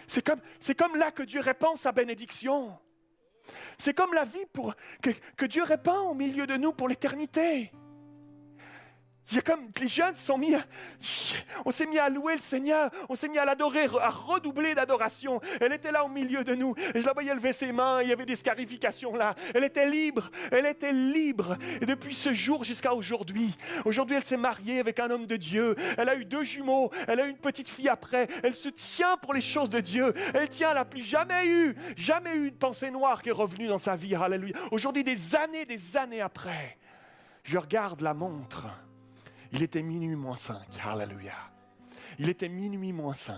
C'est 0.08 0.22
comme, 0.22 0.40
c'est 0.60 0.76
là 0.98 1.12
que 1.12 1.24
Dieu 1.24 1.40
répand 1.40 1.78
sa 1.78 1.92
bénédiction. 1.92 2.78
C'est 3.78 3.94
comme 3.94 4.14
la 4.14 4.24
vie 4.24 4.46
que 5.36 5.46
Dieu 5.46 5.64
répand 5.64 6.12
au 6.12 6.14
milieu 6.14 6.48
de 6.48 6.56
nous 6.56 6.74
pour 6.74 6.88
l'éternité. 6.88 7.72
Il 9.32 9.36
y 9.38 9.40
a 9.40 9.42
comme 9.42 9.70
les 9.80 9.88
jeunes 9.88 10.16
sont 10.16 10.38
mis, 10.38 10.54
à- 10.54 10.66
on 11.66 11.72
s'est 11.72 11.86
mis 11.86 11.98
à 11.98 12.10
louer 12.10 12.36
le 12.36 12.42
Seigneur, 12.42 12.92
on 13.08 13.16
s'est 13.16 13.30
mis 13.30 13.38
à 13.38 13.46
l'adorer, 13.46 13.86
à 14.02 14.10
redoubler 14.10 14.76
d'adoration. 14.76 15.40
Elle 15.62 15.72
était 15.74 15.92
là 15.94 16.04
au 16.04 16.10
milieu 16.10 16.44
de 16.44 16.54
nous, 16.56 16.76
et 16.94 17.00
je 17.00 17.06
la 17.06 17.14
voyais 17.14 17.34
lever 17.34 17.54
ses 17.54 17.72
mains, 17.72 18.02
il 18.02 18.10
y 18.10 18.14
avait 18.14 18.26
des 18.26 18.36
scarifications 18.36 19.16
là. 19.16 19.34
Elle 19.56 19.64
était 19.64 19.90
libre, 19.90 20.30
elle 20.52 20.66
était 20.66 20.92
libre. 20.92 21.58
Et 21.82 21.86
depuis 21.86 22.14
ce 22.14 22.34
jour 22.34 22.64
jusqu'à 22.66 22.94
aujourd'hui, 22.94 23.56
aujourd'hui 23.86 24.18
elle 24.18 24.26
s'est 24.26 24.36
mariée 24.38 24.80
avec 24.80 25.00
un 25.00 25.10
homme 25.10 25.26
de 25.26 25.38
Dieu, 25.38 25.76
elle 25.98 26.10
a 26.10 26.16
eu 26.16 26.26
deux 26.26 26.44
jumeaux, 26.44 26.92
elle 27.08 27.22
a 27.22 27.26
eu 27.26 27.30
une 27.30 27.38
petite 27.38 27.70
fille 27.70 27.90
après, 27.90 28.28
elle 28.44 28.54
se 28.56 28.70
tient 28.70 29.16
pour 29.18 29.34
les 29.34 29.42
choses 29.42 29.70
de 29.70 29.80
Dieu, 29.80 30.14
elle 30.34 30.50
tient, 30.50 30.70
elle 30.72 30.76
n'a 30.76 30.86
plus 30.86 31.02
jamais 31.04 31.48
eu, 31.48 31.76
jamais 31.96 32.36
eu 32.36 32.52
de 32.52 32.58
pensée 32.58 32.92
noire 32.92 33.22
qui 33.22 33.30
est 33.30 33.34
revenue 33.34 33.68
dans 33.68 33.78
sa 33.78 33.96
vie, 33.96 34.16
alléluia. 34.16 34.54
Aujourd'hui, 34.72 35.04
des 35.06 35.36
années, 35.36 35.66
des 35.66 35.96
années 35.96 36.22
après, 36.22 36.78
je 37.44 37.58
regarde 37.58 38.02
la 38.02 38.14
montre. 38.14 38.66
Il 39.54 39.62
était 39.62 39.84
minuit 39.84 40.16
moins 40.16 40.36
5. 40.36 40.58
Alléluia. 40.84 41.34
Il 42.20 42.30
était 42.30 42.50
minuit 42.50 42.92
moins 42.92 43.14
5. 43.14 43.36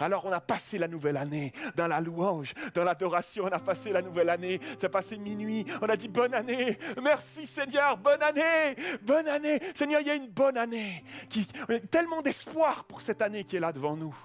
Alors 0.00 0.24
on 0.24 0.32
a 0.32 0.40
passé 0.40 0.78
la 0.78 0.88
nouvelle 0.88 1.16
année 1.16 1.52
dans 1.76 1.86
la 1.86 2.00
louange, 2.00 2.54
dans 2.74 2.84
l'adoration. 2.84 3.44
On 3.44 3.52
a 3.52 3.58
passé 3.58 3.90
la 3.90 4.02
nouvelle 4.02 4.30
année. 4.30 4.60
C'est 4.80 4.88
passé 4.88 5.16
minuit. 5.16 5.64
On 5.82 5.88
a 5.88 5.96
dit 5.96 6.08
bonne 6.08 6.34
année. 6.34 6.78
Merci 7.02 7.46
Seigneur. 7.46 7.96
Bonne 7.96 8.22
année. 8.22 8.76
Bonne 9.02 9.28
année. 9.28 9.60
Seigneur, 9.74 10.00
il 10.00 10.06
y 10.06 10.10
a 10.10 10.14
une 10.14 10.28
bonne 10.28 10.56
année. 10.56 11.04
Qui, 11.28 11.46
tellement 11.90 12.22
d'espoir 12.22 12.84
pour 12.84 13.00
cette 13.00 13.22
année 13.22 13.44
qui 13.44 13.56
est 13.56 13.60
là 13.60 13.72
devant 13.72 13.96
nous. 13.96 14.16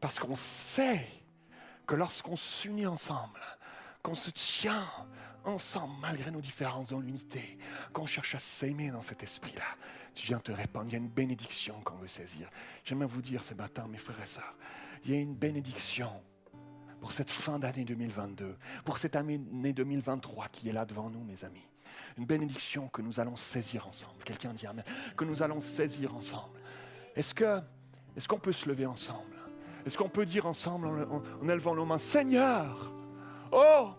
Parce 0.00 0.18
qu'on 0.18 0.34
sait 0.34 1.06
que 1.86 1.94
lorsqu'on 1.94 2.36
s'unit 2.36 2.86
ensemble, 2.86 3.40
qu'on 4.02 4.14
se 4.14 4.30
tient 4.30 4.86
ensemble 5.44 5.94
malgré 6.00 6.30
nos 6.30 6.40
différences 6.40 6.88
dans 6.88 7.00
l'unité, 7.00 7.58
qu'on 7.92 8.06
cherche 8.06 8.34
à 8.34 8.38
s'aimer 8.38 8.90
dans 8.90 9.02
cet 9.02 9.22
esprit-là, 9.22 9.64
tu 10.14 10.26
viens 10.26 10.38
te 10.40 10.52
répandre. 10.52 10.86
Il 10.88 10.92
y 10.92 10.96
a 10.96 10.98
une 10.98 11.08
bénédiction 11.08 11.74
qu'on 11.84 11.96
veut 11.96 12.06
saisir. 12.08 12.48
J'aimerais 12.84 13.06
vous 13.06 13.22
dire 13.22 13.44
ce 13.44 13.54
matin, 13.54 13.86
mes 13.88 13.98
frères 13.98 14.20
et 14.22 14.26
sœurs, 14.26 14.54
il 15.04 15.10
y 15.12 15.14
a 15.14 15.20
une 15.20 15.34
bénédiction 15.34 16.10
pour 17.00 17.12
cette 17.12 17.30
fin 17.30 17.58
d'année 17.60 17.84
2022, 17.84 18.56
pour 18.84 18.98
cette 18.98 19.14
année 19.14 19.38
2023 19.38 20.48
qui 20.48 20.68
est 20.68 20.72
là 20.72 20.84
devant 20.84 21.08
nous, 21.10 21.22
mes 21.22 21.44
amis. 21.44 21.62
Une 22.16 22.26
bénédiction 22.26 22.88
que 22.88 23.00
nous 23.00 23.20
allons 23.20 23.36
saisir 23.36 23.86
ensemble. 23.86 24.22
Quelqu'un 24.24 24.52
dit 24.52 24.66
Amen. 24.66 24.84
Que 25.16 25.24
nous 25.24 25.42
allons 25.42 25.60
saisir 25.60 26.14
ensemble. 26.16 26.58
Est-ce 27.14 27.32
que, 27.34 27.60
est-ce 28.16 28.26
qu'on 28.26 28.38
peut 28.40 28.52
se 28.52 28.68
lever 28.68 28.86
ensemble? 28.86 29.36
Est-ce 29.86 29.96
qu'on 29.96 30.08
peut 30.08 30.24
dire 30.26 30.46
ensemble 30.46 30.88
en, 30.88 31.00
en- 31.16 31.22
en 31.42 31.48
élevant 31.48 31.74
nos 31.76 31.86
mains, 31.86 31.98
Seigneur, 31.98 32.92
oh, 33.52 33.90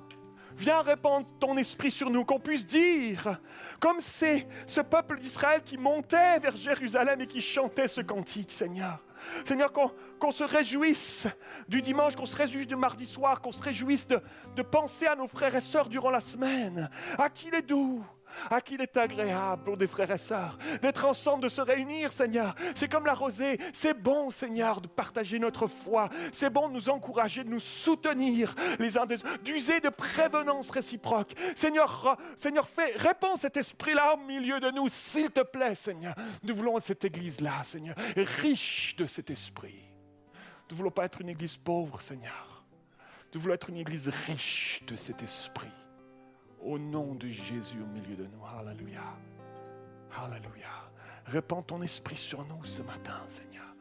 Viens 0.60 0.81
répandre 0.81 1.26
ton 1.40 1.56
esprit 1.56 1.90
sur 1.90 2.10
nous, 2.10 2.26
qu'on 2.26 2.40
puisse 2.40 2.68
dire, 2.68 3.40
comme 3.80 4.02
c'est 4.02 4.45
ce 4.68 4.81
peuple 4.81 5.18
d'Israël 5.18 5.61
qui 5.64 5.77
montait 5.77 6.38
vers 6.40 6.53
Jérusalem 6.53 7.22
et 7.22 7.27
qui 7.27 7.40
chantait 7.40 7.88
ce 7.88 8.02
cantique, 8.02 8.52
Seigneur. 8.52 8.99
Seigneur, 9.45 9.72
qu'on 9.72 10.31
se 10.31 10.44
réjouisse 10.44 11.27
du 11.69 11.81
dimanche, 11.81 12.18
qu'on 12.18 12.26
se 12.26 12.36
réjouisse 12.36 12.68
du 12.68 12.76
mardi 12.76 13.06
soir, 13.06 13.40
qu'on 13.40 13.53
se 13.53 13.61
réjouisse 13.61 14.06
de, 14.06 14.22
de 14.57 14.61
penser 14.61 15.07
à 15.07 15.15
nos 15.15 15.30
frères 15.30 15.56
et 15.56 15.61
sœurs 15.61 15.88
durant 15.88 16.10
la 16.10 16.19
semaine, 16.19 16.90
à 17.18 17.30
qui 17.30 17.48
il 17.48 17.56
est 17.56 17.61
doux, 17.61 18.03
à 18.49 18.61
qui 18.61 18.76
il 18.76 18.81
est 18.81 18.97
agréable 18.97 19.64
pour 19.64 19.77
des 19.77 19.88
frères 19.88 20.11
et 20.11 20.18
sœurs, 20.18 20.57
d'être 20.81 21.06
ensemble, 21.06 21.43
de 21.43 21.49
se 21.49 21.61
réunir, 21.61 22.11
Seigneur. 22.11 22.56
C'est 22.76 22.88
comme 22.88 23.06
la 23.06 23.14
rosée, 23.14 23.60
c'est 23.73 23.93
bon, 23.93 24.31
Seigneur, 24.31 24.81
de 24.81 24.88
partager 24.88 25.39
notre 25.39 25.68
foi, 25.68 26.10
c'est 26.31 26.49
bon 26.49 26.69
de 26.69 26.73
nous 26.73 26.89
encourager, 26.89 27.43
de 27.43 27.49
nous 27.49 27.60
soutenir 27.60 28.56
les 28.80 28.97
uns 28.97 29.06
des 29.06 29.15
autres, 29.15 29.43
d'user 29.43 29.80
de 29.80 29.89
prévenance 29.89 30.69
réciproque. 30.69 31.34
Seigneur, 31.56 32.18
Seigneur, 32.35 32.68
fais, 32.68 32.93
répands 32.95 33.38
cet 33.38 33.57
esprit-là 33.57 34.15
au 34.15 34.18
milieu 34.26 34.60
de 34.60 34.72
nous, 34.72 34.88
s'il 34.88 35.31
te 35.31 35.41
plaît, 35.41 35.76
Seigneur. 35.76 36.15
Nous 36.43 36.56
voulons 36.56 36.80
cette 36.80 37.03
église-là, 37.03 37.64
Seigneur, 37.64 37.95
riche 38.15 38.95
de 38.97 39.06
cet 39.06 39.30
esprit. 39.30 39.84
Nous 40.69 40.76
ne 40.76 40.77
voulons 40.77 40.91
pas 40.91 41.06
être 41.06 41.22
une 41.22 41.30
église 41.30 41.57
pauvre, 41.57 41.99
Seigneur. 42.01 42.64
Nous 43.34 43.41
voulons 43.41 43.56
être 43.56 43.69
une 43.69 43.77
église 43.77 44.10
riche 44.27 44.81
de 44.88 44.95
cet 44.95 45.23
esprit. 45.23 45.68
Au 46.61 46.77
nom 46.77 47.15
de 47.15 47.27
Jésus 47.27 47.81
au 47.81 47.86
milieu 47.86 48.15
de 48.15 48.26
nous. 48.26 48.45
Alléluia. 48.45 49.18
Alléluia. 50.15 50.91
Répands 51.26 51.61
ton 51.61 51.81
esprit 51.81 52.18
sur 52.18 52.45
nous 52.45 52.65
ce 52.65 52.81
matin, 52.81 53.22
Seigneur. 53.27 53.76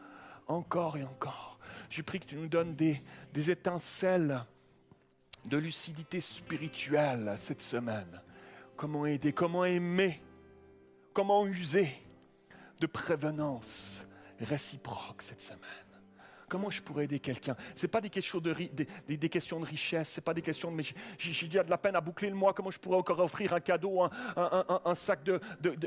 Encore 0.46 0.96
et 0.96 1.04
encore. 1.04 1.58
Je 1.90 2.02
prie 2.02 2.20
que 2.20 2.26
tu 2.26 2.36
nous 2.36 2.48
donnes 2.48 2.74
des, 2.74 3.02
des 3.32 3.50
étincelles 3.50 4.44
de 5.44 5.56
lucidité 5.56 6.20
spirituelle 6.20 7.34
cette 7.36 7.62
semaine. 7.62 8.20
Comment 8.76 9.06
aider, 9.06 9.32
comment 9.32 9.64
aimer, 9.64 10.22
comment 11.12 11.46
user 11.46 11.88
de 12.80 12.86
prévenance 12.86 14.06
réciproque 14.40 15.22
cette 15.22 15.40
semaine. 15.40 15.77
Comment 16.48 16.70
je 16.70 16.82
pourrais 16.82 17.04
aider 17.04 17.18
quelqu'un? 17.20 17.56
Ce 17.74 17.82
n'est 17.82 17.90
pas 17.90 18.00
des 18.00 18.10
questions 18.10 18.38
de, 18.40 18.50
ri- 18.50 18.70
des, 19.06 19.28
questions 19.28 19.60
de 19.60 19.64
richesse, 19.66 20.10
ce 20.14 20.20
n'est 20.20 20.24
pas 20.24 20.34
des 20.34 20.42
questions 20.42 20.70
de 20.70 20.76
mais 20.76 20.82
j'ai- 21.18 21.46
déjà 21.46 21.62
de 21.62 21.70
la 21.70 21.78
peine 21.78 21.96
à 21.96 22.00
boucler 22.00 22.28
le 22.28 22.34
mois, 22.34 22.52
comment 22.52 22.70
je 22.70 22.78
pourrais 22.78 22.96
encore 22.98 23.18
offrir 23.20 23.52
un 23.54 23.60
cadeau, 23.60 24.02
un, 24.36 24.94
sac 24.94 25.22
de, 25.24 25.40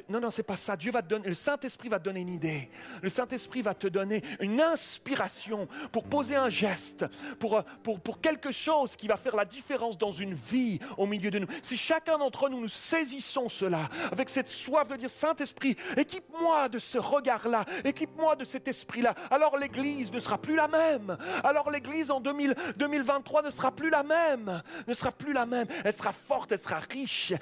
Non, 0.10 0.20
non, 0.20 0.30
c'est 0.32 0.44
pas 0.44 0.56
ça. 0.56 0.76
Dieu 0.76 0.92
va 0.92 1.02
te 1.02 1.08
donner, 1.08 1.28
le 1.28 1.34
Saint-Esprit 1.34 1.90
va 1.90 2.00
te 2.00 2.06
donner 2.06 2.22
une 2.22 2.30
idée. 2.30 2.70
Le 3.02 3.10
Saint-Esprit 3.10 3.62
va 3.62 3.74
te 3.74 3.88
donner 3.88 4.22
une 4.40 4.62
inspiration 4.62 5.68
pour 5.92 6.04
poser 6.04 6.36
un 6.36 6.50
geste, 6.50 7.06
pour, 7.40 7.64
pour, 7.84 8.00
pour 8.00 8.22
quelque 8.22 8.52
chose 8.52 8.96
qui 8.96 9.08
va 9.08 9.18
faire 9.18 9.36
la 9.36 9.46
différence 9.46 9.98
dans 9.98 10.12
une 10.12 10.34
vie 10.34 10.80
au 10.98 11.06
milieu 11.08 11.32
de 11.32 11.40
nous. 11.40 11.48
Si 11.64 11.78
chacun 11.78 12.18
d'entre 12.18 12.50
nous 12.50 12.60
nous 12.62 12.70
saisissons 12.70 13.50
cela 13.50 13.90
avec 14.12 14.30
cette 14.30 14.48
soif 14.48 14.88
de 14.90 14.96
dire 14.96 15.10
Saint-Esprit, 15.10 15.76
équipe-moi 15.98 16.70
de 16.70 16.80
ce 16.80 16.98
regard-là, 16.98 17.66
équipe-moi 17.84 18.36
de 18.36 18.46
cet 18.46 18.68
esprit-là, 18.68 19.16
alors 19.30 19.58
l'Église 19.58 20.12
ne 20.12 20.20
sera 20.20 20.38
plus 20.38 20.51
la 20.56 20.68
même. 20.68 21.18
Alors 21.44 21.72
l'Église 21.72 22.12
en 22.12 22.20
2000 22.20 22.56
2023 22.78 23.44
ne 23.44 23.50
sera 23.50 23.72
plus 23.72 23.90
la 23.90 24.04
même, 24.04 24.62
ne 24.88 24.94
sera 24.94 25.12
plus 25.12 25.34
la 25.34 25.46
même. 25.46 25.68
Elle 25.84 25.96
sera 25.96 26.12
forte, 26.12 26.52
elle 26.52 26.60
sera 26.60 26.80
riche. 26.80 27.34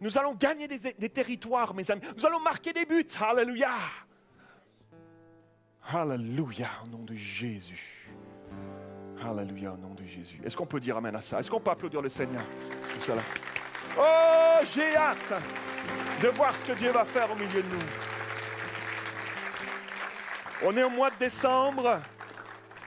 Nous 0.00 0.18
allons 0.18 0.34
gagner 0.34 0.68
des, 0.68 0.92
des 0.92 1.08
territoires, 1.08 1.74
mes 1.74 1.90
amis. 1.90 2.02
Nous 2.16 2.26
allons 2.26 2.40
marquer 2.40 2.72
des 2.72 2.84
buts. 2.84 3.06
Alléluia. 3.20 3.70
Alléluia 5.92 6.68
au 6.84 6.88
nom 6.88 7.04
de 7.04 7.14
Jésus. 7.14 8.08
Alléluia 9.22 9.72
au 9.72 9.76
nom 9.76 9.94
de 9.94 10.04
Jésus. 10.04 10.40
Est-ce 10.44 10.56
qu'on 10.56 10.66
peut 10.66 10.80
dire 10.80 10.96
Amen 10.96 11.14
à 11.14 11.20
ça? 11.20 11.40
Est-ce 11.40 11.50
qu'on 11.50 11.60
peut 11.60 11.70
applaudir 11.70 12.00
le 12.02 12.08
Seigneur? 12.08 12.42
Pour 12.92 13.02
cela 13.02 13.22
Oh, 13.98 14.64
j'ai 14.74 14.96
hâte 14.96 15.34
de 16.20 16.28
voir 16.28 16.54
ce 16.56 16.64
que 16.64 16.72
Dieu 16.72 16.90
va 16.90 17.04
faire 17.04 17.30
au 17.30 17.36
milieu 17.36 17.62
de 17.62 17.68
nous. 17.68 17.82
On 20.64 20.76
est 20.76 20.82
au 20.82 20.90
mois 20.90 21.10
de 21.10 21.16
décembre. 21.16 22.00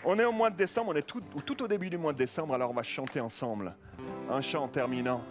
On 0.03 0.17
est 0.19 0.25
au 0.25 0.31
mois 0.31 0.49
de 0.49 0.55
décembre, 0.55 0.91
on 0.93 0.95
est 0.95 1.01
tout, 1.01 1.63
au 1.63 1.67
début 1.67 1.89
du 1.89 1.97
mois 1.97 2.13
de 2.13 2.17
décembre, 2.17 2.53
alors 2.53 2.69
on 2.69 2.73
va 2.73 2.83
chanter 2.83 3.19
ensemble 3.19 3.75
un 4.29 4.41
chant 4.41 4.67
terminant 4.67 5.21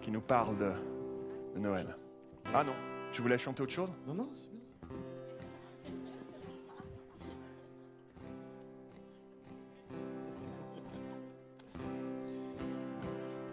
qui 0.00 0.10
nous 0.10 0.20
parle 0.20 0.56
de, 0.56 0.72
Noël. 1.56 1.96
Ah 2.54 2.64
non, 2.64 2.72
tu 3.12 3.22
voulais 3.22 3.38
chanter 3.38 3.62
autre 3.62 3.72
chose? 3.72 3.92
Non, 4.06 4.14
non, 4.14 4.28
c'est 4.32 4.48
bien. 4.50 4.60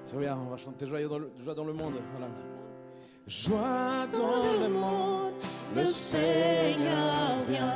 C'est 0.06 0.18
bien, 0.18 0.38
on 0.38 0.50
va 0.52 0.58
chanter 0.58 0.88
joie 0.88 1.54
dans 1.54 1.66
le 1.66 1.74
monde. 1.74 1.96
Voilà. 2.12 2.32
Joie 3.28 4.08
dans 4.14 4.62
le 4.62 4.70
monde, 4.70 5.34
le 5.76 5.86
Seigneur 5.86 7.44
vient. 7.50 7.74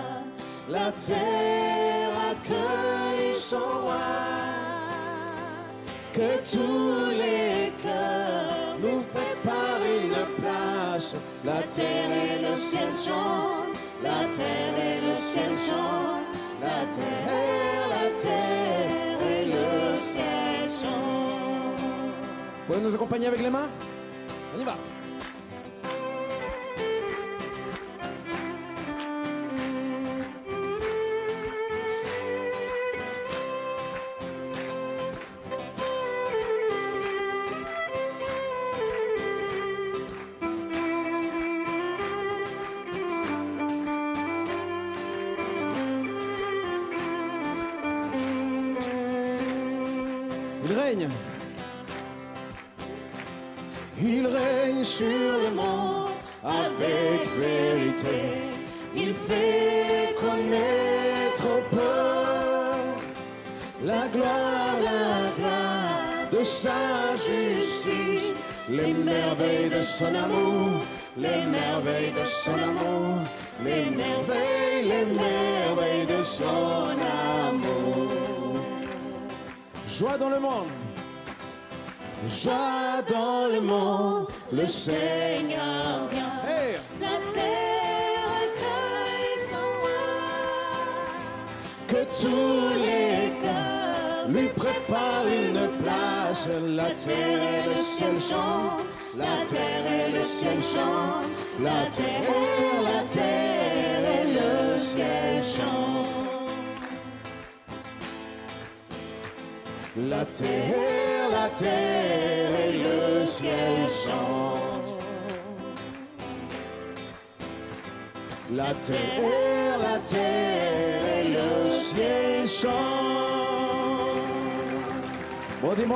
La 0.70 0.94
terre 0.94 2.01
accueille 2.42 3.36
son 3.36 3.58
roi. 3.58 3.98
Que 6.14 6.40
tous 6.40 7.12
les 7.12 7.72
cœurs 7.82 8.78
nous 8.82 9.02
préparent 9.02 9.86
une 9.86 10.42
place. 10.42 11.16
La 11.46 11.62
terre 11.64 12.12
et 12.12 12.52
le 12.52 12.58
ciel 12.58 12.90
chantent. 12.92 13.78
La 14.04 14.26
terre 14.36 14.76
et 14.78 15.02
le 15.02 15.16
ciel 15.16 15.56
chantent. 15.56 16.38
La 16.62 16.86
terre, 16.94 17.88
la 17.90 18.10
terre 18.22 19.22
et 19.26 19.46
le 19.46 19.98
ciel 19.98 20.70
chantent. 20.70 21.80
Vous 21.80 22.74
pouvez 22.74 22.82
nous 22.82 22.96
accompagner 22.96 23.28
avec 23.28 23.42
les 23.42 23.50
mains? 23.50 23.70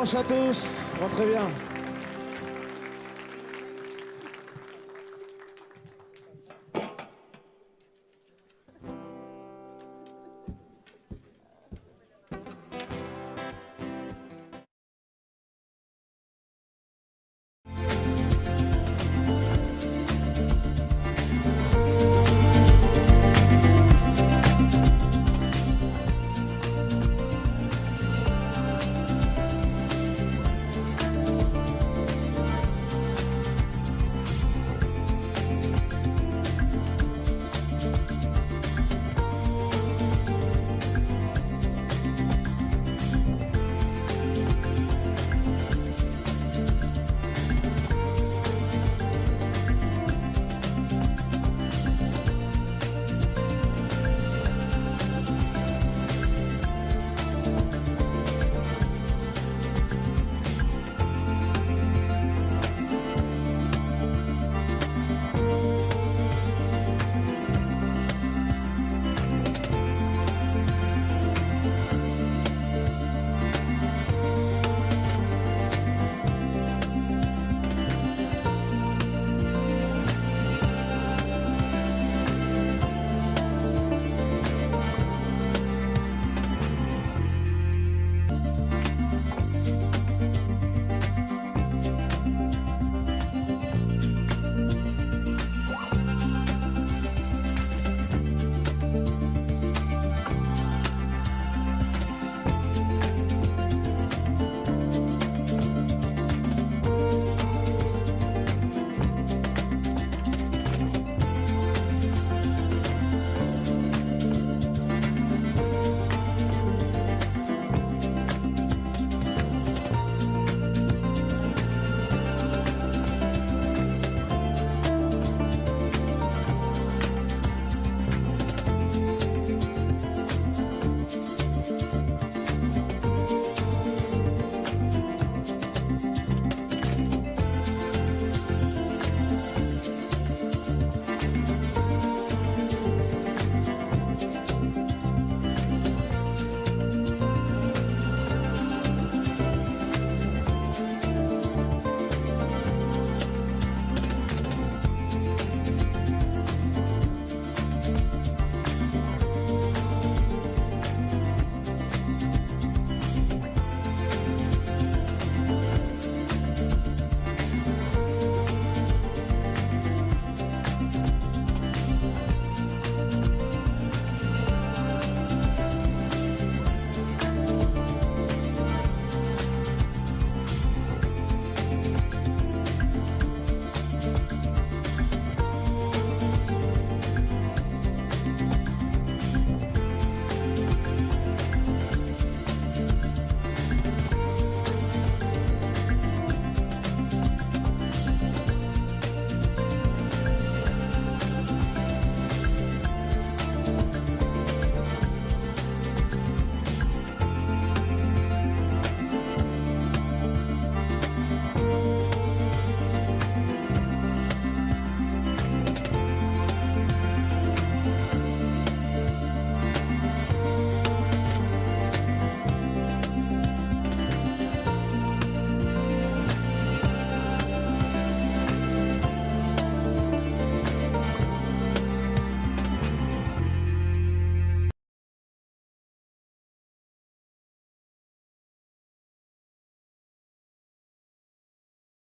Dimanche 0.05 0.15
à 0.15 0.23
tous, 0.23 0.91
rentrez 1.01 1.25
bien. 1.25 1.64